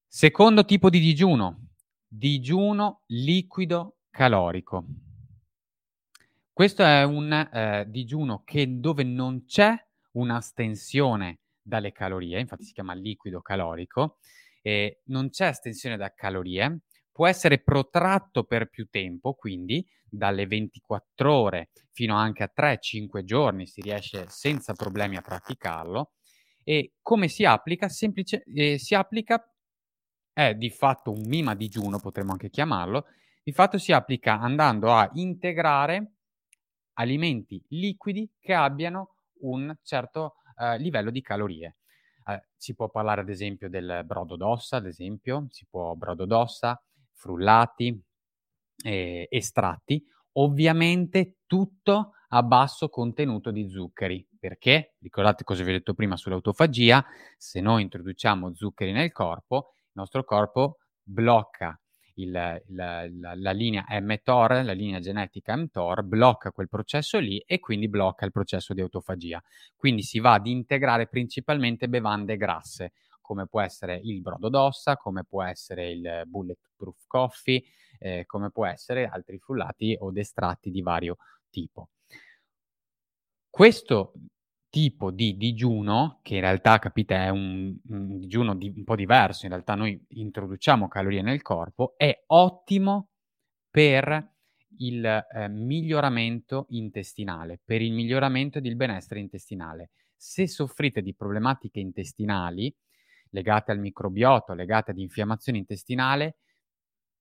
Secondo 0.08 0.64
tipo 0.64 0.90
di 0.90 1.00
digiuno, 1.00 1.68
digiuno 2.08 3.04
liquido 3.08 3.98
calorico. 4.10 4.86
Questo 6.54 6.84
è 6.84 7.04
un 7.04 7.32
eh, 7.32 7.86
digiuno 7.90 8.42
che, 8.46 8.80
dove 8.80 9.04
non 9.04 9.44
c'è 9.46 9.76
un'astensione 10.14 11.40
dalle 11.62 11.92
calorie, 11.92 12.40
infatti 12.40 12.64
si 12.64 12.74
chiama 12.74 12.94
liquido 12.94 13.42
calorico, 13.42 14.18
e 14.62 15.02
non 15.08 15.30
c'è 15.30 15.48
astensione 15.48 15.98
da 15.98 16.14
calorie, 16.14 16.80
può 17.18 17.26
essere 17.26 17.58
protratto 17.58 18.44
per 18.44 18.70
più 18.70 18.90
tempo, 18.92 19.34
quindi 19.34 19.84
dalle 20.08 20.46
24 20.46 21.34
ore 21.34 21.70
fino 21.92 22.16
anche 22.16 22.44
a 22.44 22.52
3-5 22.56 23.24
giorni 23.24 23.66
si 23.66 23.82
riesce 23.82 24.26
senza 24.28 24.74
problemi 24.74 25.16
a 25.18 25.22
praticarlo. 25.22 26.12
E 26.64 26.94
come 27.02 27.28
si 27.28 27.44
applica? 27.44 27.90
Semplice, 27.90 28.44
eh, 28.54 28.78
si 28.78 28.94
applica, 28.94 29.44
è 30.32 30.54
di 30.54 30.70
fatto 30.70 31.10
un 31.12 31.24
mima 31.26 31.56
digiuno, 31.56 32.00
potremmo 32.00 32.34
anche 32.34 32.52
chiamarlo, 32.52 33.06
di 33.42 33.52
fatto 33.52 33.80
si 33.80 33.92
applica 33.92 34.40
andando 34.40 34.94
a 34.94 35.10
integrare 35.14 36.18
alimenti 37.00 37.60
liquidi 37.70 38.30
che 38.40 38.54
abbiano 38.54 39.16
un 39.40 39.76
certo 39.82 40.36
eh, 40.56 40.78
livello 40.78 41.10
di 41.10 41.22
calorie. 41.22 41.78
Eh, 42.28 42.46
si 42.56 42.76
può 42.76 42.90
parlare 42.90 43.22
ad 43.22 43.30
esempio 43.30 43.70
del 43.70 44.04
brodo 44.06 44.36
d'ossa, 44.36 44.78
ad 44.78 44.86
esempio, 44.86 45.48
si 45.50 45.66
può 45.68 45.96
brodo 45.96 46.26
d'ossa, 46.28 46.80
frullati, 47.18 48.00
eh, 48.84 49.28
estratti, 49.30 50.04
ovviamente 50.34 51.40
tutto 51.46 52.12
a 52.30 52.44
basso 52.44 52.90
contenuto 52.90 53.52
di 53.52 53.68
zuccheri. 53.70 54.26
Perché? 54.40 54.96
Ricordate 55.00 55.44
cosa 55.44 55.64
vi 55.64 55.72
ho 55.72 55.74
detto 55.74 55.94
prima 55.94 56.16
sull'autofagia, 56.16 57.04
se 57.38 57.60
noi 57.60 57.82
introduciamo 57.82 58.54
zuccheri 58.54 58.92
nel 58.92 59.12
corpo, 59.12 59.74
il 59.76 59.92
nostro 59.94 60.24
corpo 60.24 60.78
blocca 61.02 61.80
il, 62.18 62.32
la, 62.32 62.60
la, 62.70 63.36
la, 63.36 63.52
linea 63.52 63.86
mTOR, 63.90 64.64
la 64.64 64.74
linea 64.74 65.00
genetica 65.00 65.56
mTOR, 65.56 66.04
blocca 66.04 66.52
quel 66.52 66.70
processo 66.70 67.20
lì 67.20 67.40
e 67.40 67.60
quindi 67.60 67.88
blocca 67.88 68.26
il 68.26 68.32
processo 68.32 68.74
di 68.74 68.82
autofagia. 68.82 69.42
Quindi 69.76 70.04
si 70.04 70.20
va 70.20 70.34
ad 70.34 70.48
integrare 70.48 71.08
principalmente 71.08 71.88
bevande 71.88 72.38
grasse, 72.38 72.94
come 73.28 73.46
può 73.46 73.60
essere 73.60 74.00
il 74.02 74.22
brodo 74.22 74.48
d'ossa, 74.48 74.96
come 74.96 75.26
può 75.26 75.44
essere 75.44 75.92
il 75.92 76.24
bulletproof 76.26 77.06
coffee, 77.08 77.62
eh, 78.00 78.24
come 78.26 78.52
può 78.52 78.66
essere 78.66 79.06
altri 79.06 79.38
frullati 79.38 79.98
o 80.00 80.14
estratti 80.16 80.72
di 80.72 80.82
vario 80.82 81.18
tipo. 81.50 81.90
Questo 83.50 84.14
tipo 84.70 85.12
di 85.12 85.36
digiuno, 85.36 86.20
che 86.22 86.36
in 86.36 86.42
realtà 86.42 86.80
capite 86.80 87.16
è 87.16 87.28
un, 87.28 87.76
un 87.90 88.18
digiuno 88.18 88.56
di, 88.56 88.72
un 88.74 88.86
po' 88.86 88.96
diverso, 88.96 89.46
in 89.46 89.52
realtà 89.52 89.76
noi 89.76 90.02
introduciamo 90.08 90.88
calorie 90.88 91.22
nel 91.22 91.42
corpo, 91.42 91.96
è 91.98 92.24
ottimo 92.28 93.10
per 93.70 94.36
il 94.80 95.04
eh, 95.04 95.50
miglioramento 95.50 96.68
intestinale, 96.70 97.60
per 97.62 97.82
il 97.82 97.92
miglioramento 97.92 98.62
del 98.62 98.78
benessere 98.78 99.20
intestinale. 99.20 99.90
Se 100.16 100.48
soffrite 100.48 101.02
di 101.02 101.14
problematiche 101.14 101.82
intestinali, 101.82 102.74
legate 103.32 103.72
al 103.72 103.80
microbiota, 103.80 104.54
legate 104.54 104.92
ad 104.92 104.98
infiammazione 104.98 105.58
intestinale, 105.58 106.38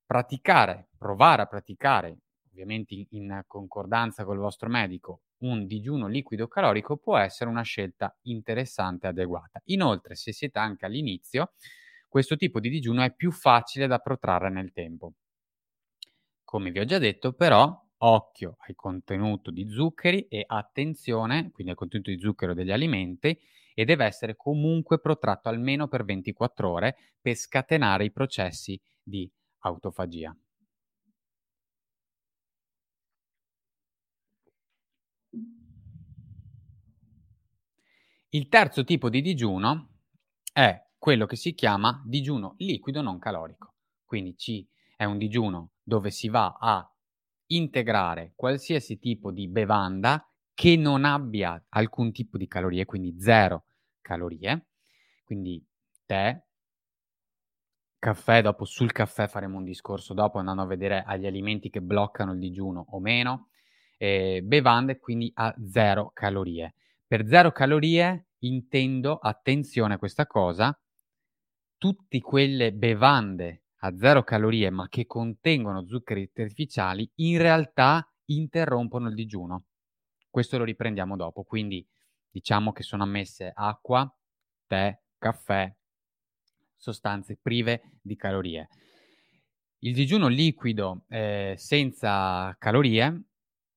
praticare, 0.05 0.89
provare 0.97 1.43
a 1.43 1.47
praticare 1.47 2.19
ovviamente 2.57 2.95
in, 2.95 3.05
in 3.11 3.43
concordanza 3.47 4.25
col 4.25 4.39
vostro 4.39 4.71
medico, 4.71 5.21
un 5.39 5.67
digiuno 5.67 6.07
liquido 6.07 6.49
calorico 6.49 6.97
può 6.97 7.19
essere 7.19 7.51
una 7.51 7.63
scelta 7.63 8.17
interessante 8.23 9.07
e 9.07 9.11
adeguata. 9.11 9.61
Inoltre, 9.67 10.15
se 10.15 10.33
siete 10.33 10.59
anche 10.59 10.87
all'inizio, 10.87 11.53
questo 12.09 12.37
tipo 12.37 12.59
di 12.59 12.71
digiuno 12.71 13.03
è 13.03 13.15
più 13.15 13.31
facile 13.31 13.87
da 13.87 13.99
protrarre 13.99 14.49
nel 14.49 14.73
tempo. 14.73 15.13
Come 16.45 16.71
vi 16.71 16.79
ho 16.79 16.85
già 16.87 16.99
detto, 16.99 17.35
però, 17.35 17.79
occhio 17.99 18.57
al 18.61 18.75
contenuto 18.75 19.51
di 19.51 19.69
zuccheri 19.69 20.27
e 20.29 20.45
attenzione, 20.47 21.51
quindi 21.51 21.73
al 21.73 21.79
contenuto 21.79 22.11
di 22.11 22.19
zucchero 22.19 22.55
degli 22.55 22.71
alimenti, 22.71 23.39
e 23.79 23.85
deve 23.85 24.07
essere 24.07 24.37
comunque 24.37 24.99
protratto 24.99 25.51
almeno 25.51 25.87
per 25.87 26.03
24 26.03 26.71
ore 26.71 26.97
per 27.21 27.35
scatenare 27.35 28.05
i 28.07 28.11
processi 28.11 28.81
di 29.03 29.31
autofagia. 29.59 30.35
Il 38.31 38.49
terzo 38.49 38.83
tipo 38.83 39.11
di 39.11 39.21
digiuno 39.21 39.91
è 40.55 40.83
quello 40.97 41.27
che 41.27 41.37
si 41.37 41.53
chiama 41.53 42.03
digiuno 42.07 42.55
liquido 42.57 43.03
non 43.03 43.19
calorico. 43.19 43.75
Quindi 44.07 44.39
ci 44.39 44.67
è 44.97 45.05
un 45.05 45.19
digiuno 45.19 45.73
dove 45.83 46.11
si 46.11 46.29
va 46.31 46.57
a 46.59 46.91
integrare 47.49 48.33
qualsiasi 48.35 48.99
tipo 48.99 49.31
di 49.31 49.49
bevanda 49.49 50.27
che 50.55 50.77
non 50.77 51.05
abbia 51.05 51.63
alcun 51.69 52.11
tipo 52.13 52.39
di 52.39 52.47
calorie, 52.47 52.87
quindi 52.87 53.21
zero 53.21 53.66
calorie. 54.07 54.67
Quindi 55.25 55.63
tè, 56.07 56.41
caffè, 57.99 58.41
dopo 58.41 58.65
sul 58.65 58.93
caffè 58.93 59.27
faremo 59.27 59.57
un 59.57 59.65
discorso 59.65 60.15
dopo 60.15 60.39
andando 60.39 60.63
a 60.63 60.67
vedere 60.67 61.03
agli 61.05 61.27
alimenti 61.27 61.71
che 61.71 61.81
bloccano 61.81 62.33
il 62.33 62.39
digiuno 62.39 62.87
o 62.91 63.01
meno. 63.01 63.49
Eh, 63.99 64.43
bevande 64.45 64.99
quindi 65.01 65.31
a 65.35 65.53
zero 65.69 66.13
calorie. 66.15 66.75
Per 67.07 67.27
zero 67.27 67.51
calorie 67.51 68.29
intendo, 68.41 69.17
attenzione 69.17 69.95
a 69.95 69.99
questa 69.99 70.27
cosa, 70.27 70.79
tutte 71.79 72.21
quelle 72.21 72.73
bevande 72.73 73.63
a 73.81 73.97
zero 73.97 74.23
calorie 74.23 74.71
ma 74.71 74.89
che 74.89 75.07
contengono 75.07 75.87
zuccheri 75.87 76.31
artificiali 76.37 77.11
in 77.17 77.39
realtà 77.39 78.09
interrompono 78.27 79.09
il 79.09 79.15
digiuno. 79.15 79.65
Questo 80.31 80.59
lo 80.59 80.65
riprendiamo 80.65 81.17
dopo, 81.17 81.43
quindi 81.43 81.87
diciamo 82.37 82.71
che 82.71 82.83
sono 82.83 83.03
ammesse 83.03 83.51
acqua, 83.55 84.07
tè, 84.67 84.95
caffè, 85.17 85.75
sostanze 86.77 87.39
prive 87.41 87.93
di 88.03 88.15
calorie. 88.15 88.69
Il 89.79 89.95
digiuno 89.95 90.29
liquido 90.29 91.05
eh, 91.09 91.55
senza 91.57 92.55
calorie, 92.59 93.23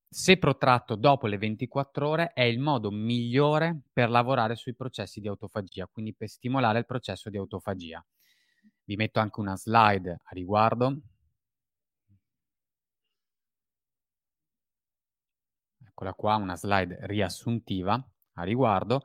se 0.10 0.38
protratto 0.38 0.96
dopo 0.96 1.28
le 1.28 1.38
24 1.38 2.06
ore, 2.06 2.34
è 2.34 2.42
il 2.42 2.60
modo 2.60 2.92
migliore 2.92 3.84
per 3.94 4.10
lavorare 4.10 4.58
sui 4.58 4.76
processi 4.76 5.22
di 5.22 5.30
autofagia, 5.30 5.88
quindi 5.88 6.14
per 6.14 6.28
stimolare 6.28 6.80
il 6.80 6.86
processo 6.86 7.30
di 7.30 7.38
autofagia. 7.38 8.06
Vi 8.84 8.96
metto 8.98 9.22
anche 9.22 9.40
una 9.40 9.56
slide 9.56 10.20
a 10.22 10.34
riguardo. 10.34 11.00
Eccola 15.82 16.14
qua, 16.14 16.36
una 16.36 16.58
slide 16.58 16.98
riassuntiva 17.04 18.06
a 18.40 18.44
riguardo. 18.44 19.04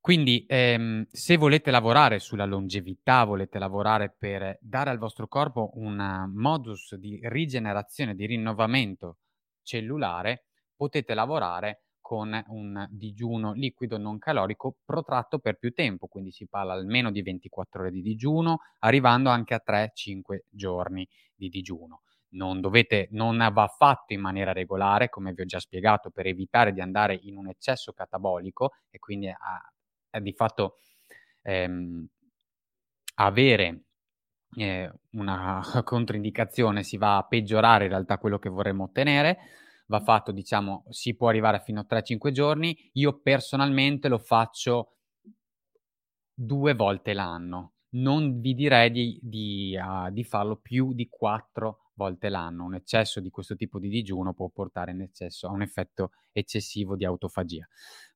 Quindi 0.00 0.44
ehm, 0.46 1.06
se 1.10 1.36
volete 1.36 1.72
lavorare 1.72 2.20
sulla 2.20 2.44
longevità, 2.44 3.24
volete 3.24 3.58
lavorare 3.58 4.14
per 4.16 4.56
dare 4.60 4.90
al 4.90 4.98
vostro 4.98 5.26
corpo 5.26 5.72
un 5.74 6.30
modus 6.32 6.94
di 6.94 7.18
rigenerazione, 7.24 8.14
di 8.14 8.24
rinnovamento 8.26 9.16
cellulare, 9.62 10.44
potete 10.76 11.12
lavorare 11.12 11.80
con 12.00 12.40
un 12.48 12.86
digiuno 12.88 13.52
liquido 13.54 13.98
non 13.98 14.18
calorico 14.18 14.76
protratto 14.84 15.40
per 15.40 15.58
più 15.58 15.72
tempo, 15.72 16.06
quindi 16.06 16.30
si 16.30 16.46
parla 16.46 16.72
almeno 16.72 17.10
di 17.10 17.20
24 17.22 17.80
ore 17.80 17.90
di 17.90 18.00
digiuno, 18.00 18.60
arrivando 18.78 19.28
anche 19.28 19.54
a 19.54 19.62
3-5 19.64 20.44
giorni 20.50 21.04
di 21.34 21.48
digiuno. 21.48 22.02
Non, 22.28 22.60
dovete, 22.60 23.08
non 23.12 23.48
va 23.52 23.66
fatto 23.68 24.12
in 24.12 24.20
maniera 24.20 24.52
regolare, 24.52 25.08
come 25.08 25.32
vi 25.32 25.42
ho 25.42 25.44
già 25.44 25.58
spiegato, 25.58 26.10
per 26.10 26.26
evitare 26.26 26.72
di 26.72 26.80
andare 26.80 27.18
in 27.22 27.36
un 27.36 27.48
eccesso 27.48 27.92
catabolico 27.92 28.72
e 28.90 28.98
quindi 28.98 29.28
a, 29.28 29.72
a 30.10 30.20
di 30.20 30.32
fatto 30.32 30.78
ehm, 31.42 32.06
avere 33.14 33.84
eh, 34.56 34.92
una 35.12 35.60
controindicazione, 35.84 36.82
si 36.82 36.96
va 36.96 37.16
a 37.16 37.26
peggiorare 37.26 37.84
in 37.84 37.90
realtà 37.90 38.18
quello 38.18 38.38
che 38.38 38.48
vorremmo 38.48 38.84
ottenere 38.84 39.38
va 39.86 40.00
fatto, 40.00 40.32
diciamo, 40.32 40.84
si 40.90 41.14
può 41.14 41.28
arrivare 41.28 41.60
fino 41.60 41.80
a 41.80 41.86
3-5 41.88 42.30
giorni. 42.30 42.76
Io 42.94 43.20
personalmente 43.20 44.08
lo 44.08 44.18
faccio 44.18 44.96
due 46.32 46.74
volte 46.74 47.12
l'anno. 47.12 47.72
Non 47.90 48.40
vi 48.40 48.54
direi 48.54 48.90
di, 48.90 49.18
di, 49.22 49.78
uh, 49.80 50.10
di 50.10 50.24
farlo 50.24 50.56
più 50.56 50.92
di 50.92 51.08
4 51.08 51.85
volte 51.96 52.28
l'anno. 52.28 52.64
Un 52.64 52.74
eccesso 52.74 53.20
di 53.20 53.30
questo 53.30 53.56
tipo 53.56 53.78
di 53.78 53.88
digiuno 53.88 54.32
può 54.32 54.48
portare 54.48 54.92
in 54.92 55.00
eccesso 55.00 55.48
a 55.48 55.50
un 55.50 55.62
effetto 55.62 56.12
eccessivo 56.32 56.94
di 56.94 57.04
autofagia. 57.04 57.66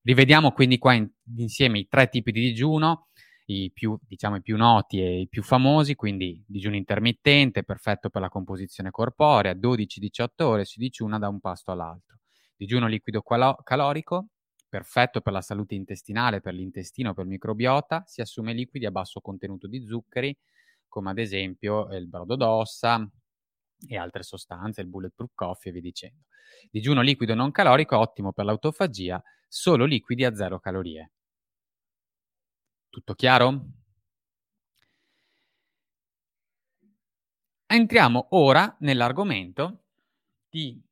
Rivediamo 0.02 0.52
quindi 0.52 0.78
qua 0.78 0.94
in, 0.94 1.10
insieme 1.36 1.80
i 1.80 1.88
tre 1.88 2.08
tipi 2.08 2.30
di 2.30 2.40
digiuno 2.40 3.08
i 3.52 3.70
più, 3.72 3.98
diciamo, 4.06 4.36
i 4.36 4.42
più 4.42 4.56
noti 4.56 5.00
e 5.00 5.20
i 5.20 5.28
più 5.28 5.42
famosi, 5.42 5.96
quindi 5.96 6.42
digiuno 6.46 6.76
intermittente, 6.76 7.64
perfetto 7.64 8.08
per 8.08 8.22
la 8.22 8.28
composizione 8.28 8.90
corporea, 8.90 9.54
12-18 9.54 10.44
ore 10.44 10.64
si 10.64 10.78
digiuna 10.78 11.18
da 11.18 11.28
un 11.28 11.40
pasto 11.40 11.72
all'altro. 11.72 12.18
Digiuno 12.56 12.86
liquido 12.86 13.22
calo- 13.22 13.58
calorico, 13.64 14.28
perfetto 14.68 15.20
per 15.20 15.32
la 15.32 15.40
salute 15.40 15.74
intestinale, 15.74 16.40
per 16.40 16.54
l'intestino, 16.54 17.12
per 17.12 17.24
il 17.24 17.30
microbiota, 17.30 18.04
si 18.06 18.20
assume 18.20 18.52
liquidi 18.52 18.86
a 18.86 18.92
basso 18.92 19.20
contenuto 19.20 19.66
di 19.66 19.84
zuccheri, 19.84 20.36
come 20.86 21.10
ad 21.10 21.18
esempio 21.18 21.88
il 21.96 22.06
brodo 22.06 22.36
d'ossa 22.36 23.10
e 23.88 23.96
altre 23.96 24.22
sostanze, 24.22 24.80
il 24.80 24.88
bulletproof 24.88 25.32
coffee 25.34 25.70
e 25.70 25.72
via 25.72 25.82
dicendo. 25.82 26.24
Digiuno 26.70 27.00
liquido 27.02 27.34
non 27.34 27.50
calorico, 27.50 27.98
ottimo 27.98 28.32
per 28.32 28.44
l'autofagia, 28.44 29.22
solo 29.48 29.84
liquidi 29.84 30.24
a 30.24 30.34
zero 30.34 30.60
calorie. 30.60 31.10
Tutto 32.90 33.14
chiaro? 33.14 33.66
Entriamo 37.66 38.26
ora 38.30 38.76
nell'argomento 38.80 39.84
di 40.48 40.82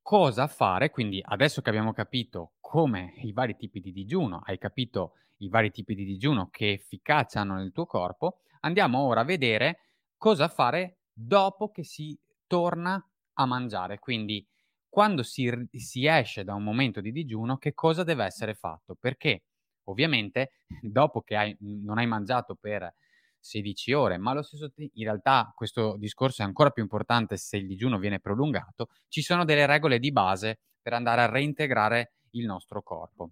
cosa 0.00 0.46
fare, 0.46 0.90
quindi 0.90 1.20
adesso 1.22 1.60
che 1.60 1.68
abbiamo 1.68 1.92
capito 1.92 2.54
come 2.60 3.14
i 3.18 3.32
vari 3.32 3.56
tipi 3.56 3.80
di 3.80 3.92
digiuno, 3.92 4.40
hai 4.44 4.56
capito 4.58 5.12
i 5.38 5.48
vari 5.48 5.70
tipi 5.70 5.94
di 5.94 6.04
digiuno 6.04 6.48
che 6.50 6.72
efficacia 6.72 7.40
hanno 7.40 7.56
nel 7.56 7.72
tuo 7.72 7.84
corpo, 7.84 8.38
andiamo 8.60 9.00
ora 9.00 9.20
a 9.20 9.24
vedere 9.24 9.80
cosa 10.16 10.48
fare 10.48 11.00
dopo 11.12 11.70
che 11.70 11.84
si 11.84 12.18
torna 12.52 13.02
a 13.34 13.46
mangiare, 13.46 13.98
quindi 13.98 14.46
quando 14.88 15.22
si, 15.22 15.50
si 15.72 16.06
esce 16.06 16.44
da 16.44 16.54
un 16.54 16.62
momento 16.62 17.00
di 17.00 17.12
digiuno, 17.12 17.56
che 17.56 17.72
cosa 17.72 18.04
deve 18.04 18.24
essere 18.24 18.54
fatto? 18.54 18.94
Perché 18.94 19.44
Ovviamente, 19.84 20.52
dopo 20.80 21.22
che 21.22 21.36
hai, 21.36 21.56
non 21.60 21.98
hai 21.98 22.06
mangiato 22.06 22.54
per 22.54 22.94
16 23.40 23.92
ore, 23.92 24.18
ma 24.18 24.30
allo 24.30 24.42
stesso 24.42 24.70
tempo, 24.70 24.92
in 24.94 25.04
realtà 25.04 25.52
questo 25.54 25.96
discorso 25.96 26.42
è 26.42 26.44
ancora 26.44 26.70
più 26.70 26.82
importante 26.82 27.36
se 27.36 27.56
il 27.56 27.66
digiuno 27.66 27.98
viene 27.98 28.20
prolungato, 28.20 28.88
ci 29.08 29.22
sono 29.22 29.44
delle 29.44 29.66
regole 29.66 29.98
di 29.98 30.12
base 30.12 30.60
per 30.80 30.92
andare 30.92 31.22
a 31.22 31.26
reintegrare 31.26 32.12
il 32.30 32.44
nostro 32.44 32.82
corpo. 32.82 33.30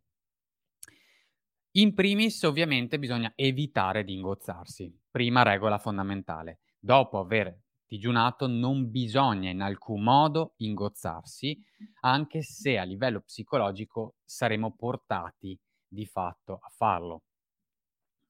In 1.72 1.94
primis, 1.94 2.42
ovviamente, 2.42 2.98
bisogna 2.98 3.32
evitare 3.36 4.02
di 4.02 4.14
ingozzarsi. 4.14 4.92
Prima 5.08 5.42
regola 5.44 5.78
fondamentale. 5.78 6.58
Dopo 6.80 7.18
aver 7.20 7.56
digiunato 7.90 8.46
non 8.46 8.88
bisogna 8.88 9.50
in 9.50 9.62
alcun 9.62 10.04
modo 10.04 10.54
ingozzarsi, 10.58 11.60
anche 12.02 12.40
se 12.40 12.78
a 12.78 12.84
livello 12.84 13.20
psicologico 13.20 14.14
saremo 14.24 14.76
portati 14.76 15.58
di 15.88 16.06
fatto 16.06 16.60
a 16.62 16.68
farlo. 16.68 17.22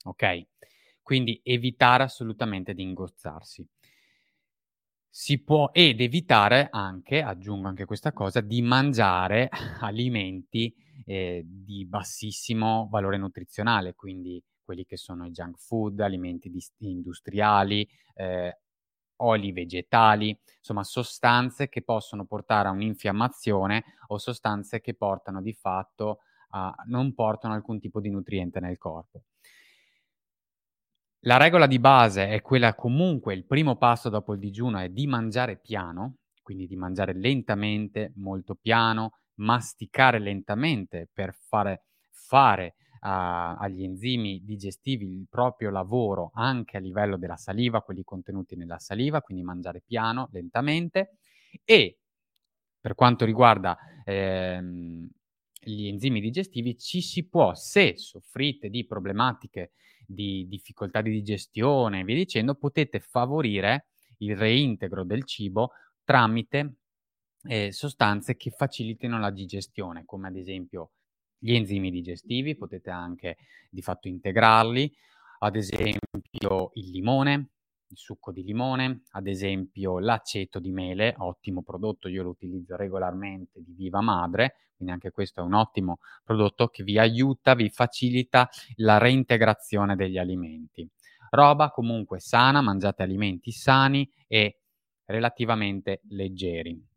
Ok? 0.04 0.46
Quindi 1.02 1.42
evitare 1.44 2.04
assolutamente 2.04 2.72
di 2.72 2.82
ingozzarsi. 2.82 3.68
Si 5.10 5.42
può 5.42 5.68
ed 5.72 6.00
evitare 6.00 6.68
anche, 6.70 7.20
aggiungo 7.20 7.68
anche 7.68 7.84
questa 7.84 8.14
cosa, 8.14 8.40
di 8.40 8.62
mangiare 8.62 9.50
alimenti 9.80 10.74
eh, 11.04 11.42
di 11.44 11.84
bassissimo 11.84 12.88
valore 12.90 13.18
nutrizionale, 13.18 13.94
quindi 13.94 14.42
quelli 14.62 14.86
che 14.86 14.96
sono 14.96 15.26
i 15.26 15.32
junk 15.32 15.58
food, 15.58 16.00
alimenti 16.00 16.48
di, 16.48 16.64
industriali, 16.78 17.86
eh, 18.14 18.56
oli 19.22 19.52
vegetali, 19.52 20.38
insomma 20.58 20.84
sostanze 20.84 21.68
che 21.68 21.82
possono 21.82 22.24
portare 22.24 22.68
a 22.68 22.72
un'infiammazione 22.72 23.84
o 24.08 24.18
sostanze 24.18 24.80
che 24.80 24.94
portano 24.94 25.40
di 25.40 25.52
fatto 25.52 26.20
uh, 26.50 26.72
non 26.86 27.14
portano 27.14 27.54
alcun 27.54 27.78
tipo 27.78 28.00
di 28.00 28.10
nutriente 28.10 28.60
nel 28.60 28.78
corpo. 28.78 29.22
La 31.24 31.36
regola 31.36 31.66
di 31.66 31.78
base 31.78 32.28
è 32.28 32.40
quella 32.40 32.74
comunque, 32.74 33.34
il 33.34 33.44
primo 33.44 33.76
passo 33.76 34.08
dopo 34.08 34.32
il 34.32 34.38
digiuno 34.38 34.78
è 34.78 34.88
di 34.88 35.06
mangiare 35.06 35.58
piano, 35.58 36.16
quindi 36.42 36.66
di 36.66 36.76
mangiare 36.76 37.12
lentamente, 37.12 38.12
molto 38.16 38.54
piano, 38.54 39.18
masticare 39.34 40.18
lentamente 40.18 41.08
per 41.12 41.34
fare, 41.34 41.84
fare 42.10 42.76
uh, 43.00 43.06
agli 43.58 43.82
enzimi 43.82 44.42
digestivi 44.44 45.06
il 45.06 45.26
proprio 45.28 45.70
lavoro 45.70 46.30
anche 46.34 46.76
a 46.76 46.80
livello 46.80 47.16
della 47.16 47.36
saliva, 47.36 47.82
quelli 47.82 48.02
contenuti 48.04 48.56
nella 48.56 48.78
saliva, 48.78 49.22
quindi 49.22 49.42
mangiare 49.42 49.82
piano, 49.84 50.28
lentamente. 50.32 51.16
E 51.64 51.98
per 52.80 52.94
quanto 52.94 53.24
riguarda 53.24 53.76
ehm, 54.04 55.08
gli 55.60 55.86
enzimi 55.86 56.20
digestivi, 56.20 56.78
ci 56.78 57.02
si 57.02 57.26
può, 57.28 57.54
se 57.54 57.96
soffrite 57.96 58.70
di 58.70 58.86
problematiche 58.86 59.72
di 60.06 60.46
difficoltà 60.48 61.02
di 61.02 61.10
digestione 61.10 62.00
e 62.00 62.04
via 62.04 62.16
dicendo, 62.16 62.54
potete 62.54 63.00
favorire 63.00 63.86
il 64.18 64.36
reintegro 64.36 65.04
del 65.04 65.24
cibo 65.24 65.72
tramite 66.04 66.74
eh, 67.44 67.72
sostanze 67.72 68.36
che 68.36 68.50
facilitino 68.50 69.18
la 69.18 69.30
digestione, 69.30 70.04
come 70.04 70.28
ad 70.28 70.36
esempio 70.36 70.92
gli 71.40 71.54
enzimi 71.54 71.90
digestivi, 71.90 72.54
potete 72.56 72.90
anche 72.90 73.38
di 73.70 73.82
fatto 73.82 74.06
integrarli, 74.08 74.92
ad 75.40 75.56
esempio 75.56 76.70
il 76.74 76.90
limone, 76.90 77.48
il 77.88 77.96
succo 77.96 78.30
di 78.30 78.44
limone, 78.44 79.02
ad 79.12 79.26
esempio 79.26 79.98
l'aceto 79.98 80.60
di 80.60 80.70
mele, 80.70 81.14
ottimo 81.18 81.62
prodotto, 81.62 82.08
io 82.08 82.22
lo 82.22 82.30
utilizzo 82.30 82.76
regolarmente 82.76 83.62
di 83.62 83.72
Viva 83.72 84.00
Madre, 84.00 84.54
quindi 84.76 84.94
anche 84.94 85.10
questo 85.10 85.40
è 85.40 85.44
un 85.44 85.54
ottimo 85.54 85.98
prodotto 86.22 86.68
che 86.68 86.84
vi 86.84 86.98
aiuta, 86.98 87.54
vi 87.54 87.68
facilita 87.70 88.48
la 88.76 88.98
reintegrazione 88.98 89.96
degli 89.96 90.18
alimenti. 90.18 90.88
Roba 91.30 91.70
comunque 91.70 92.20
sana, 92.20 92.60
mangiate 92.60 93.02
alimenti 93.02 93.50
sani 93.50 94.08
e 94.26 94.60
relativamente 95.06 96.00
leggeri. 96.08 96.89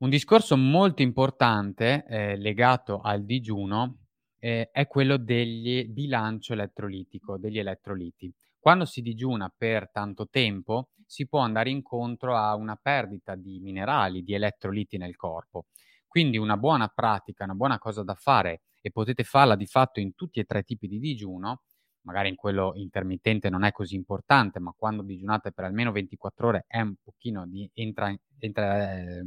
Un 0.00 0.10
discorso 0.10 0.56
molto 0.56 1.02
importante 1.02 2.04
eh, 2.06 2.36
legato 2.36 3.00
al 3.00 3.24
digiuno 3.24 3.96
eh, 4.38 4.70
è 4.70 4.86
quello 4.86 5.16
del 5.16 5.88
bilancio 5.88 6.52
elettrolitico, 6.52 7.36
degli 7.36 7.58
elettroliti. 7.58 8.32
Quando 8.60 8.84
si 8.84 9.02
digiuna 9.02 9.52
per 9.54 9.90
tanto 9.90 10.28
tempo 10.28 10.90
si 11.04 11.26
può 11.26 11.40
andare 11.40 11.70
incontro 11.70 12.36
a 12.36 12.54
una 12.54 12.78
perdita 12.80 13.34
di 13.34 13.58
minerali, 13.58 14.22
di 14.22 14.34
elettroliti 14.34 14.98
nel 14.98 15.16
corpo. 15.16 15.66
Quindi 16.06 16.38
una 16.38 16.56
buona 16.56 16.86
pratica, 16.86 17.42
una 17.42 17.54
buona 17.54 17.80
cosa 17.80 18.04
da 18.04 18.14
fare 18.14 18.60
e 18.80 18.92
potete 18.92 19.24
farla 19.24 19.56
di 19.56 19.66
fatto 19.66 19.98
in 19.98 20.14
tutti 20.14 20.38
e 20.38 20.44
tre 20.44 20.60
i 20.60 20.64
tipi 20.64 20.86
di 20.86 21.00
digiuno, 21.00 21.62
magari 22.02 22.28
in 22.28 22.36
quello 22.36 22.70
intermittente 22.76 23.50
non 23.50 23.64
è 23.64 23.72
così 23.72 23.96
importante, 23.96 24.60
ma 24.60 24.72
quando 24.76 25.02
digiunate 25.02 25.50
per 25.50 25.64
almeno 25.64 25.90
24 25.90 26.46
ore 26.46 26.64
è 26.68 26.80
un 26.80 26.94
pochino 27.02 27.48
di 27.48 27.68
entra, 27.74 28.14
entra 28.38 28.96
eh, 28.96 29.24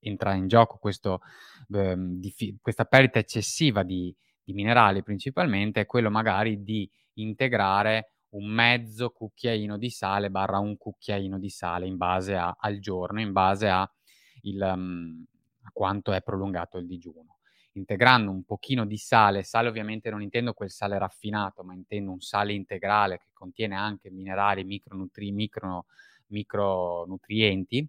entra 0.00 0.34
in 0.34 0.48
gioco 0.48 0.78
questo, 0.78 1.20
ehm, 1.72 2.20
di, 2.20 2.58
questa 2.60 2.84
perdita 2.84 3.18
eccessiva 3.18 3.82
di, 3.82 4.14
di 4.42 4.52
minerali 4.52 5.02
principalmente 5.02 5.80
è 5.80 5.86
quello 5.86 6.10
magari 6.10 6.62
di 6.62 6.88
integrare 7.14 8.12
un 8.30 8.46
mezzo 8.46 9.10
cucchiaino 9.10 9.78
di 9.78 9.90
sale 9.90 10.30
barra 10.30 10.58
un 10.58 10.76
cucchiaino 10.76 11.38
di 11.38 11.48
sale 11.48 11.86
in 11.86 11.96
base 11.96 12.34
a, 12.34 12.56
al 12.58 12.78
giorno, 12.78 13.20
in 13.20 13.32
base 13.32 13.68
a, 13.68 13.90
il, 14.42 14.60
um, 14.60 15.24
a 15.62 15.70
quanto 15.72 16.12
è 16.12 16.22
prolungato 16.22 16.78
il 16.78 16.86
digiuno. 16.86 17.36
Integrando 17.72 18.30
un 18.30 18.42
pochino 18.44 18.84
di 18.84 18.96
sale, 18.96 19.44
sale 19.44 19.68
ovviamente 19.68 20.10
non 20.10 20.20
intendo 20.20 20.52
quel 20.52 20.70
sale 20.70 20.98
raffinato, 20.98 21.62
ma 21.62 21.74
intendo 21.74 22.10
un 22.10 22.20
sale 22.20 22.52
integrale 22.52 23.18
che 23.18 23.28
contiene 23.32 23.76
anche 23.76 24.10
minerali, 24.10 24.64
micronutri, 24.64 25.30
micro, 25.30 25.86
micronutrienti, 26.26 27.88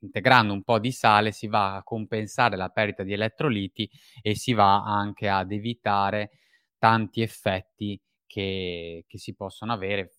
integrando 0.00 0.52
un 0.52 0.62
po' 0.62 0.78
di 0.78 0.92
sale 0.92 1.32
si 1.32 1.46
va 1.46 1.76
a 1.76 1.82
compensare 1.82 2.56
la 2.56 2.68
perdita 2.68 3.02
di 3.02 3.12
elettroliti 3.12 3.90
e 4.22 4.34
si 4.34 4.52
va 4.52 4.82
anche 4.84 5.28
ad 5.28 5.52
evitare 5.52 6.30
tanti 6.78 7.20
effetti 7.22 8.00
che, 8.26 9.04
che 9.06 9.18
si 9.18 9.34
possono 9.34 9.72
avere, 9.72 10.12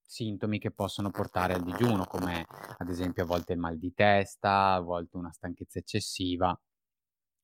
sintomi 0.00 0.58
che 0.58 0.70
possono 0.70 1.10
portare 1.10 1.54
al 1.54 1.62
digiuno, 1.62 2.04
come 2.04 2.46
ad 2.78 2.88
esempio 2.88 3.24
a 3.24 3.26
volte 3.26 3.52
il 3.52 3.58
mal 3.58 3.78
di 3.78 3.92
testa, 3.94 4.74
a 4.74 4.80
volte 4.80 5.16
una 5.16 5.32
stanchezza 5.32 5.78
eccessiva, 5.78 6.58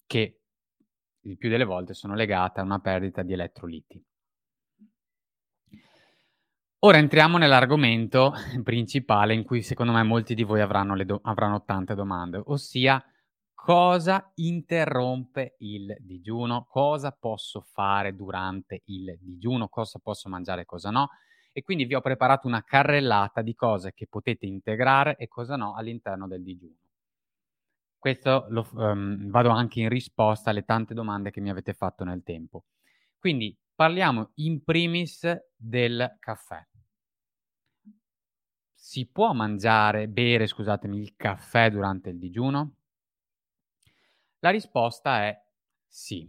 che 0.06 0.40
il 1.22 1.36
più 1.36 1.48
delle 1.48 1.64
volte 1.64 1.94
sono 1.94 2.14
legate 2.14 2.60
a 2.60 2.64
una 2.64 2.80
perdita 2.80 3.22
di 3.22 3.32
elettroliti. 3.32 4.04
Ora 6.82 6.96
entriamo 6.96 7.36
nell'argomento 7.36 8.32
principale 8.64 9.34
in 9.34 9.44
cui 9.44 9.60
secondo 9.60 9.92
me 9.92 10.02
molti 10.02 10.34
di 10.34 10.44
voi 10.44 10.62
avranno, 10.62 10.96
do- 11.04 11.20
avranno 11.24 11.62
tante 11.62 11.94
domande, 11.94 12.40
ossia 12.42 13.04
cosa 13.52 14.32
interrompe 14.36 15.56
il 15.58 15.94
digiuno, 16.00 16.64
cosa 16.66 17.12
posso 17.12 17.60
fare 17.60 18.16
durante 18.16 18.80
il 18.86 19.14
digiuno, 19.20 19.68
cosa 19.68 19.98
posso 20.02 20.30
mangiare 20.30 20.62
e 20.62 20.64
cosa 20.64 20.88
no. 20.88 21.10
E 21.52 21.62
quindi 21.62 21.84
vi 21.84 21.94
ho 21.94 22.00
preparato 22.00 22.46
una 22.46 22.64
carrellata 22.64 23.42
di 23.42 23.54
cose 23.54 23.92
che 23.92 24.06
potete 24.08 24.46
integrare 24.46 25.16
e 25.16 25.28
cosa 25.28 25.56
no 25.56 25.74
all'interno 25.74 26.26
del 26.26 26.42
digiuno. 26.42 26.76
Questo 27.98 28.46
lo, 28.48 28.66
um, 28.72 29.28
vado 29.28 29.50
anche 29.50 29.80
in 29.80 29.90
risposta 29.90 30.48
alle 30.48 30.64
tante 30.64 30.94
domande 30.94 31.30
che 31.30 31.42
mi 31.42 31.50
avete 31.50 31.74
fatto 31.74 32.04
nel 32.04 32.22
tempo. 32.22 32.64
Quindi 33.18 33.54
parliamo 33.74 34.30
in 34.36 34.64
primis 34.64 35.28
del 35.54 36.16
caffè 36.18 36.66
si 38.90 39.06
può 39.06 39.32
mangiare, 39.32 40.08
bere, 40.08 40.48
scusatemi, 40.48 40.98
il 40.98 41.14
caffè 41.14 41.70
durante 41.70 42.10
il 42.10 42.18
digiuno? 42.18 42.74
La 44.40 44.50
risposta 44.50 45.26
è 45.26 45.40
sì. 45.86 46.26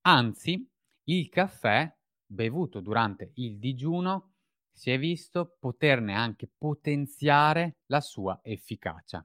Anzi, 0.00 0.68
il 1.04 1.28
caffè 1.28 1.96
bevuto 2.26 2.80
durante 2.80 3.30
il 3.34 3.60
digiuno 3.60 4.32
si 4.72 4.90
è 4.90 4.98
visto 4.98 5.54
poterne 5.60 6.12
anche 6.12 6.50
potenziare 6.58 7.76
la 7.86 8.00
sua 8.00 8.40
efficacia. 8.42 9.24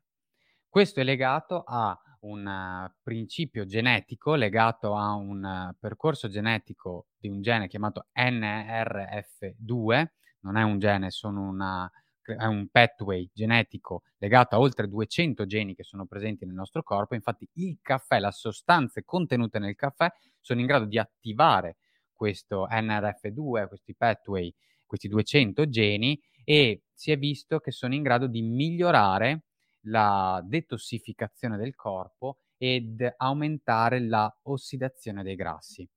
Questo 0.69 0.99
è 0.99 1.03
legato 1.03 1.63
a 1.65 1.99
un 2.19 2.45
uh, 2.45 2.93
principio 3.01 3.65
genetico, 3.65 4.35
legato 4.35 4.95
a 4.95 5.15
un 5.15 5.43
uh, 5.43 5.75
percorso 5.79 6.27
genetico 6.27 7.07
di 7.17 7.27
un 7.27 7.41
gene 7.41 7.67
chiamato 7.67 8.05
NRF2, 8.15 10.05
non 10.41 10.57
è 10.57 10.61
un 10.61 10.77
gene, 10.77 11.09
sono 11.09 11.41
una 11.41 11.91
è 12.25 12.45
un 12.45 12.67
pathway 12.69 13.29
genetico 13.33 14.03
legato 14.17 14.55
a 14.55 14.59
oltre 14.59 14.87
200 14.87 15.45
geni 15.45 15.75
che 15.75 15.83
sono 15.83 16.05
presenti 16.05 16.45
nel 16.45 16.55
nostro 16.55 16.83
corpo. 16.83 17.15
Infatti 17.15 17.47
il 17.53 17.79
caffè, 17.81 18.19
le 18.19 18.31
sostanze 18.31 19.03
contenute 19.03 19.59
nel 19.59 19.75
caffè 19.75 20.09
sono 20.39 20.59
in 20.59 20.65
grado 20.65 20.85
di 20.85 20.97
attivare 20.97 21.77
questo 22.13 22.67
NRF2, 22.67 23.67
questi 23.67 23.95
pathway, 23.95 24.53
questi 24.85 25.07
200 25.07 25.67
geni 25.69 26.19
e 26.43 26.83
si 26.93 27.11
è 27.11 27.17
visto 27.17 27.59
che 27.59 27.71
sono 27.71 27.93
in 27.93 28.03
grado 28.03 28.27
di 28.27 28.41
migliorare 28.41 29.43
la 29.87 30.41
detossificazione 30.43 31.57
del 31.57 31.75
corpo 31.75 32.39
ed 32.57 33.13
aumentare 33.17 33.99
la 33.99 34.33
ossidazione 34.43 35.23
dei 35.23 35.35
grassi. 35.35 35.87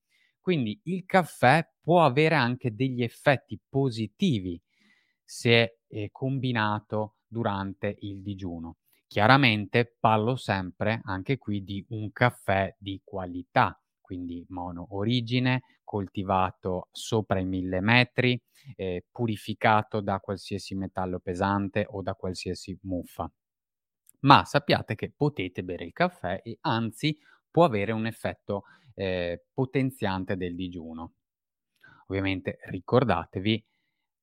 Quindi 0.40 0.80
il 0.84 1.04
caffè 1.04 1.66
può 1.80 2.04
avere 2.04 2.34
anche 2.34 2.74
degli 2.74 3.02
effetti 3.02 3.58
positivi 3.68 4.60
se 5.30 5.80
è 5.86 6.08
combinato 6.10 7.16
durante 7.26 7.94
il 8.00 8.22
digiuno. 8.22 8.76
Chiaramente 9.06 9.94
parlo 10.00 10.36
sempre 10.36 11.00
anche 11.04 11.36
qui 11.36 11.62
di 11.64 11.84
un 11.90 12.10
caffè 12.12 12.74
di 12.78 13.00
qualità, 13.04 13.78
quindi 14.00 14.42
mono 14.48 14.86
origine, 14.90 15.62
coltivato 15.84 16.88
sopra 16.92 17.38
i 17.40 17.44
mille 17.44 17.80
metri, 17.80 18.40
eh, 18.74 19.04
purificato 19.10 20.00
da 20.00 20.18
qualsiasi 20.18 20.74
metallo 20.74 21.18
pesante 21.20 21.84
o 21.88 22.00
da 22.00 22.14
qualsiasi 22.14 22.78
muffa. 22.82 23.30
Ma 24.20 24.44
sappiate 24.46 24.94
che 24.94 25.12
potete 25.14 25.62
bere 25.62 25.84
il 25.84 25.92
caffè 25.92 26.40
e 26.42 26.56
anzi 26.62 27.18
può 27.50 27.64
avere 27.64 27.92
un 27.92 28.06
effetto 28.06 28.64
eh, 28.94 29.44
potenziante 29.52 30.36
del 30.36 30.54
digiuno. 30.54 31.12
Ovviamente 32.08 32.58
ricordatevi 32.66 33.64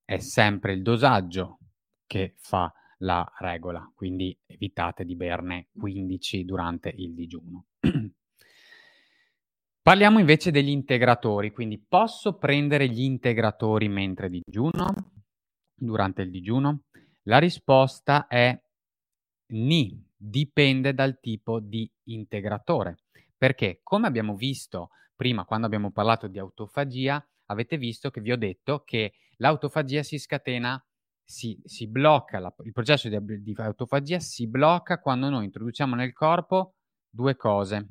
è 0.06 0.20
sempre 0.20 0.74
il 0.74 0.84
dosaggio 0.84 1.58
che 2.06 2.36
fa 2.38 2.72
la 3.00 3.30
regola, 3.40 3.92
quindi 3.94 4.38
evitate 4.46 5.04
di 5.04 5.16
berne 5.16 5.68
15 5.78 6.46
durante 6.46 6.94
il 6.96 7.14
digiuno. 7.14 7.66
Parliamo 9.82 10.20
invece 10.20 10.52
degli 10.52 10.70
integratori, 10.70 11.52
quindi 11.52 11.80
posso 11.80 12.38
prendere 12.38 12.88
gli 12.88 13.02
integratori 13.02 13.88
mentre 13.88 14.30
digiuno, 14.30 15.12
durante 15.74 16.22
il 16.22 16.32
digiuno? 16.32 16.84
La 17.24 17.40
risposta 17.40 18.28
è 18.28 18.60
ni, 19.48 20.04
dipende 20.16 20.94
dal 20.94 21.20
tipo 21.20 21.60
di 21.60 21.92
integratore, 22.06 23.00
perché 23.38 23.82
come 23.84 24.08
abbiamo 24.08 24.36
visto 24.36 24.90
prima 25.16 25.46
quando 25.46 25.66
abbiamo 25.68 25.92
parlato 25.92 26.28
di 26.28 26.40
autofagia, 26.40 27.24
avete 27.48 27.78
visto 27.78 28.10
che 28.10 28.22
vi 28.22 28.32
ho 28.32 28.38
detto 28.38 28.84
che 28.84 29.14
l'autofagia 29.38 30.04
si 30.04 30.18
scatena 30.18 30.84
si, 31.26 31.60
si 31.66 31.88
blocca, 31.88 32.40
la, 32.40 32.54
il 32.64 32.72
processo 32.72 33.10
di, 33.10 33.42
di 33.42 33.54
autofagia 33.58 34.20
si 34.20 34.48
blocca 34.48 35.00
quando 35.00 35.30
noi 35.30 35.46
introduciamo 35.46 35.96
nel 35.96 36.14
corpo 36.14 36.76
due 37.10 37.36
cose, 37.36 37.88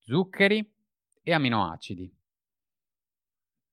zuccheri 0.00 0.72
e 1.22 1.32
aminoacidi. 1.32 2.12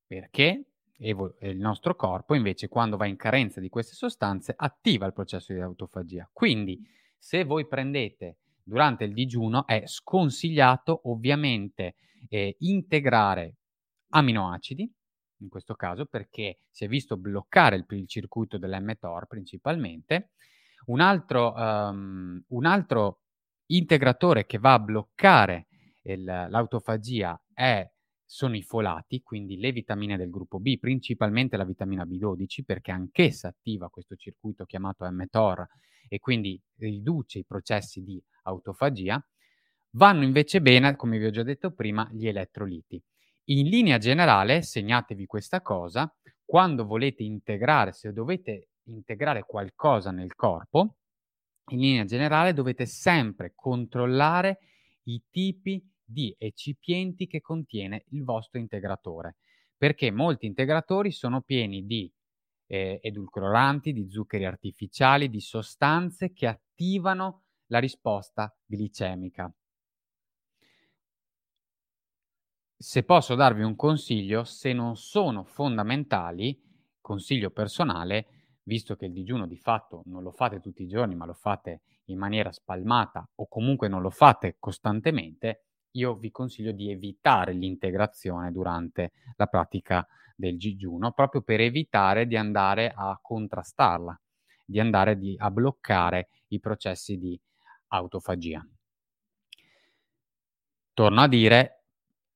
Perché 0.05 0.65
il 0.97 1.57
nostro 1.57 1.95
corpo 1.95 2.35
invece 2.35 2.67
quando 2.67 2.95
va 2.95 3.07
in 3.07 3.15
carenza 3.15 3.59
di 3.59 3.69
queste 3.69 3.95
sostanze 3.95 4.53
attiva 4.55 5.07
il 5.07 5.13
processo 5.13 5.51
di 5.51 5.59
autofagia. 5.59 6.29
Quindi 6.31 6.79
se 7.17 7.43
voi 7.43 7.67
prendete 7.67 8.37
durante 8.63 9.05
il 9.05 9.13
digiuno 9.13 9.65
è 9.65 9.83
sconsigliato 9.85 11.01
ovviamente 11.05 11.95
eh, 12.29 12.55
integrare 12.59 13.55
aminoacidi, 14.09 14.91
in 15.41 15.49
questo 15.49 15.75
caso 15.75 16.05
perché 16.05 16.59
si 16.69 16.85
è 16.85 16.87
visto 16.87 17.17
bloccare 17.17 17.75
il, 17.75 17.85
il 17.89 18.07
circuito 18.07 18.57
dell'mTOR 18.57 19.27
principalmente. 19.27 20.31
Un 20.85 20.99
altro, 20.99 21.53
um, 21.53 22.43
un 22.47 22.65
altro 22.65 23.21
integratore 23.67 24.45
che 24.45 24.57
va 24.57 24.73
a 24.73 24.79
bloccare 24.79 25.67
il, 26.03 26.23
l'autofagia 26.23 27.39
è, 27.53 27.87
sono 28.25 28.55
i 28.55 28.63
folati, 28.63 29.21
quindi 29.21 29.57
le 29.57 29.71
vitamine 29.71 30.17
del 30.17 30.29
gruppo 30.29 30.59
B, 30.59 30.79
principalmente 30.79 31.57
la 31.57 31.65
vitamina 31.65 32.05
B12, 32.05 32.63
perché 32.65 32.91
anch'essa 32.91 33.49
attiva 33.49 33.89
questo 33.89 34.15
circuito 34.15 34.65
chiamato 34.65 35.05
mTOR 35.09 35.67
e 36.07 36.19
quindi 36.19 36.59
riduce 36.77 37.39
i 37.39 37.45
processi 37.45 38.01
di 38.03 38.21
autofagia. 38.43 39.23
Vanno 39.91 40.23
invece 40.23 40.61
bene, 40.61 40.95
come 40.95 41.17
vi 41.17 41.25
ho 41.25 41.29
già 41.29 41.43
detto 41.43 41.71
prima, 41.71 42.09
gli 42.11 42.27
elettroliti. 42.27 43.01
In 43.51 43.67
linea 43.67 43.97
generale, 43.97 44.61
segnatevi 44.61 45.25
questa 45.25 45.61
cosa, 45.61 46.09
quando 46.45 46.85
volete 46.85 47.23
integrare, 47.23 47.91
se 47.91 48.13
dovete 48.13 48.69
integrare 48.83 49.43
qualcosa 49.43 50.09
nel 50.11 50.35
corpo, 50.35 50.99
in 51.71 51.79
linea 51.79 52.05
generale 52.05 52.53
dovete 52.53 52.85
sempre 52.85 53.51
controllare 53.53 54.59
i 55.03 55.21
tipi 55.29 55.85
di 56.01 56.33
eccipienti 56.37 57.27
che 57.27 57.41
contiene 57.41 58.05
il 58.11 58.23
vostro 58.23 58.57
integratore, 58.57 59.35
perché 59.75 60.11
molti 60.11 60.45
integratori 60.45 61.11
sono 61.11 61.41
pieni 61.41 61.85
di 61.85 62.09
eh, 62.67 62.99
edulcoranti, 63.01 63.91
di 63.91 64.09
zuccheri 64.09 64.45
artificiali, 64.45 65.29
di 65.29 65.41
sostanze 65.41 66.31
che 66.31 66.47
attivano 66.47 67.43
la 67.65 67.79
risposta 67.79 68.55
glicemica. 68.65 69.53
Se 72.81 73.03
posso 73.03 73.35
darvi 73.35 73.61
un 73.61 73.75
consiglio, 73.75 74.43
se 74.43 74.73
non 74.73 74.97
sono 74.97 75.43
fondamentali, 75.43 76.59
consiglio 76.99 77.51
personale, 77.51 78.57
visto 78.63 78.95
che 78.95 79.05
il 79.05 79.11
digiuno 79.11 79.45
di 79.45 79.55
fatto 79.55 80.01
non 80.05 80.23
lo 80.23 80.31
fate 80.31 80.59
tutti 80.59 80.81
i 80.81 80.87
giorni, 80.87 81.13
ma 81.13 81.27
lo 81.27 81.35
fate 81.35 81.81
in 82.05 82.17
maniera 82.17 82.51
spalmata 82.51 83.29
o 83.35 83.47
comunque 83.47 83.87
non 83.87 84.01
lo 84.01 84.09
fate 84.09 84.55
costantemente, 84.57 85.65
io 85.91 86.15
vi 86.15 86.31
consiglio 86.31 86.71
di 86.71 86.89
evitare 86.89 87.53
l'integrazione 87.53 88.51
durante 88.51 89.11
la 89.35 89.45
pratica 89.45 90.07
del 90.35 90.57
digiuno, 90.57 91.11
proprio 91.11 91.43
per 91.43 91.61
evitare 91.61 92.25
di 92.25 92.35
andare 92.35 92.91
a 92.95 93.15
contrastarla, 93.21 94.19
di 94.65 94.79
andare 94.79 95.19
di, 95.19 95.35
a 95.37 95.51
bloccare 95.51 96.29
i 96.47 96.59
processi 96.59 97.19
di 97.19 97.39
autofagia. 97.89 98.67
Torno 100.93 101.21
a 101.21 101.27
dire, 101.27 101.80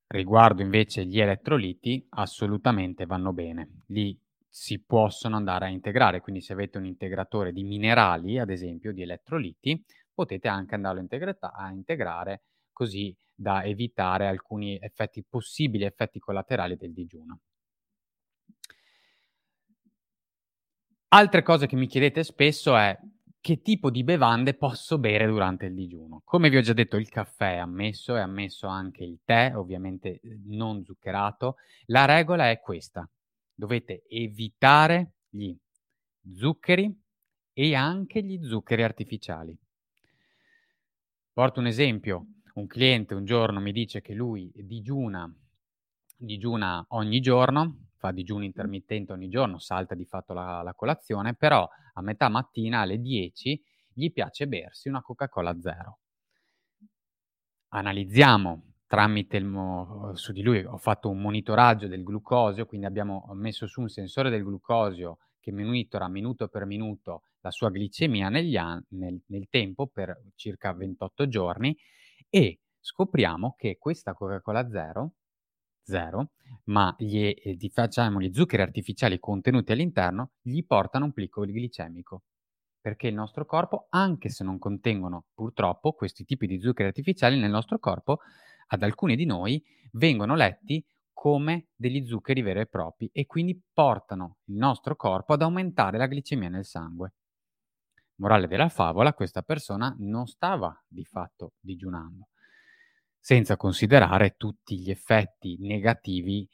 Riguardo 0.07 0.61
invece 0.61 1.05
gli 1.05 1.19
elettroliti, 1.19 2.05
assolutamente 2.09 3.05
vanno 3.05 3.33
bene. 3.33 3.81
Li 3.87 4.17
si 4.47 4.81
possono 4.81 5.35
andare 5.35 5.65
a 5.65 5.69
integrare, 5.69 6.21
quindi 6.21 6.41
se 6.41 6.53
avete 6.53 6.77
un 6.77 6.85
integratore 6.85 7.51
di 7.51 7.63
minerali, 7.63 8.39
ad 8.39 8.49
esempio 8.49 8.93
di 8.93 9.01
elettroliti, 9.01 9.83
potete 10.13 10.47
anche 10.47 10.75
andarlo 10.75 11.05
a 11.39 11.71
integrare 11.71 12.43
così 12.71 13.15
da 13.33 13.63
evitare 13.63 14.27
alcuni 14.27 14.77
effetti 14.79 15.25
possibili 15.27 15.83
effetti 15.83 16.19
collaterali 16.19 16.77
del 16.77 16.93
digiuno. 16.93 17.39
Altre 21.09 21.43
cose 21.43 21.67
che 21.67 21.75
mi 21.75 21.87
chiedete 21.87 22.23
spesso 22.23 22.77
è 22.77 22.97
che 23.45 23.61
tipo 23.61 23.91
di 23.91 24.03
bevande 24.03 24.55
posso 24.55 24.97
bere 24.97 25.27
durante 25.27 25.67
il 25.67 25.75
digiuno. 25.75 26.23
Come 26.25 26.49
vi 26.49 26.57
ho 26.57 26.61
già 26.61 26.73
detto, 26.73 26.97
il 26.97 27.09
caffè 27.09 27.53
è 27.53 27.57
ammesso, 27.57 28.15
è 28.15 28.19
ammesso 28.19 28.65
anche 28.65 29.03
il 29.03 29.19
tè, 29.23 29.55
ovviamente 29.55 30.19
eh, 30.19 30.39
non 30.45 30.83
zuccherato. 30.83 31.57
La 31.85 32.05
regola 32.05 32.49
è 32.49 32.59
questa. 32.59 33.07
Dovete 33.53 34.01
evitare 34.09 35.11
gli 35.29 35.55
zuccheri 36.33 36.91
e 37.53 37.75
anche 37.75 38.23
gli 38.23 38.43
zuccheri 38.43 38.81
artificiali. 38.81 39.55
Porto 41.31 41.59
un 41.59 41.67
esempio. 41.67 42.25
Un 42.55 42.65
cliente 42.65 43.13
un 43.13 43.25
giorno 43.25 43.59
mi 43.59 43.71
dice 43.71 44.01
che 44.01 44.15
lui 44.15 44.51
digiuna, 44.55 45.31
digiuna 46.17 46.83
ogni 46.89 47.19
giorno, 47.19 47.89
fa 47.97 48.09
digiuno 48.09 48.43
intermittente 48.43 49.11
ogni 49.11 49.29
giorno, 49.29 49.59
salta 49.59 49.93
di 49.93 50.05
fatto 50.05 50.33
la, 50.33 50.63
la 50.63 50.73
colazione, 50.73 51.35
però 51.35 51.69
a 51.97 52.01
metà 52.01 52.29
mattina 52.29 52.81
alle 52.81 52.99
10 52.99 53.61
gli 53.93 54.11
piace 54.11 54.47
bersi 54.47 54.89
una 54.89 55.01
Coca-Cola 55.01 55.59
zero. 55.59 55.99
Analizziamo 57.69 58.73
tramite 58.87 59.41
mo- 59.41 60.11
su 60.15 60.31
di 60.31 60.41
lui, 60.41 60.63
ho 60.63 60.77
fatto 60.77 61.09
un 61.09 61.19
monitoraggio 61.19 61.87
del 61.87 62.03
glucosio, 62.03 62.65
quindi 62.65 62.85
abbiamo 62.85 63.29
messo 63.33 63.67
su 63.67 63.81
un 63.81 63.89
sensore 63.89 64.29
del 64.29 64.43
glucosio 64.43 65.17
che 65.39 65.51
monitora 65.51 66.07
minuto 66.07 66.47
per 66.47 66.65
minuto 66.65 67.23
la 67.41 67.51
sua 67.51 67.69
glicemia 67.69 68.27
an- 68.27 68.85
nel, 68.89 69.21
nel 69.27 69.47
tempo 69.49 69.87
per 69.87 70.21
circa 70.35 70.73
28 70.73 71.27
giorni 71.27 71.75
e 72.29 72.59
scopriamo 72.79 73.55
che 73.57 73.77
questa 73.77 74.13
Coca-Cola 74.13 74.69
zero 74.69 75.13
0, 75.85 76.31
ma 76.65 76.93
gli, 76.97 77.33
eh, 77.35 77.55
diciamo, 77.55 78.19
gli 78.19 78.33
zuccheri 78.33 78.61
artificiali 78.61 79.19
contenuti 79.19 79.71
all'interno 79.71 80.31
gli 80.41 80.65
portano 80.65 81.05
un 81.05 81.13
picco 81.13 81.45
glicemico. 81.45 82.23
Perché 82.81 83.07
il 83.07 83.13
nostro 83.15 83.45
corpo, 83.45 83.87
anche 83.89 84.29
se 84.29 84.43
non 84.43 84.59
contengono 84.59 85.25
purtroppo 85.33 85.93
questi 85.93 86.23
tipi 86.23 86.47
di 86.47 86.59
zuccheri 86.59 86.89
artificiali 86.89 87.39
nel 87.39 87.49
nostro 87.49 87.79
corpo, 87.79 88.19
ad 88.67 88.83
alcuni 88.83 89.15
di 89.15 89.25
noi 89.25 89.63
vengono 89.93 90.35
letti 90.35 90.83
come 91.13 91.69
degli 91.75 92.05
zuccheri 92.05 92.41
veri 92.41 92.61
e 92.61 92.65
propri 92.67 93.09
e 93.11 93.25
quindi 93.25 93.59
portano 93.73 94.37
il 94.45 94.55
nostro 94.57 94.95
corpo 94.95 95.33
ad 95.33 95.41
aumentare 95.41 95.97
la 95.97 96.07
glicemia 96.07 96.49
nel 96.49 96.65
sangue. 96.65 97.13
Morale 98.17 98.47
della 98.47 98.69
favola, 98.69 99.13
questa 99.13 99.41
persona 99.41 99.93
non 99.99 100.27
stava 100.27 100.73
di 100.87 101.03
fatto 101.03 101.53
digiunando, 101.59 102.29
senza 103.25 103.57
considerare 103.57 104.35
tutti 104.37 104.77
gli 104.77 104.91
effetti 104.91 105.57
negativi 105.61 106.47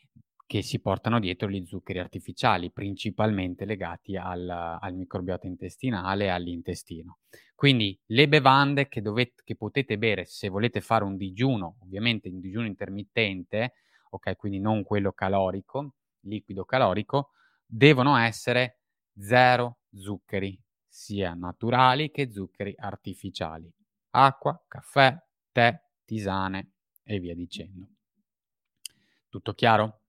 che 0.47 0.61
si 0.61 0.79
portano 0.79 1.19
dietro 1.19 1.49
gli 1.49 1.65
zuccheri 1.65 1.99
artificiali, 1.99 2.71
principalmente 2.71 3.65
legati 3.65 4.15
al, 4.15 4.47
al 4.49 4.95
microbiota 4.95 5.47
intestinale 5.47 6.23
e 6.23 6.29
all'intestino. 6.29 7.17
Quindi 7.55 7.99
le 8.05 8.29
bevande 8.29 8.87
che, 8.87 9.01
dovete, 9.01 9.41
che 9.43 9.57
potete 9.57 9.97
bere 9.97 10.23
se 10.23 10.47
volete 10.47 10.79
fare 10.79 11.03
un 11.03 11.17
digiuno, 11.17 11.75
ovviamente 11.81 12.29
un 12.29 12.39
digiuno 12.39 12.67
intermittente, 12.67 13.73
ok, 14.11 14.37
quindi 14.37 14.61
non 14.61 14.85
quello 14.85 15.11
calorico, 15.11 15.95
liquido 16.21 16.63
calorico, 16.63 17.31
devono 17.65 18.15
essere 18.15 18.79
zero 19.19 19.79
zuccheri, 19.93 20.57
sia 20.87 21.33
naturali 21.33 22.11
che 22.11 22.31
zuccheri 22.31 22.73
artificiali. 22.77 23.69
Acqua, 24.11 24.63
caffè, 24.69 25.21
tè, 25.51 25.77
tisane 26.05 26.71
e 27.03 27.19
via 27.19 27.35
dicendo. 27.35 27.87
Tutto 29.29 29.53
chiaro? 29.53 29.99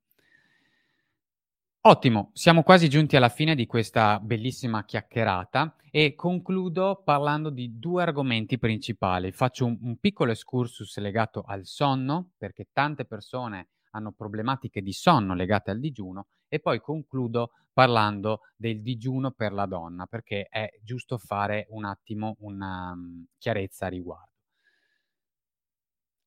Ottimo, 1.84 2.30
siamo 2.32 2.62
quasi 2.62 2.88
giunti 2.88 3.16
alla 3.16 3.28
fine 3.28 3.56
di 3.56 3.66
questa 3.66 4.20
bellissima 4.20 4.84
chiacchierata 4.84 5.74
e 5.90 6.14
concludo 6.14 7.02
parlando 7.04 7.50
di 7.50 7.78
due 7.78 8.02
argomenti 8.02 8.56
principali. 8.56 9.32
Faccio 9.32 9.66
un, 9.66 9.78
un, 9.82 9.96
piccolo 9.98 10.30
excursus 10.30 10.96
legato 10.98 11.42
al 11.42 11.66
sonno, 11.66 12.30
perché 12.36 12.68
tante 12.72 13.04
persone 13.04 13.70
hanno 13.90 14.12
problematiche 14.12 14.80
di 14.80 14.92
sonno 14.92 15.34
legate 15.34 15.72
al 15.72 15.80
digiuno, 15.80 16.28
e 16.46 16.60
poi 16.60 16.80
concludo 16.80 17.50
parlando 17.72 18.42
del 18.56 18.80
digiuno 18.80 19.32
per 19.32 19.52
la 19.52 19.66
donna, 19.66 20.06
perché 20.06 20.46
è 20.48 20.70
giusto 20.82 21.18
fare 21.18 21.66
un 21.70 21.84
attimo 21.84 22.36
una 22.40 22.92
um, 22.92 23.26
chiarezza 23.38 23.86
a 23.86 23.88
riguardo. 23.88 24.31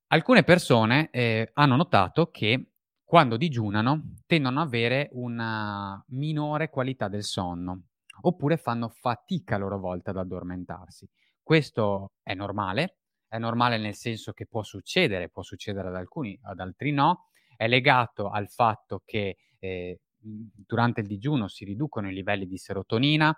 Alcune 0.09 0.43
persone 0.43 1.09
eh, 1.09 1.49
hanno 1.53 1.75
notato 1.75 2.29
che 2.29 2.73
quando 3.03 3.37
digiunano 3.37 4.13
tendono 4.27 4.61
ad 4.61 4.67
avere 4.67 5.09
una 5.13 6.03
minore 6.09 6.69
qualità 6.69 7.07
del 7.07 7.23
sonno, 7.23 7.85
oppure 8.21 8.57
fanno 8.57 8.89
fatica 8.89 9.55
a 9.55 9.57
loro 9.57 9.79
volta 9.79 10.11
ad 10.11 10.17
addormentarsi. 10.17 11.09
Questo 11.41 12.11
è 12.21 12.35
normale, 12.35 12.99
è 13.27 13.39
normale 13.39 13.79
nel 13.79 13.95
senso 13.95 14.31
che 14.33 14.45
può 14.45 14.61
succedere, 14.61 15.29
può 15.29 15.41
succedere 15.41 15.87
ad 15.87 15.95
alcuni, 15.95 16.37
ad 16.43 16.59
altri 16.59 16.91
no, 16.91 17.29
è 17.55 17.67
legato 17.67 18.29
al 18.29 18.47
fatto 18.47 19.01
che 19.03 19.37
eh, 19.57 20.01
durante 20.17 21.01
il 21.01 21.07
digiuno 21.07 21.47
si 21.47 21.65
riducono 21.65 22.09
i 22.09 22.13
livelli 22.13 22.45
di 22.45 22.57
serotonina, 22.57 23.35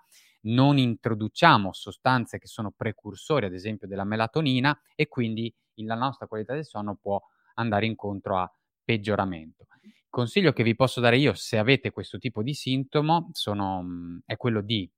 non 0.47 0.77
introduciamo 0.77 1.73
sostanze 1.73 2.37
che 2.39 2.47
sono 2.47 2.71
precursori, 2.75 3.45
ad 3.45 3.53
esempio, 3.53 3.87
della 3.87 4.03
melatonina 4.03 4.79
e 4.95 5.07
quindi 5.07 5.53
la 5.75 5.95
nostra 5.95 6.27
qualità 6.27 6.53
del 6.53 6.65
sonno 6.65 6.95
può 6.95 7.21
andare 7.55 7.85
incontro 7.85 8.37
a 8.37 8.51
peggioramento. 8.83 9.67
Il 9.83 10.07
consiglio 10.09 10.53
che 10.53 10.63
vi 10.63 10.75
posso 10.75 10.99
dare 10.99 11.17
io 11.17 11.33
se 11.33 11.57
avete 11.57 11.91
questo 11.91 12.17
tipo 12.17 12.41
di 12.41 12.53
sintomo 12.53 13.29
sono, 13.33 13.81
mhmm, 13.81 14.19
è 14.25 14.37
quello 14.37 14.61
di 14.61 14.89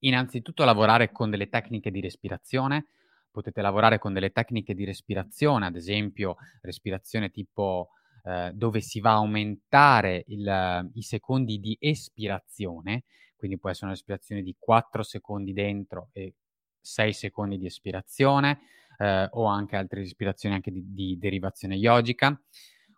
innanzitutto 0.00 0.64
lavorare 0.64 1.10
con 1.10 1.30
delle 1.30 1.48
tecniche 1.48 1.90
di 1.90 2.00
respirazione. 2.00 2.86
Potete 3.30 3.60
lavorare 3.60 3.98
con 3.98 4.12
delle 4.12 4.30
tecniche 4.30 4.74
di 4.74 4.84
respirazione, 4.84 5.66
ad 5.66 5.76
esempio 5.76 6.36
respirazione 6.62 7.30
tipo 7.30 7.90
eh, 8.24 8.50
dove 8.54 8.80
si 8.80 9.00
va 9.00 9.12
a 9.12 9.16
aumentare 9.16 10.24
il, 10.28 10.90
i 10.94 11.02
secondi 11.02 11.58
di 11.58 11.76
espirazione, 11.78 13.04
quindi 13.46 13.58
può 13.58 13.70
essere 13.70 13.86
un'espirazione 13.86 14.42
di 14.42 14.56
4 14.58 15.02
secondi 15.04 15.52
dentro 15.52 16.10
e 16.12 16.34
6 16.80 17.12
secondi 17.12 17.58
di 17.58 17.66
espirazione, 17.66 18.60
eh, 18.98 19.28
o 19.32 19.44
anche 19.44 19.76
altre 19.76 20.00
respirazioni 20.00 20.56
anche 20.56 20.70
di, 20.70 20.92
di 20.92 21.18
derivazione 21.18 21.76
yogica. 21.76 22.38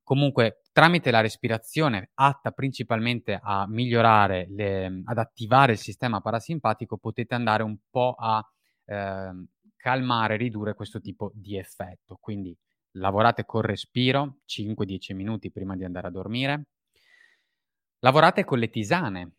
Comunque, 0.03 0.63
tramite 0.73 1.11
la 1.11 1.21
respirazione 1.21 2.11
atta 2.15 2.51
principalmente 2.53 3.39
a 3.41 3.67
migliorare, 3.69 4.47
le, 4.51 5.03
ad 5.05 5.19
attivare 5.19 5.73
il 5.73 5.79
sistema 5.79 6.21
parasimpatico, 6.21 6.97
potete 6.97 7.35
andare 7.35 7.63
un 7.63 7.77
po' 7.91 8.15
a 8.19 8.43
eh, 8.87 9.31
calmare, 9.77 10.37
ridurre 10.37 10.75
questo 10.75 11.01
tipo 11.01 11.31
di 11.35 11.59
effetto. 11.59 12.17
Quindi 12.21 12.57
lavorate 12.93 13.45
col 13.45 13.65
respiro 13.65 14.39
5-10 14.47 15.15
minuti 15.15 15.51
prima 15.51 15.77
di 15.77 15.85
andare 15.85 16.07
a 16.07 16.11
dormire. 16.11 16.65
Lavorate 18.01 18.45
con 18.45 18.59
le 18.59 18.71
tisane, 18.71 19.33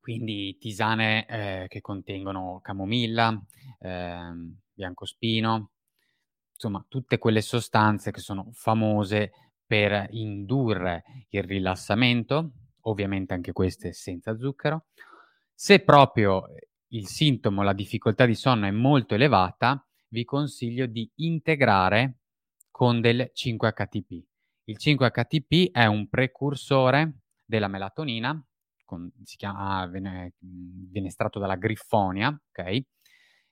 quindi 0.00 0.56
tisane 0.58 1.26
eh, 1.26 1.66
che 1.68 1.80
contengono 1.80 2.60
camomilla, 2.62 3.40
eh, 3.80 4.20
biancospino, 4.72 5.70
insomma 6.52 6.84
tutte 6.88 7.18
quelle 7.18 7.40
sostanze 7.40 8.10
che 8.10 8.20
sono 8.20 8.50
famose 8.52 9.32
per 9.64 10.08
indurre 10.10 11.04
il 11.30 11.42
rilassamento, 11.42 12.52
ovviamente 12.82 13.34
anche 13.34 13.52
queste 13.52 13.92
senza 13.92 14.36
zucchero. 14.36 14.86
Se 15.54 15.80
proprio 15.80 16.46
il 16.88 17.06
sintomo, 17.06 17.62
la 17.62 17.72
difficoltà 17.72 18.26
di 18.26 18.34
sonno 18.34 18.66
è 18.66 18.70
molto 18.70 19.14
elevata, 19.14 19.84
vi 20.08 20.24
consiglio 20.24 20.86
di 20.86 21.10
integrare 21.16 22.18
con 22.70 23.00
del 23.00 23.30
5-HTP. 23.34 24.22
Il 24.64 24.76
5-HTP 24.78 25.72
è 25.72 25.86
un 25.86 26.08
precursore 26.08 27.20
della 27.44 27.68
melatonina, 27.68 28.44
con, 28.92 29.10
si 29.24 29.36
chiama, 29.38 29.86
viene, 29.86 30.34
viene, 30.38 31.08
estratto 31.08 31.38
dalla 31.38 31.56
griffonia, 31.56 32.28
ok? 32.28 32.82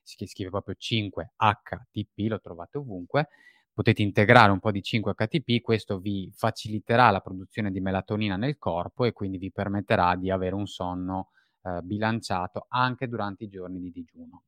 Si 0.03 0.27
scrive 0.27 0.51
proprio 0.51 0.75
5-HTP, 0.77 2.29
lo 2.29 2.39
trovate 2.39 2.77
ovunque. 2.77 3.29
Potete 3.73 4.03
integrare 4.03 4.51
un 4.51 4.59
po' 4.59 4.71
di 4.71 4.81
5-HTP, 4.81 5.61
questo 5.61 5.99
vi 5.99 6.31
faciliterà 6.35 7.09
la 7.09 7.21
produzione 7.21 7.71
di 7.71 7.79
melatonina 7.79 8.35
nel 8.35 8.57
corpo 8.57 9.05
e 9.05 9.13
quindi 9.13 9.37
vi 9.37 9.51
permetterà 9.51 10.15
di 10.15 10.29
avere 10.29 10.55
un 10.55 10.67
sonno 10.67 11.29
eh, 11.63 11.81
bilanciato 11.81 12.65
anche 12.69 13.07
durante 13.07 13.45
i 13.45 13.49
giorni 13.49 13.79
di 13.79 13.91
digiuno. 13.91 14.43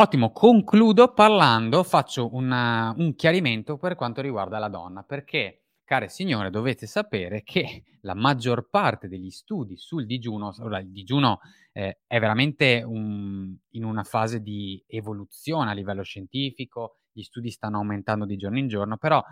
Ottimo, 0.00 0.30
concludo 0.30 1.12
parlando, 1.12 1.82
faccio 1.82 2.32
una, 2.32 2.94
un 2.96 3.16
chiarimento 3.16 3.76
per 3.78 3.96
quanto 3.96 4.20
riguarda 4.20 4.60
la 4.60 4.68
donna, 4.68 5.02
perché, 5.02 5.67
care 5.88 6.10
signore, 6.10 6.50
dovete 6.50 6.86
sapere 6.86 7.42
che 7.42 7.84
la 8.02 8.12
maggior 8.12 8.68
parte 8.68 9.08
degli 9.08 9.30
studi 9.30 9.78
sul 9.78 10.04
digiuno, 10.04 10.54
ora 10.58 10.80
il 10.80 10.92
digiuno 10.92 11.40
eh, 11.72 12.00
è 12.06 12.20
veramente 12.20 12.82
un, 12.86 13.56
in 13.70 13.84
una 13.84 14.04
fase 14.04 14.42
di 14.42 14.84
evoluzione 14.86 15.70
a 15.70 15.72
livello 15.72 16.02
scientifico, 16.02 16.98
gli 17.10 17.22
studi 17.22 17.50
stanno 17.50 17.78
aumentando 17.78 18.26
di 18.26 18.36
giorno 18.36 18.58
in 18.58 18.68
giorno, 18.68 18.98
però 18.98 19.24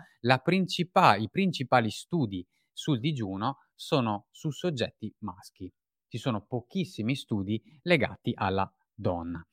principa- 0.43 1.15
i 1.15 1.29
principali 1.29 1.91
studi 1.91 2.43
sul 2.73 2.99
digiuno 2.99 3.59
sono 3.75 4.25
su 4.31 4.49
soggetti 4.49 5.13
maschi. 5.19 5.71
Ci 6.07 6.17
sono 6.17 6.43
pochissimi 6.43 7.15
studi 7.15 7.61
legati 7.83 8.31
alla 8.33 8.67
donna. 8.95 9.45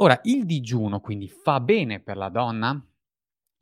Ora, 0.00 0.20
il 0.24 0.44
digiuno 0.44 1.00
quindi 1.00 1.30
fa 1.30 1.60
bene 1.60 2.00
per 2.00 2.18
la 2.18 2.28
donna? 2.28 2.87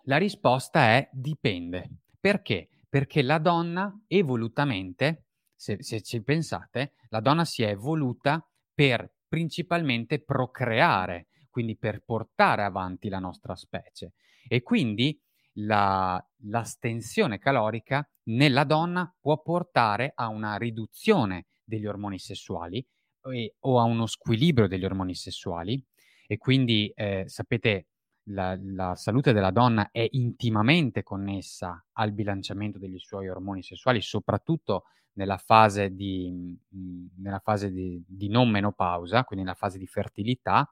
La 0.08 0.18
risposta 0.18 0.90
è 0.90 1.08
dipende. 1.12 1.90
Perché? 2.20 2.68
Perché 2.88 3.22
la 3.22 3.38
donna 3.38 3.92
evolutamente, 4.06 5.26
se, 5.54 5.82
se 5.82 6.00
ci 6.02 6.22
pensate, 6.22 6.94
la 7.08 7.20
donna 7.20 7.44
si 7.44 7.64
è 7.64 7.70
evoluta 7.70 8.44
per 8.72 9.12
principalmente 9.26 10.22
procreare, 10.22 11.26
quindi 11.50 11.76
per 11.76 12.02
portare 12.04 12.62
avanti 12.62 13.08
la 13.08 13.18
nostra 13.18 13.56
specie. 13.56 14.12
E 14.46 14.62
quindi 14.62 15.20
la, 15.54 16.24
l'astensione 16.44 17.38
calorica 17.38 18.08
nella 18.24 18.62
donna 18.62 19.12
può 19.20 19.40
portare 19.42 20.12
a 20.14 20.28
una 20.28 20.56
riduzione 20.56 21.46
degli 21.64 21.86
ormoni 21.86 22.20
sessuali 22.20 22.86
e, 23.32 23.56
o 23.60 23.80
a 23.80 23.82
uno 23.82 24.06
squilibrio 24.06 24.68
degli 24.68 24.84
ormoni 24.84 25.16
sessuali 25.16 25.84
e 26.28 26.38
quindi 26.38 26.92
eh, 26.94 27.24
sapete 27.26 27.86
la, 28.28 28.58
la, 28.60 28.94
salute 28.94 29.32
della 29.32 29.50
donna 29.50 29.90
è 29.90 30.06
intimamente 30.12 31.02
connessa 31.02 31.84
al 31.92 32.12
bilanciamento 32.12 32.78
degli 32.78 32.98
suoi 32.98 33.28
ormoni 33.28 33.62
sessuali, 33.62 34.00
soprattutto 34.00 34.84
nella 35.12 35.38
fase 35.38 35.94
di, 35.94 36.56
mhmm, 36.68 37.08
nella 37.18 37.38
fase 37.38 37.70
di, 37.70 38.02
di 38.06 38.28
non 38.28 38.48
menopausa, 38.50 39.24
quindi 39.24 39.44
nella 39.44 39.56
fase 39.56 39.78
di 39.78 39.86
fertilità. 39.86 40.68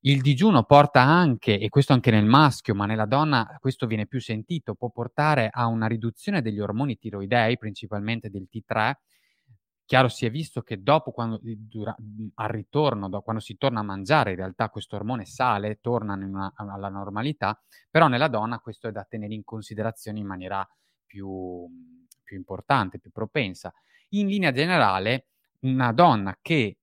Il 0.00 0.20
digiuno 0.20 0.62
porta 0.64 1.00
anche, 1.02 1.58
e 1.58 1.68
questo 1.68 1.92
anche 1.92 2.10
nel 2.10 2.26
maschio, 2.26 2.74
ma 2.74 2.86
nella 2.86 3.06
donna 3.06 3.56
questo 3.60 3.86
viene 3.86 4.06
più 4.06 4.20
sentito, 4.20 4.74
può 4.74 4.90
portare 4.90 5.48
a 5.50 5.66
una 5.66 5.86
riduzione 5.86 6.42
degli 6.42 6.60
ormoni 6.60 6.96
tiroidei, 6.96 7.58
principalmente 7.58 8.30
del 8.30 8.48
T3, 8.50 8.92
Chiaro 9.86 10.08
si 10.08 10.26
è 10.26 10.30
visto 10.30 10.62
che 10.62 10.82
dopo, 10.82 11.12
quando, 11.12 11.38
dura, 11.40 11.94
al 12.34 12.48
ritorno, 12.48 13.08
do, 13.08 13.22
quando 13.22 13.40
si 13.40 13.56
torna 13.56 13.80
a 13.80 13.84
mangiare, 13.84 14.30
in 14.30 14.36
realtà 14.36 14.68
questo 14.68 14.96
ormone 14.96 15.26
sale, 15.26 15.78
torna 15.80 16.14
una, 16.14 16.52
alla 16.56 16.88
normalità, 16.88 17.62
però 17.88 18.08
nella 18.08 18.26
donna 18.26 18.58
questo 18.58 18.88
è 18.88 18.90
da 18.90 19.06
tenere 19.08 19.34
in 19.34 19.44
considerazione 19.44 20.18
in 20.18 20.26
maniera 20.26 20.68
più, 21.06 21.64
più 22.20 22.36
importante, 22.36 22.98
più 22.98 23.12
propensa. 23.12 23.72
In 24.10 24.26
linea 24.26 24.50
generale, 24.50 25.28
una 25.60 25.92
donna 25.92 26.36
che 26.42 26.78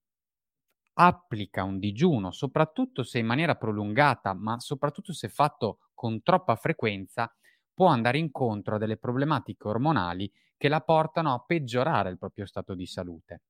applica 0.94 1.62
un 1.62 1.78
digiuno, 1.78 2.30
soprattutto 2.30 3.02
se 3.02 3.18
in 3.18 3.26
maniera 3.26 3.54
prolungata, 3.54 4.32
ma 4.32 4.58
soprattutto 4.60 5.12
se 5.12 5.28
fatto 5.28 5.90
con 5.92 6.22
troppa 6.22 6.56
frequenza, 6.56 7.30
può 7.74 7.88
andare 7.88 8.16
incontro 8.16 8.76
a 8.76 8.78
delle 8.78 8.96
problematiche 8.96 9.68
ormonali 9.68 10.32
che 10.64 10.70
la 10.70 10.80
portano 10.80 11.34
a 11.34 11.44
peggiorare 11.46 12.08
il 12.08 12.16
proprio 12.16 12.46
stato 12.46 12.74
di 12.74 12.86
salute. 12.86 13.42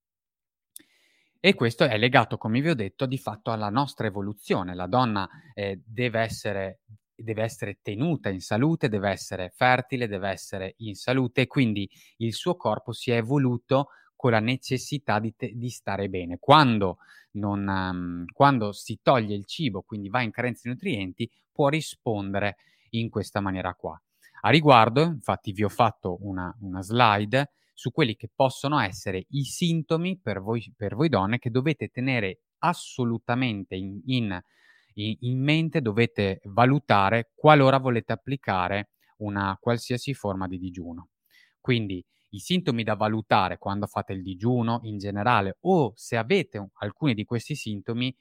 E 1.38 1.54
questo 1.54 1.84
è 1.84 1.96
legato, 1.96 2.36
come 2.36 2.60
vi 2.60 2.70
ho 2.70 2.74
detto, 2.74 3.06
di 3.06 3.18
fatto 3.18 3.52
alla 3.52 3.68
nostra 3.68 4.08
evoluzione. 4.08 4.74
La 4.74 4.88
donna 4.88 5.28
eh, 5.54 5.80
deve, 5.86 6.18
essere, 6.18 6.80
deve 7.14 7.44
essere 7.44 7.78
tenuta 7.82 8.30
in 8.30 8.40
salute, 8.40 8.88
deve 8.88 9.10
essere 9.10 9.52
fertile, 9.54 10.08
deve 10.08 10.28
essere 10.28 10.74
in 10.78 10.96
salute 10.96 11.42
e 11.42 11.46
quindi 11.46 11.88
il 12.16 12.32
suo 12.32 12.56
corpo 12.56 12.90
si 12.90 13.12
è 13.12 13.18
evoluto 13.18 13.90
con 14.16 14.32
la 14.32 14.40
necessità 14.40 15.20
di, 15.20 15.36
te- 15.36 15.52
di 15.54 15.68
stare 15.68 16.08
bene. 16.08 16.38
Quando, 16.40 16.96
non, 17.34 17.64
um, 17.64 18.24
quando 18.32 18.72
si 18.72 18.98
toglie 19.00 19.36
il 19.36 19.44
cibo, 19.44 19.82
quindi 19.82 20.08
va 20.08 20.20
in 20.20 20.32
carenza 20.32 20.62
di 20.64 20.70
nutrienti, 20.70 21.30
può 21.52 21.68
rispondere 21.68 22.56
in 22.90 23.08
questa 23.08 23.38
maniera 23.38 23.72
qua. 23.74 23.96
A 24.46 24.50
riguardo, 24.50 25.02
infatti, 25.02 25.52
vi 25.52 25.64
ho 25.64 25.70
fatto 25.70 26.18
una, 26.20 26.54
una 26.60 26.82
slide 26.82 27.52
su 27.72 27.90
quelli 27.90 28.14
che 28.14 28.30
possono 28.32 28.78
essere 28.78 29.24
i 29.30 29.42
sintomi 29.44 30.18
per 30.18 30.42
voi, 30.42 30.70
per 30.76 30.94
voi 30.94 31.08
donne 31.08 31.38
che 31.38 31.50
dovete 31.50 31.88
tenere 31.88 32.40
assolutamente 32.58 33.74
in, 33.74 34.02
in, 34.04 34.38
in, 34.92 35.42
mente, 35.42 35.80
dovete 35.80 36.42
valutare 36.44 37.30
qualora 37.34 37.78
volete 37.78 38.12
applicare 38.12 38.90
una 39.18 39.56
qualsiasi 39.58 40.12
forma 40.12 40.46
di 40.46 40.58
digiuno. 40.58 41.08
Quindi 41.58 42.04
i 42.30 42.38
sintomi 42.38 42.82
da 42.82 42.96
valutare 42.96 43.56
quando 43.56 43.86
fate 43.86 44.12
il 44.12 44.22
digiuno 44.22 44.80
in 44.82 44.98
generale 44.98 45.56
o 45.62 45.94
se 45.96 46.18
avete 46.18 46.68
alcuni 46.80 47.14
di 47.14 47.24
questi 47.24 47.54
sintomi 47.54 48.14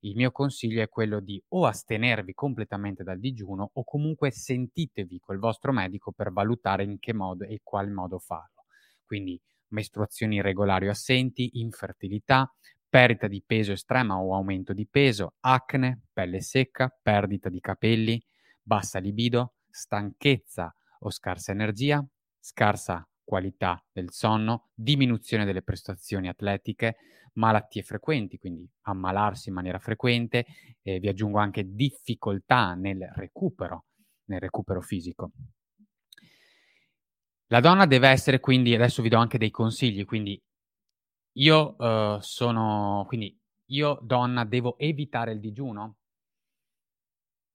il 0.00 0.14
mio 0.14 0.30
consiglio 0.30 0.82
è 0.82 0.88
quello 0.88 1.20
di 1.20 1.42
o 1.48 1.66
astenervi 1.66 2.32
completamente 2.34 3.02
dal 3.02 3.18
digiuno 3.18 3.70
o 3.72 3.84
comunque 3.84 4.30
sentitevi 4.30 5.18
col 5.18 5.38
vostro 5.38 5.72
medico 5.72 6.12
per 6.12 6.32
valutare 6.32 6.84
in 6.84 6.98
che 6.98 7.12
modo 7.12 7.44
e 7.44 7.60
qual 7.62 7.90
modo 7.90 8.18
farlo. 8.18 8.66
Quindi 9.04 9.40
mestruazioni 9.68 10.36
irregolari 10.36 10.86
o 10.86 10.90
assenti, 10.90 11.60
infertilità, 11.60 12.52
perdita 12.88 13.26
di 13.26 13.42
peso 13.44 13.72
estrema 13.72 14.18
o 14.18 14.34
aumento 14.34 14.72
di 14.72 14.86
peso, 14.86 15.34
acne, 15.40 16.02
pelle 16.12 16.40
secca, 16.40 16.94
perdita 17.02 17.48
di 17.48 17.60
capelli, 17.60 18.22
bassa 18.62 18.98
libido, 18.98 19.54
stanchezza 19.68 20.74
o 21.00 21.10
scarsa 21.10 21.52
energia, 21.52 22.04
scarsa 22.38 23.06
qualità 23.28 23.84
del 23.92 24.10
sonno, 24.10 24.70
diminuzione 24.72 25.44
delle 25.44 25.60
prestazioni 25.60 26.28
atletiche, 26.28 26.96
malattie 27.34 27.82
frequenti, 27.82 28.38
quindi 28.38 28.66
ammalarsi 28.86 29.50
in 29.50 29.54
maniera 29.54 29.78
frequente, 29.78 30.46
e 30.80 30.98
vi 30.98 31.08
aggiungo 31.08 31.38
anche 31.38 31.74
difficoltà 31.74 32.72
nel 32.72 33.06
recupero, 33.14 33.84
nel 34.28 34.40
recupero 34.40 34.80
fisico. 34.80 35.32
La 37.48 37.60
donna 37.60 37.84
deve 37.84 38.08
essere 38.08 38.40
quindi, 38.40 38.74
adesso 38.74 39.02
vi 39.02 39.10
do 39.10 39.18
anche 39.18 39.36
dei 39.36 39.50
consigli, 39.50 40.06
quindi 40.06 40.42
io 41.36 41.76
uh, 41.76 42.18
sono, 42.20 43.04
quindi 43.06 43.38
io 43.66 43.98
donna 44.02 44.46
devo 44.46 44.78
evitare 44.78 45.32
il 45.32 45.40
digiuno? 45.40 45.96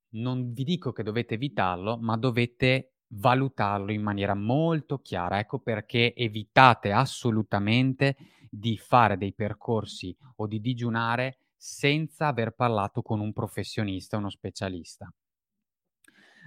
Non 0.09 0.53
vi 0.53 0.63
dico 0.63 0.91
che 0.91 1.01
dovete 1.01 1.33
evitarlo, 1.33 1.97
ma 1.97 2.15
dovete 2.15 2.92
valutarlo 3.15 3.91
in 3.91 4.01
maniera 4.01 4.33
molto 4.33 4.99
chiara. 4.99 5.39
Ecco 5.39 5.59
perché 5.59 6.13
evitate 6.15 6.91
assolutamente 6.91 8.15
di 8.49 8.77
fare 8.77 9.17
dei 9.17 9.33
percorsi 9.33 10.15
o 10.37 10.47
di 10.47 10.59
digiunare 10.59 11.37
senza 11.55 12.27
aver 12.27 12.51
parlato 12.51 13.01
con 13.01 13.19
un 13.19 13.33
professionista, 13.33 14.17
uno 14.17 14.29
specialista. 14.29 15.11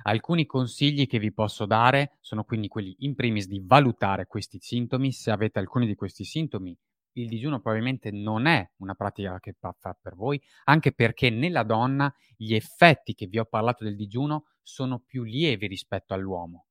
Alcuni 0.03 0.47
consigli 0.47 1.07
che 1.07 1.19
vi 1.19 1.33
posso 1.33 1.67
dare 1.67 2.19
sono 2.21 2.45
quindi 2.45 2.69
quelli 2.69 2.95
in 3.01 3.15
primis 3.15 3.49
di 3.49 3.61
valutare 3.65 4.27
questi 4.27 4.59
sintomi. 4.61 5.11
Se 5.11 5.31
avete 5.31 5.59
alcuni 5.59 5.87
di 5.87 5.95
questi 5.95 6.25
sintomi, 6.25 6.77
il 7.17 7.29
digiuno 7.29 7.61
probabilmente 7.61 8.11
non 8.11 8.47
è 8.47 8.71
una 8.77 8.95
pratica 8.95 9.39
che 9.41 9.55
fa 9.59 9.75
per 10.01 10.15
voi, 10.15 10.41
anche 10.65 10.93
perché 10.93 11.31
nella 11.31 11.63
donna 11.63 12.13
gli 12.37 12.55
effetti 12.55 13.15
che 13.15 13.27
vi 13.27 13.39
ho 13.39 13.45
parlato 13.45 13.85
del 13.85 13.97
digiuno 13.97 14.47
sono 14.63 15.01
più 15.01 15.23
lievi 15.23 15.67
rispetto 15.67 16.15
all'uomo. 16.15 16.67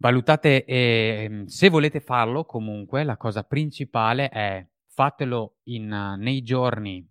Valutate, 0.00 0.64
eh, 0.64 1.42
se 1.46 1.68
volete 1.68 2.00
farlo 2.00 2.44
comunque, 2.44 3.02
la 3.02 3.16
cosa 3.16 3.42
principale 3.42 4.28
è 4.28 4.64
fatelo 4.86 5.56
in, 5.64 6.16
nei 6.18 6.42
giorni 6.42 7.04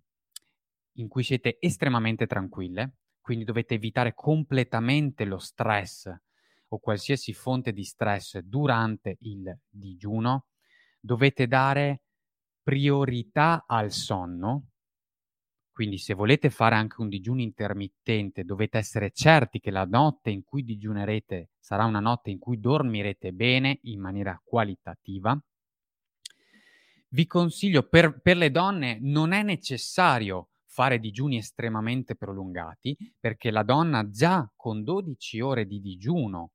in 0.93 1.07
cui 1.07 1.23
siete 1.23 1.57
estremamente 1.59 2.27
tranquille, 2.27 2.95
quindi 3.19 3.43
dovete 3.43 3.73
evitare 3.73 4.13
completamente 4.13 5.25
lo 5.25 5.37
stress 5.37 6.09
o 6.69 6.79
qualsiasi 6.79 7.33
fonte 7.33 7.71
di 7.73 7.83
stress 7.83 8.39
durante 8.39 9.17
il 9.21 9.57
digiuno, 9.69 10.45
dovete 11.07 11.47
dare 11.47 12.01
priorità 12.61 13.63
al 13.65 13.91
sonno, 13.91 14.71
quindi 15.71 15.97
se 15.97 16.13
volete 16.13 16.49
fare 16.49 16.75
anche 16.75 16.99
un 16.99 17.07
digiuno 17.07 17.41
intermittente, 17.41 18.43
dovete 18.43 18.77
essere 18.77 19.11
certi 19.11 19.59
che 19.59 19.71
la 19.71 19.85
notte 19.85 20.31
in 20.31 20.43
cui 20.43 20.63
digiunerete 20.63 21.51
sarà 21.59 21.85
una 21.85 22.01
notte 22.01 22.29
in 22.29 22.39
cui 22.39 22.59
dormirete 22.59 23.31
bene 23.31 23.79
in 23.83 24.01
maniera 24.01 24.39
qualitativa. 24.43 25.39
Vi 27.09 27.25
consiglio, 27.25 27.87
per, 27.87 28.19
per 28.19 28.35
le 28.35 28.51
donne 28.51 28.97
non 28.99 29.31
è 29.31 29.43
necessario 29.43 30.49
fare 30.65 30.99
digiuni 30.99 31.37
estremamente 31.37 32.15
prolungati, 32.15 32.97
perché 33.17 33.49
la 33.49 33.63
donna 33.63 34.09
già 34.09 34.51
con 34.55 34.83
12 34.83 35.39
ore 35.39 35.65
di 35.65 35.79
digiuno 35.79 36.51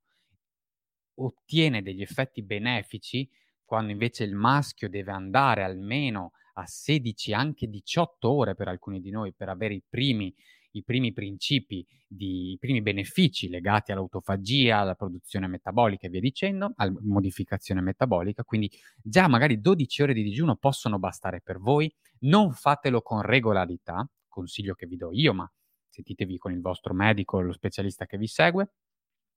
ottiene 1.14 1.80
degli 1.82 2.02
effetti 2.02 2.42
benefici, 2.42 3.28
quando 3.72 3.92
invece 3.92 4.24
il 4.24 4.34
maschio 4.34 4.90
deve 4.90 5.12
andare 5.12 5.62
almeno 5.62 6.32
a 6.56 6.66
16, 6.66 7.32
anche 7.32 7.68
18 7.68 8.30
ore 8.30 8.54
per 8.54 8.68
alcuni 8.68 9.00
di 9.00 9.08
noi 9.08 9.32
per 9.32 9.48
avere 9.48 9.72
i 9.72 9.82
primi, 9.88 10.30
i 10.72 10.84
primi 10.84 11.14
principi, 11.14 11.82
di, 12.06 12.52
i 12.52 12.58
primi 12.58 12.82
benefici 12.82 13.48
legati 13.48 13.90
all'autofagia, 13.90 14.76
alla 14.76 14.94
produzione 14.94 15.46
metabolica 15.46 16.06
e 16.06 16.10
via 16.10 16.20
dicendo, 16.20 16.74
alla 16.76 16.92
modificazione 17.00 17.80
metabolica. 17.80 18.44
Quindi 18.44 18.70
già 19.02 19.26
magari 19.26 19.58
12 19.58 20.02
ore 20.02 20.12
di 20.12 20.22
digiuno 20.22 20.56
possono 20.56 20.98
bastare 20.98 21.40
per 21.40 21.58
voi. 21.58 21.90
Non 22.24 22.52
fatelo 22.52 23.00
con 23.00 23.22
regolarità, 23.22 24.06
consiglio 24.28 24.74
che 24.74 24.86
vi 24.86 24.96
do 24.96 25.12
io, 25.12 25.32
ma 25.32 25.50
sentitevi 25.88 26.36
con 26.36 26.52
il 26.52 26.60
vostro 26.60 26.92
medico, 26.92 27.40
lo 27.40 27.54
specialista 27.54 28.04
che 28.04 28.18
vi 28.18 28.26
segue. 28.26 28.72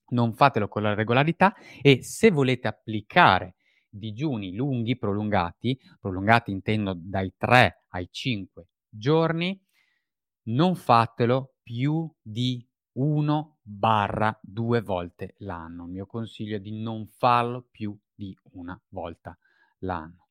Non 0.08 0.34
fatelo 0.34 0.68
con 0.68 0.82
la 0.82 0.94
regolarità 0.94 1.56
e 1.82 2.04
se 2.04 2.32
volete 2.32 2.68
applicare 2.68 3.56
digiuni 3.98 4.54
lunghi, 4.54 4.98
prolungati, 4.98 5.80
prolungati 6.00 6.52
intendo 6.52 6.94
dai 6.98 7.34
3 7.38 7.86
ai 7.90 8.08
5 8.12 8.68
giorni, 8.90 9.60
non 10.48 10.76
fatelo 10.76 11.56
più 11.64 12.12
di 12.22 12.66
1 12.94 13.58
barra 13.62 14.38
2 14.42 14.82
volte 14.82 15.36
l'anno. 15.40 15.86
Il 15.86 15.92
mio 15.92 16.06
consiglio 16.06 16.58
è 16.58 16.60
di 16.60 16.80
non 16.82 17.08
farlo 17.08 17.68
più 17.70 17.98
di 18.14 18.38
una 18.52 18.80
volta 18.90 19.38
l'anno. 19.80 20.28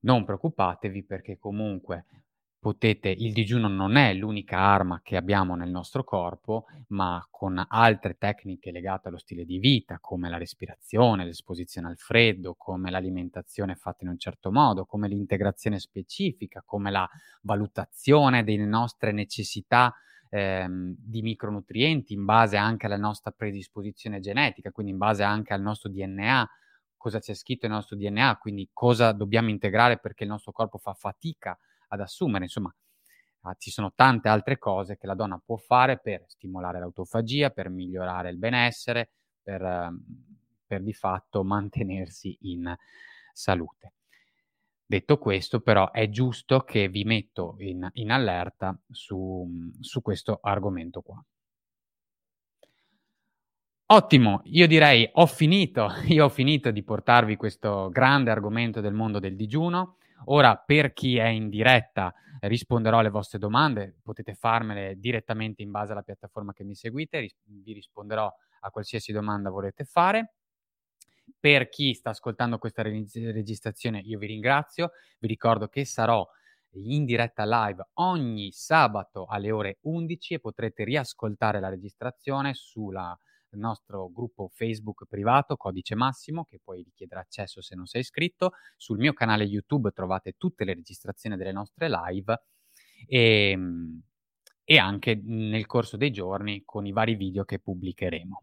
Non 0.00 0.24
preoccupatevi 0.24 1.04
perché 1.04 1.38
comunque 1.38 2.25
potete, 2.58 3.08
il 3.10 3.32
digiuno 3.32 3.68
non 3.68 3.96
è 3.96 4.12
l'unica 4.14 4.58
arma 4.58 5.00
che 5.02 5.16
abbiamo 5.16 5.54
nel 5.54 5.70
nostro 5.70 6.02
corpo, 6.04 6.64
ma 6.88 7.24
con 7.30 7.64
altre 7.68 8.16
tecniche 8.18 8.70
legate 8.70 9.08
allo 9.08 9.18
stile 9.18 9.44
di 9.44 9.58
vita, 9.58 9.98
come 10.00 10.28
la 10.28 10.36
respirazione, 10.36 11.24
l'esposizione 11.24 11.88
al 11.88 11.96
freddo, 11.96 12.54
come 12.56 12.90
l'alimentazione 12.90 13.76
fatta 13.76 14.04
in 14.04 14.10
un 14.10 14.18
certo 14.18 14.50
modo, 14.50 14.84
come 14.84 15.08
l'integrazione 15.08 15.78
specifica, 15.78 16.62
come 16.64 16.90
la 16.90 17.08
valutazione 17.42 18.42
delle 18.42 18.64
nostre 18.66 19.12
necessità 19.12 19.94
ehm, 20.28 20.94
di 20.98 21.22
micronutrienti 21.22 22.14
in 22.14 22.24
base 22.24 22.56
anche 22.56 22.86
alla 22.86 22.96
nostra 22.96 23.30
predisposizione 23.30 24.20
genetica, 24.20 24.70
quindi 24.72 24.92
in 24.92 24.98
base 24.98 25.22
anche 25.22 25.52
al 25.52 25.60
nostro 25.60 25.88
DNA, 25.90 26.48
cosa 26.96 27.20
c'è 27.20 27.34
scritto 27.34 27.66
nel 27.66 27.76
nostro 27.76 27.96
DNA, 27.96 28.38
quindi 28.40 28.68
cosa 28.72 29.12
dobbiamo 29.12 29.50
integrare 29.50 29.98
perché 29.98 30.24
il 30.24 30.30
nostro 30.30 30.52
corpo 30.52 30.78
fa 30.78 30.94
fatica 30.94 31.56
ad 31.88 32.00
assumere. 32.00 32.44
Insomma, 32.44 32.74
ah, 33.42 33.54
ci 33.58 33.70
sono 33.70 33.92
tante 33.94 34.28
altre 34.28 34.58
cose 34.58 34.96
che 34.96 35.06
la 35.06 35.14
donna 35.14 35.40
può 35.44 35.56
fare 35.56 35.98
per 35.98 36.24
stimolare 36.26 36.78
l'autofagia, 36.78 37.50
per 37.50 37.68
migliorare 37.68 38.30
il 38.30 38.38
benessere, 38.38 39.10
per, 39.42 39.62
ehm, 39.62 40.04
per 40.66 40.82
di 40.82 40.92
fatto 40.92 41.44
mantenersi 41.44 42.36
in 42.42 42.74
salute. 43.32 43.92
Detto 44.88 45.18
questo, 45.18 45.60
però, 45.60 45.90
è 45.90 46.08
giusto 46.08 46.60
che 46.60 46.88
vi 46.88 47.02
metto 47.04 47.56
in, 47.58 47.88
in 47.94 48.10
allerta 48.12 48.78
su, 48.88 49.44
su 49.80 50.00
questo 50.00 50.38
argomento 50.40 51.02
qua. 51.02 51.22
Ottimo, 53.88 54.42
io 54.46 54.66
direi 54.66 55.08
ho 55.12 55.26
finito, 55.26 55.88
io 56.06 56.24
ho 56.24 56.28
finito 56.28 56.70
di 56.72 56.82
portarvi 56.82 57.36
questo 57.36 57.88
grande 57.90 58.30
argomento 58.30 58.80
del 58.80 58.92
mondo 58.92 59.20
del 59.20 59.36
digiuno. 59.36 59.96
Ora, 60.24 60.56
per 60.56 60.92
chi 60.92 61.16
è 61.18 61.26
in 61.26 61.48
diretta, 61.48 62.12
risponderò 62.40 62.98
alle 62.98 63.10
vostre 63.10 63.38
domande, 63.38 63.96
potete 64.02 64.34
farmele 64.34 64.96
direttamente 64.98 65.62
in 65.62 65.70
base 65.70 65.92
alla 65.92 66.02
piattaforma 66.02 66.52
che 66.52 66.64
mi 66.64 66.74
seguite, 66.74 67.20
ris- 67.20 67.36
vi 67.44 67.72
risponderò 67.72 68.32
a 68.60 68.70
qualsiasi 68.70 69.12
domanda 69.12 69.50
volete 69.50 69.84
fare. 69.84 70.34
Per 71.38 71.68
chi 71.68 71.94
sta 71.94 72.10
ascoltando 72.10 72.58
questa 72.58 72.82
re- 72.82 73.04
registrazione, 73.32 74.00
io 74.00 74.18
vi 74.18 74.26
ringrazio, 74.26 74.90
vi 75.18 75.28
ricordo 75.28 75.68
che 75.68 75.84
sarò 75.84 76.26
in 76.72 77.04
diretta 77.04 77.44
live 77.44 77.88
ogni 77.94 78.52
sabato 78.52 79.26
alle 79.26 79.50
ore 79.50 79.78
11 79.82 80.34
e 80.34 80.40
potrete 80.40 80.84
riascoltare 80.84 81.60
la 81.60 81.68
registrazione 81.68 82.54
sulla 82.54 83.18
il 83.50 83.58
nostro 83.58 84.10
gruppo 84.10 84.50
Facebook 84.52 85.06
privato, 85.08 85.56
Codice 85.56 85.94
Massimo, 85.94 86.44
che 86.44 86.60
poi 86.62 86.82
richiederà 86.82 87.20
accesso 87.20 87.62
se 87.62 87.74
non 87.74 87.86
sei 87.86 88.00
iscritto. 88.02 88.52
Sul 88.76 88.98
mio 88.98 89.12
canale 89.12 89.44
YouTube 89.44 89.90
trovate 89.92 90.34
tutte 90.36 90.64
le 90.64 90.74
registrazioni 90.74 91.36
delle 91.36 91.52
nostre 91.52 91.88
live 91.88 92.42
e, 93.06 93.50
ehm, 93.50 94.02
e 94.64 94.78
anche 94.78 95.20
nel 95.22 95.66
corso 95.66 95.96
dei 95.96 96.10
giorni 96.10 96.62
con 96.64 96.86
i 96.86 96.92
vari 96.92 97.14
video 97.14 97.44
che 97.44 97.58
pubblicheremo. 97.60 98.42